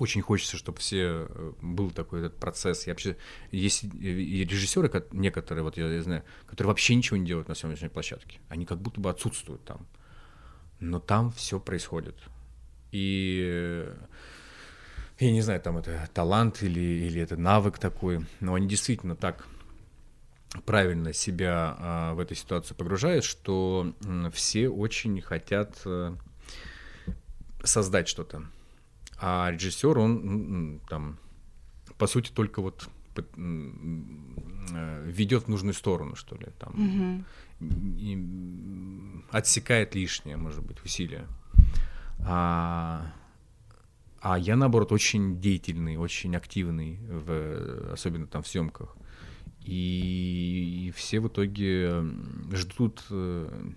очень 0.00 0.22
хочется, 0.22 0.56
чтобы 0.56 0.78
все 0.78 1.26
э, 1.28 1.52
был 1.60 1.90
такой 1.90 2.20
этот 2.20 2.38
процесс. 2.38 2.86
Я 2.86 2.92
вообще 2.92 3.16
есть 3.50 3.84
и 3.84 4.44
режиссеры, 4.44 4.90
некоторые, 5.12 5.62
вот 5.64 5.76
я, 5.76 5.88
я 5.88 6.02
знаю, 6.02 6.22
которые 6.46 6.68
вообще 6.68 6.94
ничего 6.94 7.16
не 7.16 7.26
делают 7.26 7.48
на 7.48 7.54
съемочной 7.54 7.90
площадке. 7.90 8.40
Они 8.48 8.66
как 8.66 8.80
будто 8.80 9.00
бы 9.00 9.10
отсутствуют 9.10 9.64
там. 9.64 9.86
Но 10.80 11.00
там 11.00 11.32
все 11.32 11.58
происходит. 11.58 12.16
И 12.92 13.88
я 15.18 15.32
не 15.32 15.40
знаю, 15.40 15.60
там 15.60 15.78
это 15.78 16.08
талант 16.12 16.62
или, 16.62 16.80
или 16.80 17.20
это 17.20 17.36
навык 17.36 17.78
такой, 17.78 18.26
но 18.40 18.54
они 18.54 18.68
действительно 18.68 19.16
так 19.16 19.46
правильно 20.64 21.12
себя 21.12 21.76
а, 21.78 22.14
в 22.14 22.20
этой 22.20 22.36
ситуации 22.36 22.74
погружают, 22.74 23.24
что 23.24 23.92
м, 24.04 24.30
все 24.30 24.68
очень 24.68 25.20
хотят 25.20 25.80
а, 25.84 26.16
создать 27.62 28.08
что-то. 28.08 28.44
А 29.18 29.50
режиссер, 29.50 29.98
он 29.98 30.80
там, 30.88 31.18
по 31.98 32.06
сути, 32.06 32.30
только 32.32 32.60
вот 32.60 32.88
э, 33.16 33.22
ведет 35.06 35.44
в 35.44 35.48
нужную 35.48 35.74
сторону, 35.74 36.16
что 36.16 36.36
ли, 36.36 36.48
там, 36.58 37.24
угу. 37.60 39.24
отсекает 39.30 39.94
лишнее, 39.94 40.36
может 40.36 40.62
быть, 40.64 40.84
усилия. 40.84 41.26
А, 42.20 43.12
а 44.20 44.38
я, 44.38 44.56
наоборот, 44.56 44.92
очень 44.92 45.40
деятельный, 45.40 45.96
очень 45.96 46.36
активный, 46.36 46.98
в, 47.08 47.92
особенно 47.92 48.26
там 48.26 48.42
в 48.42 48.48
съемках. 48.48 48.96
И, 49.62 50.86
и 50.86 50.90
все 50.92 51.20
в 51.20 51.28
итоге 51.28 52.04
ждут 52.52 53.04
э, 53.10 53.70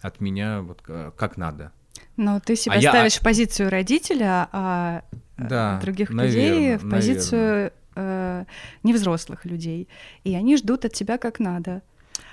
от 0.00 0.20
меня 0.20 0.62
вот 0.62 0.82
как 0.82 1.36
надо. 1.36 1.72
Но 2.16 2.40
ты 2.40 2.56
себя 2.56 2.76
а 2.76 2.80
ставишь 2.80 3.14
я... 3.14 3.20
в 3.20 3.22
позицию 3.22 3.70
родителя, 3.70 4.48
а 4.52 5.02
э, 5.38 5.48
да, 5.48 5.80
других 5.80 6.10
наверное, 6.10 6.48
людей 6.48 6.76
в 6.76 6.90
позицию 6.90 7.72
э, 7.94 8.44
невзрослых 8.82 9.44
людей. 9.44 9.88
И 10.24 10.34
они 10.34 10.56
ждут 10.56 10.84
от 10.84 10.92
тебя 10.92 11.18
как 11.18 11.38
надо. 11.38 11.82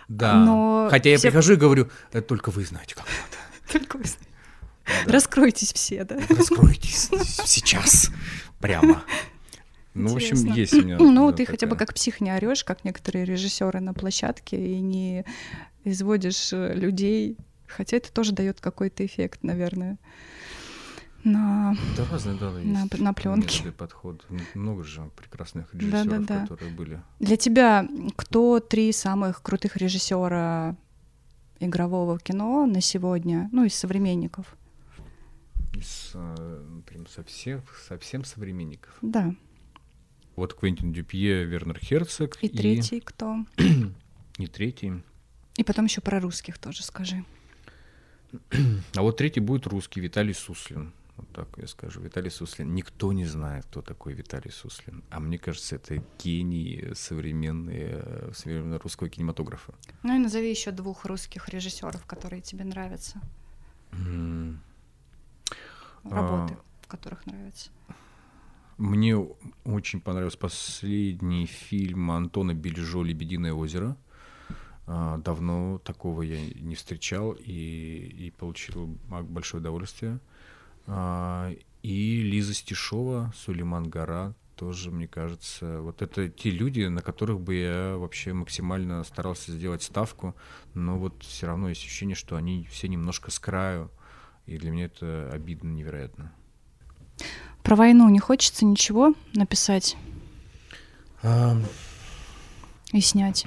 Да. 0.08 0.34
Но 0.34 0.88
Хотя 0.90 1.16
все... 1.16 1.28
я 1.28 1.32
прихожу 1.32 1.54
и 1.54 1.56
говорю, 1.56 1.90
это 2.12 2.28
только 2.28 2.50
вы 2.50 2.66
знаете, 2.66 2.96
как 2.96 3.06
надо. 3.06 3.72
Только 3.72 3.98
вы 3.98 4.04
знаете. 4.04 4.26
Да. 5.06 5.14
Раскройтесь 5.14 5.72
все, 5.72 6.04
да? 6.04 6.18
Раскройтесь 6.30 7.10
сейчас, 7.46 8.10
прямо. 8.60 9.04
Ну, 9.94 10.10
Интересно. 10.10 10.38
в 10.38 10.42
общем, 10.42 10.54
есть 10.54 10.74
у 10.74 10.82
меня. 10.82 10.98
Ну, 10.98 11.30
да, 11.30 11.38
ты 11.38 11.44
такая. 11.44 11.54
хотя 11.58 11.68
бы 11.68 11.76
как 11.76 11.94
псих 11.94 12.22
не 12.22 12.32
орешь, 12.32 12.64
как 12.64 12.84
некоторые 12.84 13.26
режиссеры 13.26 13.80
на 13.80 13.94
площадке, 13.94 14.58
и 14.58 14.80
не 14.80 15.26
изводишь 15.84 16.54
э, 16.54 16.74
людей 16.74 17.38
Хотя 17.70 17.98
это 17.98 18.12
тоже 18.12 18.34
дает 18.34 18.60
какой-то 18.60 19.06
эффект, 19.06 19.44
наверное. 19.44 19.98
На, 21.24 21.76
да, 21.98 22.06
разные, 22.10 22.38
да, 22.38 22.52
на, 22.52 22.84
есть 22.84 23.00
на 23.00 23.14
пленке. 23.14 23.72
подход. 23.72 24.26
Много 24.54 24.84
же 24.84 25.10
прекрасных 25.18 25.74
режиссеров, 25.74 26.06
да, 26.06 26.18
да, 26.20 26.26
да. 26.26 26.42
которые 26.42 26.72
были. 26.74 27.02
Для 27.20 27.36
тебя 27.36 27.88
кто 28.16 28.60
три 28.62 28.94
самых 28.94 29.42
крутых 29.42 29.76
режиссера 29.76 30.78
игрового 31.60 32.20
кино 32.20 32.66
на 32.66 32.80
сегодня, 32.80 33.50
ну, 33.52 33.66
из 33.66 33.76
современников? 33.76 34.56
Из, 35.74 36.12
э, 36.14 36.82
прям 36.88 37.06
совсем, 37.08 37.64
совсем 37.88 38.24
современников? 38.24 38.98
Да. 39.02 39.36
Вот 40.38 40.54
Квентин 40.54 40.94
Дюпье, 40.94 41.44
Вернер 41.44 41.78
Херцог. 41.80 42.42
И, 42.42 42.48
и... 42.48 42.58
третий 42.58 43.02
кто? 43.02 43.46
и 44.38 44.48
третий. 44.48 45.04
И 45.58 45.64
потом 45.64 45.86
еще 45.86 46.00
про 46.00 46.22
русских 46.22 46.58
тоже 46.58 46.84
скажи. 46.84 47.26
А 48.96 49.02
вот 49.02 49.18
третий 49.18 49.40
будет 49.40 49.68
русский, 49.68 50.02
Виталий 50.02 50.34
Суслин. 50.34 50.94
Вот 51.18 51.28
так 51.34 51.48
я 51.58 51.68
скажу. 51.68 52.02
Виталий 52.02 52.32
Суслин. 52.32 52.74
Никто 52.74 53.12
не 53.12 53.26
знает, 53.26 53.66
кто 53.66 53.82
такой 53.82 54.14
Виталий 54.14 54.52
Суслин. 54.52 55.04
А 55.10 55.20
мне 55.20 55.38
кажется, 55.38 55.76
это 55.76 56.02
гений 56.24 56.94
современной, 56.94 58.02
современного 58.34 58.80
русского 58.80 59.10
кинематографа. 59.10 59.74
Ну 60.04 60.16
и 60.16 60.20
назови 60.20 60.50
еще 60.50 60.72
двух 60.72 61.06
русских 61.06 61.50
режиссеров, 61.50 62.06
которые 62.06 62.42
тебе 62.42 62.64
нравятся. 62.64 63.20
Mm. 63.92 64.58
Работы, 66.04 66.54
а... 66.54 66.88
которых 66.88 67.26
нравятся. 67.26 67.70
Мне 68.78 69.18
очень 69.66 70.00
понравился 70.00 70.38
последний 70.38 71.48
фильм 71.48 72.12
Антона 72.12 72.54
Бельжо 72.54 73.04
«Лебединое 73.04 73.52
озеро». 73.52 73.98
А, 74.92 75.18
давно 75.20 75.78
такого 75.78 76.24
я 76.24 76.42
не 76.56 76.74
встречал 76.74 77.34
и, 77.34 78.12
и 78.18 78.32
получил 78.32 78.98
большое 79.08 79.62
удовольствие. 79.62 80.20
А, 80.88 81.52
и 81.84 82.24
Лиза 82.24 82.56
Стешова, 82.56 83.32
Сулейман 83.36 83.88
Гора, 83.88 84.34
тоже, 84.56 84.90
мне 84.90 85.08
кажется, 85.08 85.80
вот 85.82 86.02
это 86.02 86.28
те 86.28 86.50
люди, 86.50 86.82
на 86.82 87.02
которых 87.02 87.40
бы 87.40 87.54
я 87.54 87.98
вообще 87.98 88.34
максимально 88.34 89.04
старался 89.04 89.52
сделать 89.52 89.84
ставку, 89.84 90.36
но 90.74 90.98
вот 90.98 91.22
все 91.22 91.46
равно 91.46 91.70
есть 91.70 91.84
ощущение, 91.84 92.16
что 92.16 92.36
они 92.36 92.68
все 92.72 92.88
немножко 92.88 93.30
с 93.30 93.38
краю, 93.38 93.92
и 94.48 94.58
для 94.58 94.72
меня 94.72 94.86
это 94.86 95.30
обидно 95.32 95.70
невероятно. 95.70 96.34
Про 97.62 97.76
войну 97.76 98.10
не 98.10 98.20
хочется 98.20 98.66
ничего 98.66 99.14
написать 99.36 99.96
а... 101.22 101.56
и 102.92 103.02
снять? 103.02 103.46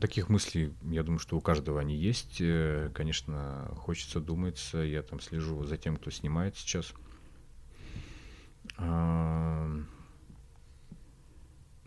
Таких 0.00 0.28
мыслей, 0.28 0.74
я 0.82 1.04
думаю, 1.04 1.20
что 1.20 1.36
у 1.36 1.40
каждого 1.40 1.80
они 1.80 1.96
есть. 1.96 2.40
Э, 2.40 2.90
конечно, 2.92 3.70
хочется 3.76 4.20
думается. 4.20 4.78
Я 4.78 5.02
там 5.02 5.20
слежу 5.20 5.64
за 5.64 5.76
тем, 5.76 5.96
кто 5.96 6.10
снимает 6.10 6.56
сейчас. 6.56 6.92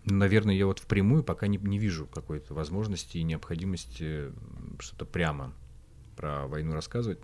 Наверное, 0.06 0.56
я 0.56 0.66
вот 0.66 0.80
впрямую 0.80 1.24
пока 1.24 1.48
не, 1.48 1.58
не 1.58 1.78
вижу 1.78 2.08
какой-то 2.08 2.54
возможности 2.54 3.18
и 3.18 3.24
необходимости 3.24 4.32
что-то 4.80 5.06
прямо 5.06 5.54
про 6.16 6.48
войну 6.48 6.74
рассказывать. 6.74 7.20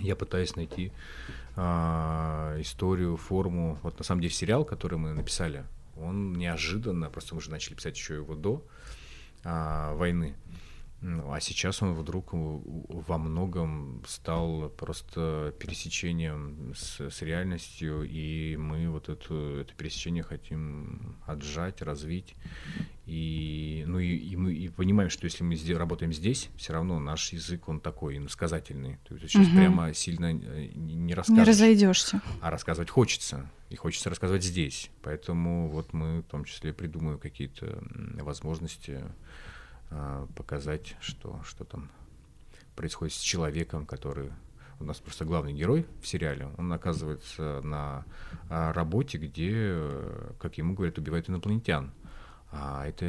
Я 0.00 0.16
пытаюсь 0.16 0.56
найти 0.56 0.92
а, 1.54 2.56
историю, 2.60 3.16
форму. 3.16 3.78
Вот 3.82 3.98
на 3.98 4.04
самом 4.04 4.20
деле 4.20 4.34
сериал, 4.34 4.64
который 4.64 4.98
мы 4.98 5.12
написали, 5.12 5.64
он 5.96 6.34
неожиданно, 6.34 7.08
просто 7.08 7.34
мы 7.34 7.38
уже 7.38 7.50
начали 7.50 7.74
писать 7.74 7.96
еще 7.96 8.14
его 8.14 8.34
до, 8.34 8.66
а, 9.44 9.94
войны. 9.94 10.34
Ну, 11.02 11.30
а 11.30 11.40
сейчас 11.40 11.82
он 11.82 11.92
вдруг 11.92 12.30
во 12.32 13.18
многом 13.18 14.02
стал 14.06 14.70
просто 14.70 15.54
пересечением 15.58 16.72
с, 16.74 17.00
с 17.10 17.22
реальностью, 17.22 18.02
и 18.02 18.56
мы 18.56 18.88
вот 18.88 19.10
это, 19.10 19.60
это 19.60 19.74
пересечение 19.74 20.22
хотим 20.22 21.16
отжать, 21.26 21.82
развить. 21.82 22.34
И, 23.04 23.84
ну 23.86 23.98
и, 23.98 24.16
и 24.16 24.36
мы 24.36 24.54
и 24.54 24.68
понимаем, 24.68 25.10
что 25.10 25.26
если 25.26 25.44
мы 25.44 25.54
здесь, 25.54 25.76
работаем 25.76 26.12
здесь, 26.12 26.48
все 26.56 26.72
равно 26.72 26.98
наш 26.98 27.32
язык, 27.32 27.68
он 27.68 27.78
такой 27.78 28.16
иносказательный. 28.16 28.98
То 29.06 29.14
есть 29.14 29.28
сейчас 29.28 29.46
угу. 29.46 29.56
прямо 29.56 29.94
сильно 29.94 30.26
э, 30.26 30.70
не 30.74 31.14
расскажешь. 31.14 31.38
Не 31.38 31.48
разойдешься. 31.48 32.22
А 32.40 32.50
рассказывать 32.50 32.90
хочется. 32.90 33.48
И 33.68 33.76
хочется 33.76 34.10
рассказывать 34.10 34.44
здесь. 34.44 34.90
Поэтому 35.02 35.68
вот 35.68 35.92
мы 35.92 36.20
в 36.20 36.24
том 36.24 36.44
числе 36.44 36.72
придумываем 36.72 37.20
какие-то 37.20 37.80
возможности 38.22 39.02
показать, 40.34 40.96
что, 41.00 41.40
что 41.44 41.64
там 41.64 41.90
происходит 42.74 43.14
с 43.14 43.20
человеком, 43.20 43.86
который 43.86 44.30
у 44.78 44.84
нас 44.84 44.98
просто 44.98 45.24
главный 45.24 45.52
герой 45.52 45.86
в 46.02 46.06
сериале, 46.06 46.48
он 46.58 46.72
оказывается 46.72 47.60
на 47.62 48.04
а, 48.50 48.72
работе, 48.72 49.16
где, 49.18 49.74
как 50.38 50.58
ему 50.58 50.74
говорят, 50.74 50.98
убивают 50.98 51.30
инопланетян. 51.30 51.92
А 52.52 52.86
это, 52.86 53.04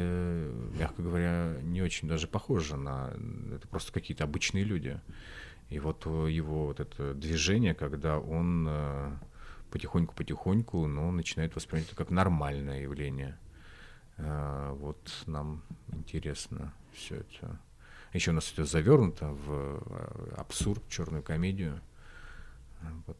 мягко 0.78 1.02
говоря, 1.02 1.56
не 1.62 1.82
очень 1.82 2.08
даже 2.08 2.26
похоже 2.26 2.76
на... 2.76 3.12
Это 3.54 3.68
просто 3.68 3.92
какие-то 3.92 4.24
обычные 4.24 4.64
люди. 4.64 5.00
И 5.68 5.78
вот 5.78 6.06
его 6.06 6.66
вот 6.66 6.80
это 6.80 7.14
движение, 7.14 7.74
когда 7.74 8.18
он 8.18 8.66
э, 8.68 9.12
потихоньку-потихоньку, 9.70 10.86
но 10.86 11.10
начинает 11.10 11.54
воспринимать 11.54 11.88
это 11.88 11.96
как 11.96 12.10
нормальное 12.10 12.82
явление– 12.82 13.38
а, 13.47 13.47
вот 14.18 14.98
нам 15.26 15.62
интересно 15.92 16.72
все 16.92 17.16
это. 17.16 17.58
Еще 18.12 18.30
у 18.30 18.34
нас 18.34 18.50
это 18.52 18.64
завернуто 18.64 19.28
в 19.28 19.50
а, 19.50 20.34
абсурд, 20.38 20.82
черную 20.88 21.22
комедию. 21.22 21.80
Вот. 23.06 23.16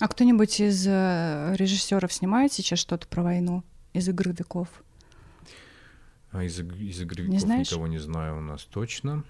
А 0.00 0.08
кто-нибудь 0.08 0.60
из 0.60 0.86
э, 0.86 1.54
режиссеров 1.56 2.12
снимает 2.12 2.52
сейчас 2.52 2.78
что-то 2.78 3.06
про 3.08 3.22
войну 3.22 3.64
из 3.94 4.08
игры 4.08 4.32
веков? 4.32 4.68
А 6.32 6.42
из, 6.44 6.58
из 6.60 7.00
игры 7.00 7.22
не 7.24 7.36
веков 7.36 7.40
знаешь? 7.40 7.70
никого 7.70 7.86
не 7.86 7.98
знаю 7.98 8.38
у 8.38 8.40
нас 8.40 8.64
точно. 8.64 9.24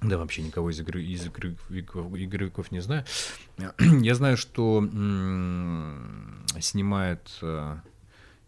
Да, 0.00 0.18
вообще 0.18 0.42
никого 0.42 0.70
из, 0.70 0.80
игры, 0.80 1.02
из 1.02 1.26
игровиков, 1.26 2.06
игровиков 2.14 2.72
не 2.72 2.80
знаю. 2.80 3.04
Я 3.78 4.14
знаю, 4.14 4.36
что 4.36 4.78
м- 4.78 6.44
снимает 6.60 7.30
э, 7.42 7.76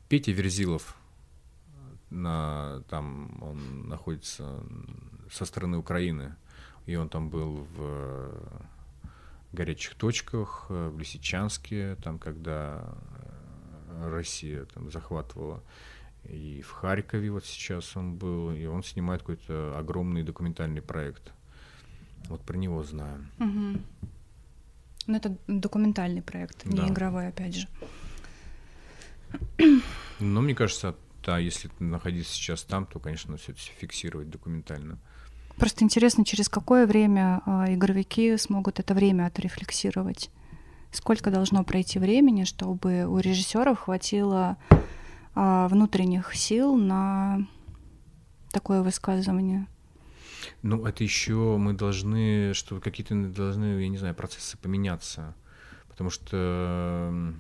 Петя 0.09 0.33
Верзилов. 0.33 0.97
На, 2.17 2.83
там 2.89 3.43
он 3.43 3.89
находится 3.89 4.61
со 5.31 5.45
стороны 5.45 5.79
Украины. 5.79 6.35
И 6.87 6.97
он 6.97 7.09
там 7.09 7.29
был 7.31 7.67
в 7.77 8.31
горячих 9.53 9.95
точках, 9.95 10.67
э, 10.69 10.89
в 10.89 10.99
Лисичанске, 10.99 11.97
там, 11.97 12.19
когда 12.19 12.85
э, 13.89 14.11
Россия 14.11 14.65
там 14.67 14.91
захватывала 14.91 15.63
и 16.31 16.63
в 16.63 16.71
Харькове 16.71 17.31
вот 17.31 17.45
сейчас 17.45 17.97
он 17.97 18.15
был, 18.15 18.51
и 18.51 18.67
он 18.67 18.83
снимает 18.83 19.21
какой-то 19.21 19.79
огромный 19.79 20.23
документальный 20.23 20.83
проект. 20.83 21.33
Вот 22.29 22.41
про 22.43 22.57
него 22.57 22.83
знаю. 22.83 23.27
Угу. 23.39 23.81
Ну, 25.07 25.17
это 25.17 25.37
документальный 25.47 26.23
проект, 26.23 26.63
да. 26.65 26.83
не 26.83 26.91
игровой, 26.91 27.29
опять 27.29 27.55
же. 27.55 27.69
Но 30.19 30.41
мне 30.41 30.55
кажется, 30.55 30.97
да, 31.27 31.39
если 31.39 31.69
находиться 31.81 32.33
сейчас 32.33 32.63
там, 32.63 32.87
то, 32.87 33.01
конечно, 33.01 33.37
все 33.37 33.53
это 33.53 33.61
фиксировать 33.61 34.31
документально. 34.31 34.99
Просто 35.57 35.85
интересно, 35.85 36.25
через 36.25 36.49
какое 36.49 36.87
время 36.87 37.43
э, 37.45 37.75
игровики 37.75 38.37
смогут 38.37 38.79
это 38.79 38.95
время 38.95 39.27
отрефлексировать? 39.27 40.31
Сколько 40.93 41.31
должно 41.31 41.65
пройти 41.65 41.99
времени, 41.99 42.45
чтобы 42.45 43.07
у 43.07 43.19
режиссеров 43.19 43.81
хватило 43.81 44.57
э, 44.71 45.67
внутренних 45.69 46.35
сил 46.35 46.77
на 46.77 47.47
такое 48.53 48.83
высказывание? 48.83 49.67
Ну, 50.63 50.87
это 50.87 51.03
еще 51.03 51.57
мы 51.59 51.73
должны, 51.73 52.55
что 52.55 52.81
какие-то 52.81 53.15
должны, 53.15 53.83
я 53.83 53.89
не 53.89 53.99
знаю, 53.99 54.15
процессы 54.15 54.57
поменяться. 54.59 55.35
Потому 55.89 56.11
что 56.11 57.35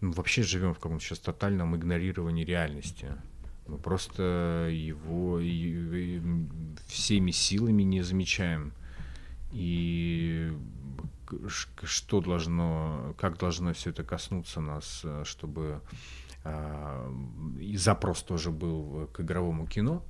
ну, 0.00 0.12
вообще 0.12 0.42
живем 0.42 0.74
в 0.74 0.78
каком-то 0.78 1.04
сейчас 1.04 1.18
тотальном 1.18 1.76
игнорировании 1.76 2.44
реальности. 2.44 3.08
Мы 3.66 3.78
просто 3.78 4.68
его 4.72 5.38
всеми 6.86 7.30
силами 7.32 7.82
не 7.82 8.02
замечаем. 8.02 8.72
И 9.52 10.52
что 11.84 12.20
должно, 12.20 13.14
как 13.18 13.38
должно 13.38 13.72
все 13.74 13.90
это 13.90 14.04
коснуться 14.04 14.60
нас, 14.60 15.04
чтобы 15.24 15.80
э, 16.44 17.12
и 17.60 17.76
запрос 17.76 18.22
тоже 18.22 18.50
был 18.50 19.08
к 19.12 19.20
игровому 19.20 19.66
кино, 19.66 20.02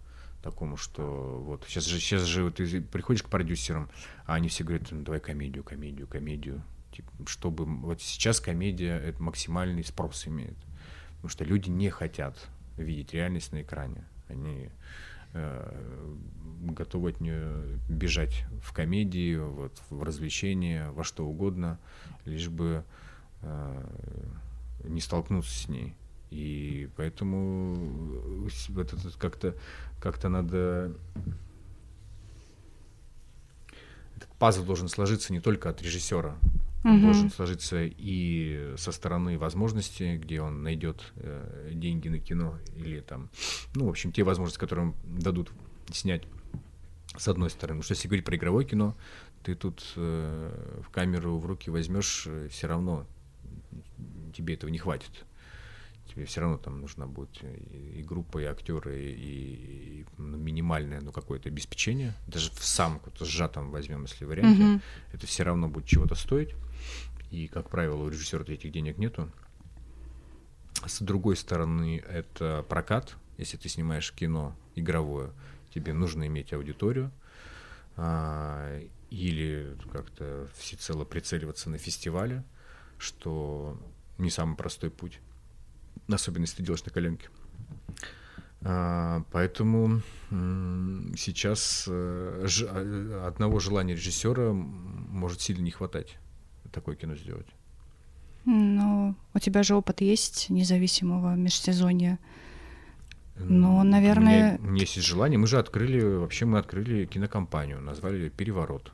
такому, 0.43 0.76
что 0.76 1.43
вот 1.45 1.64
сейчас 1.66 1.84
же, 1.86 1.99
сейчас 1.99 2.22
же 2.22 2.45
вот 2.45 2.57
ты 2.57 2.80
приходишь 2.80 3.22
к 3.22 3.28
продюсерам, 3.28 3.89
а 4.26 4.34
они 4.34 4.49
все 4.49 4.64
говорят, 4.64 4.89
ну, 4.91 5.03
давай 5.03 5.20
комедию, 5.20 5.64
комедию, 5.64 6.07
комедию, 6.07 6.62
чтобы 7.26 7.64
вот 7.64 8.01
сейчас 8.01 8.40
комедия 8.40 8.99
это 8.99 9.22
максимальный 9.22 9.84
спрос 9.84 10.26
имеет, 10.26 10.57
потому 11.16 11.28
что 11.28 11.44
люди 11.44 11.68
не 11.68 11.90
хотят 11.90 12.49
видеть 12.76 13.12
реальность 13.14 13.53
на 13.53 13.62
экране, 13.62 14.05
они 14.28 14.70
э, 15.32 16.14
готовы 16.62 17.11
от 17.11 17.20
нее 17.20 17.78
бежать 17.88 18.44
в 18.62 18.72
комедии, 18.72 19.36
вот 19.36 19.82
в 19.90 20.03
развлечения, 20.03 20.90
во 20.90 21.05
что 21.05 21.26
угодно, 21.26 21.78
лишь 22.24 22.49
бы 22.49 22.84
э, 23.42 23.84
не 24.84 25.01
столкнуться 25.01 25.57
с 25.57 25.68
ней. 25.68 25.94
И 26.30 26.88
поэтому 26.96 28.46
э, 28.46 28.80
это 28.80 28.96
как-то 29.18 29.55
как-то 30.01 30.28
надо 30.28 30.94
этот 34.16 34.30
пазл 34.38 34.64
должен 34.64 34.88
сложиться 34.88 35.32
не 35.32 35.40
только 35.40 35.70
от 35.70 35.80
режиссера, 35.80 36.36
угу. 36.97 37.01
должен 37.03 37.30
сложиться 37.30 37.84
и 37.84 38.74
со 38.76 38.93
стороны 38.93 39.39
возможностей, 39.39 40.16
где 40.16 40.41
он 40.41 40.62
найдет 40.62 41.12
э, 41.16 41.70
деньги 41.72 42.09
на 42.09 42.18
кино 42.18 42.59
или 42.76 43.01
там, 43.01 43.30
ну, 43.74 43.86
в 43.86 43.89
общем, 43.89 44.12
те 44.12 44.22
возможности, 44.22 44.61
которые 44.61 44.95
дадут 45.05 45.51
снять 45.91 46.24
с 47.16 47.28
одной 47.28 47.51
стороны. 47.51 47.80
Потому 47.80 47.82
что 47.82 47.95
если 47.95 48.09
говорить 48.09 48.24
про 48.24 48.36
игровое 48.36 48.66
кино, 48.66 48.97
ты 49.43 49.55
тут 49.55 49.84
э, 49.97 50.80
в 50.84 50.91
камеру 50.91 51.39
в 51.39 51.47
руки 51.47 51.70
возьмешь, 51.70 52.24
э, 52.26 52.49
все 52.51 52.66
равно 52.66 53.07
тебе 54.34 54.55
этого 54.55 54.70
не 54.70 54.78
хватит 54.78 55.24
тебе 56.09 56.24
все 56.24 56.41
равно 56.41 56.57
там 56.57 56.80
нужна 56.80 57.07
будет 57.07 57.43
и, 57.43 58.01
и 58.01 58.03
группа, 58.03 58.39
и 58.39 58.45
актеры, 58.45 59.01
и, 59.01 60.01
и 60.01 60.07
ну, 60.16 60.36
минимальное 60.36 61.01
ну, 61.01 61.12
какое-то 61.12 61.49
обеспечение. 61.49 62.14
Даже 62.26 62.51
в 62.51 62.76
каком-то 62.76 63.24
сжатом 63.24 63.70
возьмем, 63.70 64.03
если 64.03 64.24
варианте, 64.24 64.62
mm-hmm. 64.62 64.80
это 65.12 65.26
все 65.26 65.45
равно 65.45 65.68
будет 65.68 65.86
чего-то 65.86 66.14
стоить. 66.14 66.55
И, 67.31 67.47
как 67.49 67.68
правило, 67.68 68.03
у 68.03 68.09
режиссера 68.09 68.45
этих 68.45 68.72
денег 68.72 68.99
нету. 68.99 69.31
С 70.87 71.01
другой 71.01 71.37
стороны, 71.37 72.03
это 72.09 72.64
прокат. 72.68 73.16
Если 73.37 73.57
ты 73.57 73.68
снимаешь 73.68 74.12
кино 74.12 74.57
игровое, 74.74 75.33
тебе 75.74 75.93
нужно 75.93 76.26
иметь 76.26 76.53
аудиторию. 76.53 77.11
А, 77.97 78.81
или 79.11 79.76
как-то 79.93 80.49
всецело 80.57 81.05
прицеливаться 81.05 81.68
на 81.70 81.79
фестивале, 81.79 82.45
что 82.99 83.79
не 84.18 84.31
самый 84.31 84.57
простой 84.57 84.91
путь 84.91 85.20
особенно 86.14 86.43
если 86.43 86.59
ты 86.59 86.62
делаешь 86.62 86.85
на 86.85 86.93
коленке. 86.93 87.29
А, 88.62 89.22
поэтому 89.31 90.03
сейчас 91.16 91.85
э, 91.87 92.47
э, 92.47 93.24
одного 93.26 93.61
желания 93.61 93.95
режиссера 93.95 94.53
может 94.53 95.41
сильно 95.41 95.62
не 95.62 95.70
хватать 95.70 96.18
такое 96.73 96.97
кино 96.97 97.14
сделать. 97.14 97.47
Ну, 98.45 99.14
у 99.35 99.39
тебя 99.39 99.62
же 99.62 99.75
опыт 99.75 100.01
есть 100.01 100.49
независимого 100.49 101.35
межсезонья. 101.35 102.19
Ну, 103.37 103.83
наверное... 103.83 104.59
У 104.59 104.62
меня, 104.62 104.69
у 104.69 104.73
меня 104.73 104.81
есть 104.81 104.95
желание. 105.03 105.39
Мы 105.39 105.47
же 105.47 105.59
открыли, 105.59 106.01
вообще 106.01 106.45
мы 106.45 106.59
открыли 106.59 107.05
кинокомпанию, 107.07 107.81
назвали 107.81 108.16
ее 108.16 108.31
«Переворот». 108.31 108.93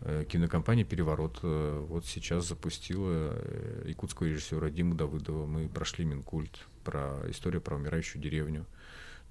Э, 0.00 0.24
кинокомпания 0.28 0.84
«Переворот» 0.84 1.40
э, 1.42 1.84
вот 1.88 2.06
сейчас 2.06 2.46
запустила 2.46 3.32
э, 3.34 3.84
якутского 3.86 4.26
режиссера 4.26 4.70
Диму 4.70 4.94
Давыдова. 4.94 5.46
Мы 5.46 5.68
прошли 5.68 6.04
Минкульт, 6.04 6.66
про 6.84 7.22
историю 7.28 7.62
про 7.62 7.76
умирающую 7.76 8.22
деревню. 8.22 8.64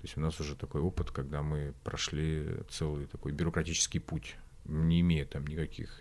То 0.02 0.08
есть 0.08 0.18
у 0.18 0.22
нас 0.22 0.40
уже 0.40 0.56
такой 0.56 0.82
опыт, 0.82 1.12
когда 1.12 1.42
мы 1.42 1.74
прошли 1.84 2.46
целый 2.70 3.06
такой 3.06 3.32
бюрократический 3.32 4.00
путь, 4.00 4.36
не 4.66 5.02
имея 5.02 5.26
там 5.26 5.46
никаких 5.48 6.00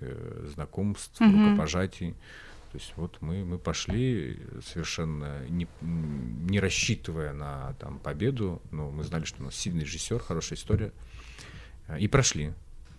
знакомств, 0.54 1.20
mm-hmm. 1.20 1.50
рукопожатий. 1.50 2.14
То 2.72 2.78
есть 2.78 2.92
вот 2.96 3.18
мы, 3.20 3.44
мы 3.44 3.58
пошли 3.58 4.40
совершенно 4.66 5.46
не, 5.48 5.68
не 5.80 6.58
рассчитывая 6.58 7.32
на 7.32 7.74
там, 7.74 8.00
победу, 8.00 8.60
но 8.72 8.90
мы 8.90 9.04
знали, 9.04 9.24
что 9.24 9.42
у 9.42 9.44
нас 9.44 9.54
сильный 9.54 9.84
режиссер, 9.84 10.18
хорошая 10.18 10.58
история, 10.58 10.92
и 11.98 12.08
прошли. 12.08 12.52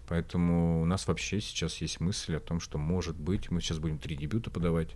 Поэтому 0.07 0.81
у 0.81 0.85
нас 0.85 1.07
вообще 1.07 1.41
сейчас 1.41 1.77
есть 1.81 1.99
мысль 1.99 2.35
о 2.35 2.39
том, 2.39 2.59
что 2.59 2.77
может 2.77 3.17
быть, 3.17 3.51
мы 3.51 3.59
сейчас 3.59 3.79
будем 3.79 3.97
три 3.97 4.15
дебюта 4.15 4.49
подавать, 4.49 4.95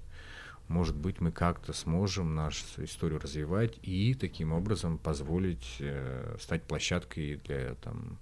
может 0.70 0.96
быть, 0.96 1.20
мы 1.20 1.32
как-то 1.32 1.74
сможем 1.74 2.36
нашу 2.36 2.64
историю 2.78 3.20
развивать 3.20 3.80
и 3.82 4.14
таким 4.14 4.54
образом 4.54 5.00
позволить 5.00 5.78
э, 5.80 6.38
стать 6.40 6.64
площадкой 6.64 7.42
для 7.44 7.74
там, 7.76 8.20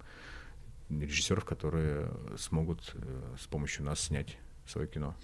режиссеров, 0.89 1.45
которые 1.45 2.11
смогут 2.37 2.91
э, 2.93 3.35
с 3.39 3.47
помощью 3.47 3.83
нас 3.85 3.99
снять 3.99 4.37
свое 4.65 4.87
кино. 4.87 5.15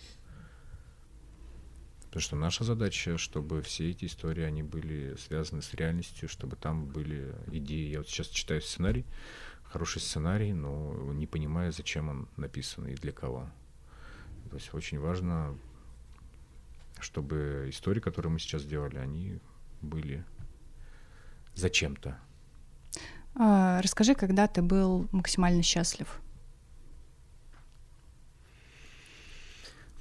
Потому 2.14 2.22
что 2.22 2.36
наша 2.36 2.64
задача, 2.64 3.18
чтобы 3.18 3.64
все 3.64 3.90
эти 3.90 4.06
истории, 4.06 4.44
они 4.44 4.62
были 4.62 5.16
связаны 5.16 5.64
с 5.64 5.74
реальностью, 5.74 6.30
чтобы 6.30 6.56
там 6.56 6.86
были 6.86 7.34
идеи. 7.48 7.90
Я 7.90 8.00
вот 8.00 8.08
сейчас 8.08 8.28
читаю 8.28 8.62
сценарий, 8.62 9.06
хороший 9.64 10.00
сценарий, 10.00 10.54
но 10.54 11.12
не 11.14 11.26
понимая, 11.26 11.72
зачем 11.72 12.10
он 12.10 12.30
написан 12.38 12.86
и 12.88 12.94
для 12.94 13.12
кого. 13.12 13.50
То 14.52 14.58
есть 14.58 14.72
очень 14.76 15.00
важно, 15.00 15.58
чтобы 17.00 17.66
истории, 17.70 18.00
которые 18.00 18.32
мы 18.32 18.38
сейчас 18.38 18.64
делали, 18.64 18.98
они 18.98 19.40
были 19.82 20.24
зачем-то. 21.56 22.20
А, 23.36 23.82
расскажи, 23.82 24.16
когда 24.16 24.48
ты 24.48 24.62
был 24.62 25.08
максимально 25.12 25.64
счастлив? 25.64 26.20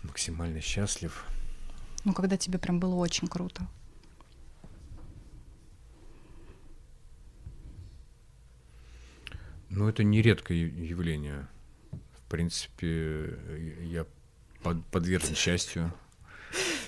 Максимально 0.03 0.61
счастлив. 0.61 1.24
Ну, 2.05 2.12
когда 2.12 2.37
тебе 2.37 2.59
прям 2.59 2.80
было 2.80 2.97
очень 2.97 3.28
круто. 3.28 3.66
Ну, 9.70 9.89
это 9.89 10.05
не 10.05 10.20
редкое 10.20 10.57
явление. 10.66 11.47
В 11.91 12.28
принципе, 12.28 13.39
я 13.83 14.05
под, 14.62 14.85
подвержен 14.87 15.35
счастью. 15.35 15.93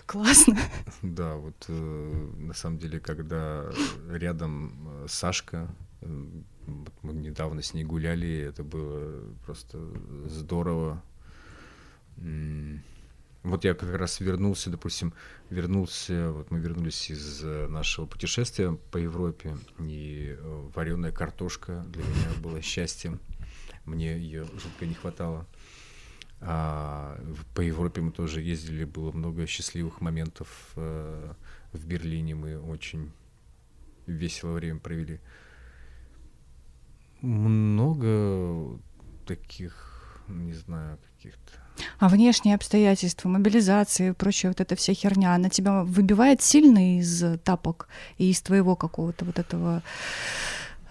Классно. 0.06 0.58
Да, 1.00 1.36
вот 1.36 1.64
э, 1.68 2.30
на 2.36 2.52
самом 2.52 2.78
деле, 2.78 3.00
когда 3.00 3.70
рядом 4.10 5.04
э, 5.04 5.06
Сашка, 5.08 5.74
Мы 6.04 7.12
недавно 7.12 7.62
с 7.62 7.74
ней 7.74 7.84
гуляли, 7.84 8.38
это 8.48 8.62
было 8.62 9.34
просто 9.44 9.78
здорово. 10.26 11.02
Вот 13.44 13.64
я 13.64 13.74
как 13.74 13.94
раз 13.94 14.20
вернулся, 14.20 14.70
допустим, 14.70 15.12
вернулся, 15.50 16.30
вот 16.32 16.50
мы 16.50 16.60
вернулись 16.60 17.10
из 17.10 17.42
нашего 17.42 18.06
путешествия 18.06 18.72
по 18.90 18.96
Европе, 18.96 19.58
и 19.78 20.34
э, 20.38 20.68
вареная 20.74 21.12
картошка 21.12 21.84
для 21.88 22.02
меня 22.04 22.40
было 22.40 22.62
счастьем. 22.62 23.20
Мне 23.84 24.16
ее 24.16 24.44
жутко 24.44 24.86
не 24.86 24.94
хватало. 24.94 25.46
А 26.40 27.18
по 27.54 27.60
Европе 27.60 28.00
мы 28.00 28.12
тоже 28.12 28.40
ездили, 28.40 28.84
было 28.84 29.12
много 29.12 29.46
счастливых 29.46 30.00
моментов. 30.00 30.72
Э, 30.76 31.34
в 31.72 31.86
Берлине 31.86 32.34
мы 32.34 32.58
очень 32.58 33.12
весело 34.06 34.52
время 34.52 34.78
провели. 34.78 35.20
Много 37.24 38.78
таких, 39.26 40.22
не 40.28 40.52
знаю, 40.52 40.98
каких-то 41.16 41.64
а 41.98 42.08
внешние 42.08 42.54
обстоятельства, 42.54 43.28
мобилизация 43.28 44.10
и 44.10 44.12
прочая 44.12 44.52
вот 44.52 44.60
эта 44.60 44.76
вся 44.76 44.94
херня, 44.94 45.34
она 45.34 45.48
тебя 45.48 45.82
выбивает 45.82 46.40
сильно 46.40 46.98
из 46.98 47.24
тапок 47.42 47.88
и 48.16 48.30
из 48.30 48.40
твоего 48.42 48.76
какого-то 48.76 49.24
вот 49.24 49.38
этого 49.38 49.82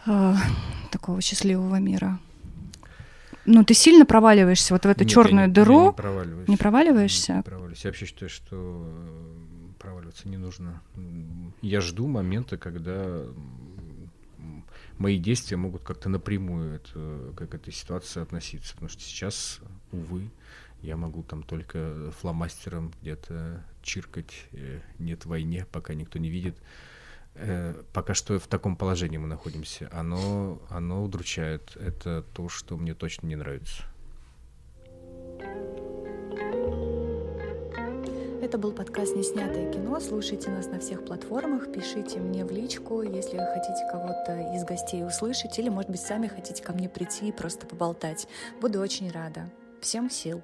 э, 0.05 0.35
такого 0.91 1.21
счастливого 1.21 1.77
мира? 1.77 2.19
Ну, 3.45 3.63
ты 3.63 3.73
сильно 3.73 4.05
проваливаешься 4.05 4.73
вот 4.73 4.85
в 4.85 4.89
эту 4.89 5.05
черную 5.05 5.47
не, 5.47 5.53
дыру. 5.53 5.87
Не 5.87 5.91
проваливаюсь. 5.93 6.47
Не 6.47 6.57
проваливаешься? 6.57 7.33
Не 7.35 7.43
проваливаюсь. 7.43 7.83
Я 7.83 7.89
вообще 7.89 8.05
считаю, 8.05 8.29
что 8.29 8.87
проваливаться 9.79 10.29
не 10.29 10.37
нужно. 10.37 10.81
Я 11.61 11.81
жду 11.81 12.07
момента, 12.07 12.57
когда 12.57 13.21
мои 14.97 15.17
действия 15.17 15.57
могут 15.57 15.83
как-то 15.83 16.09
напрямую 16.09 16.75
это, 16.75 17.33
к 17.35 17.53
этой 17.53 17.73
ситуации 17.73 18.21
относиться. 18.21 18.73
Потому 18.73 18.89
что 18.89 19.01
сейчас, 19.01 19.59
увы, 19.91 20.29
я 20.81 20.97
могу 20.97 21.23
там 21.23 21.43
только 21.43 22.11
фломастером 22.19 22.93
где-то 23.01 23.63
чиркать 23.81 24.33
э, 24.51 24.81
«нет 24.99 25.25
войне», 25.25 25.65
пока 25.71 25.93
никто 25.93 26.19
не 26.19 26.29
видит. 26.29 26.57
Э, 27.35 27.81
пока 27.93 28.13
что 28.13 28.37
в 28.39 28.47
таком 28.47 28.75
положении 28.75 29.17
мы 29.17 29.27
находимся. 29.27 29.89
Оно, 29.91 30.61
оно 30.69 31.03
удручает. 31.03 31.75
Это 31.77 32.23
то, 32.33 32.49
что 32.49 32.77
мне 32.77 32.93
точно 32.93 33.27
не 33.27 33.35
нравится. 33.35 33.83
Это 38.43 38.57
был 38.57 38.73
подкаст 38.73 39.15
«Неснятое 39.15 39.71
кино». 39.71 40.01
Слушайте 40.01 40.49
нас 40.49 40.67
на 40.67 40.77
всех 40.77 41.05
платформах, 41.05 41.71
пишите 41.71 42.19
мне 42.19 42.43
в 42.43 42.51
личку, 42.51 43.01
если 43.01 43.37
хотите 43.37 43.87
кого-то 43.89 44.53
из 44.53 44.65
гостей 44.65 45.05
услышать, 45.05 45.57
или, 45.59 45.69
может 45.69 45.89
быть, 45.89 46.01
сами 46.01 46.27
хотите 46.27 46.61
ко 46.61 46.73
мне 46.73 46.89
прийти 46.89 47.29
и 47.29 47.31
просто 47.31 47.65
поболтать. 47.65 48.27
Буду 48.59 48.81
очень 48.81 49.09
рада. 49.09 49.49
Всем 49.79 50.09
сил! 50.09 50.43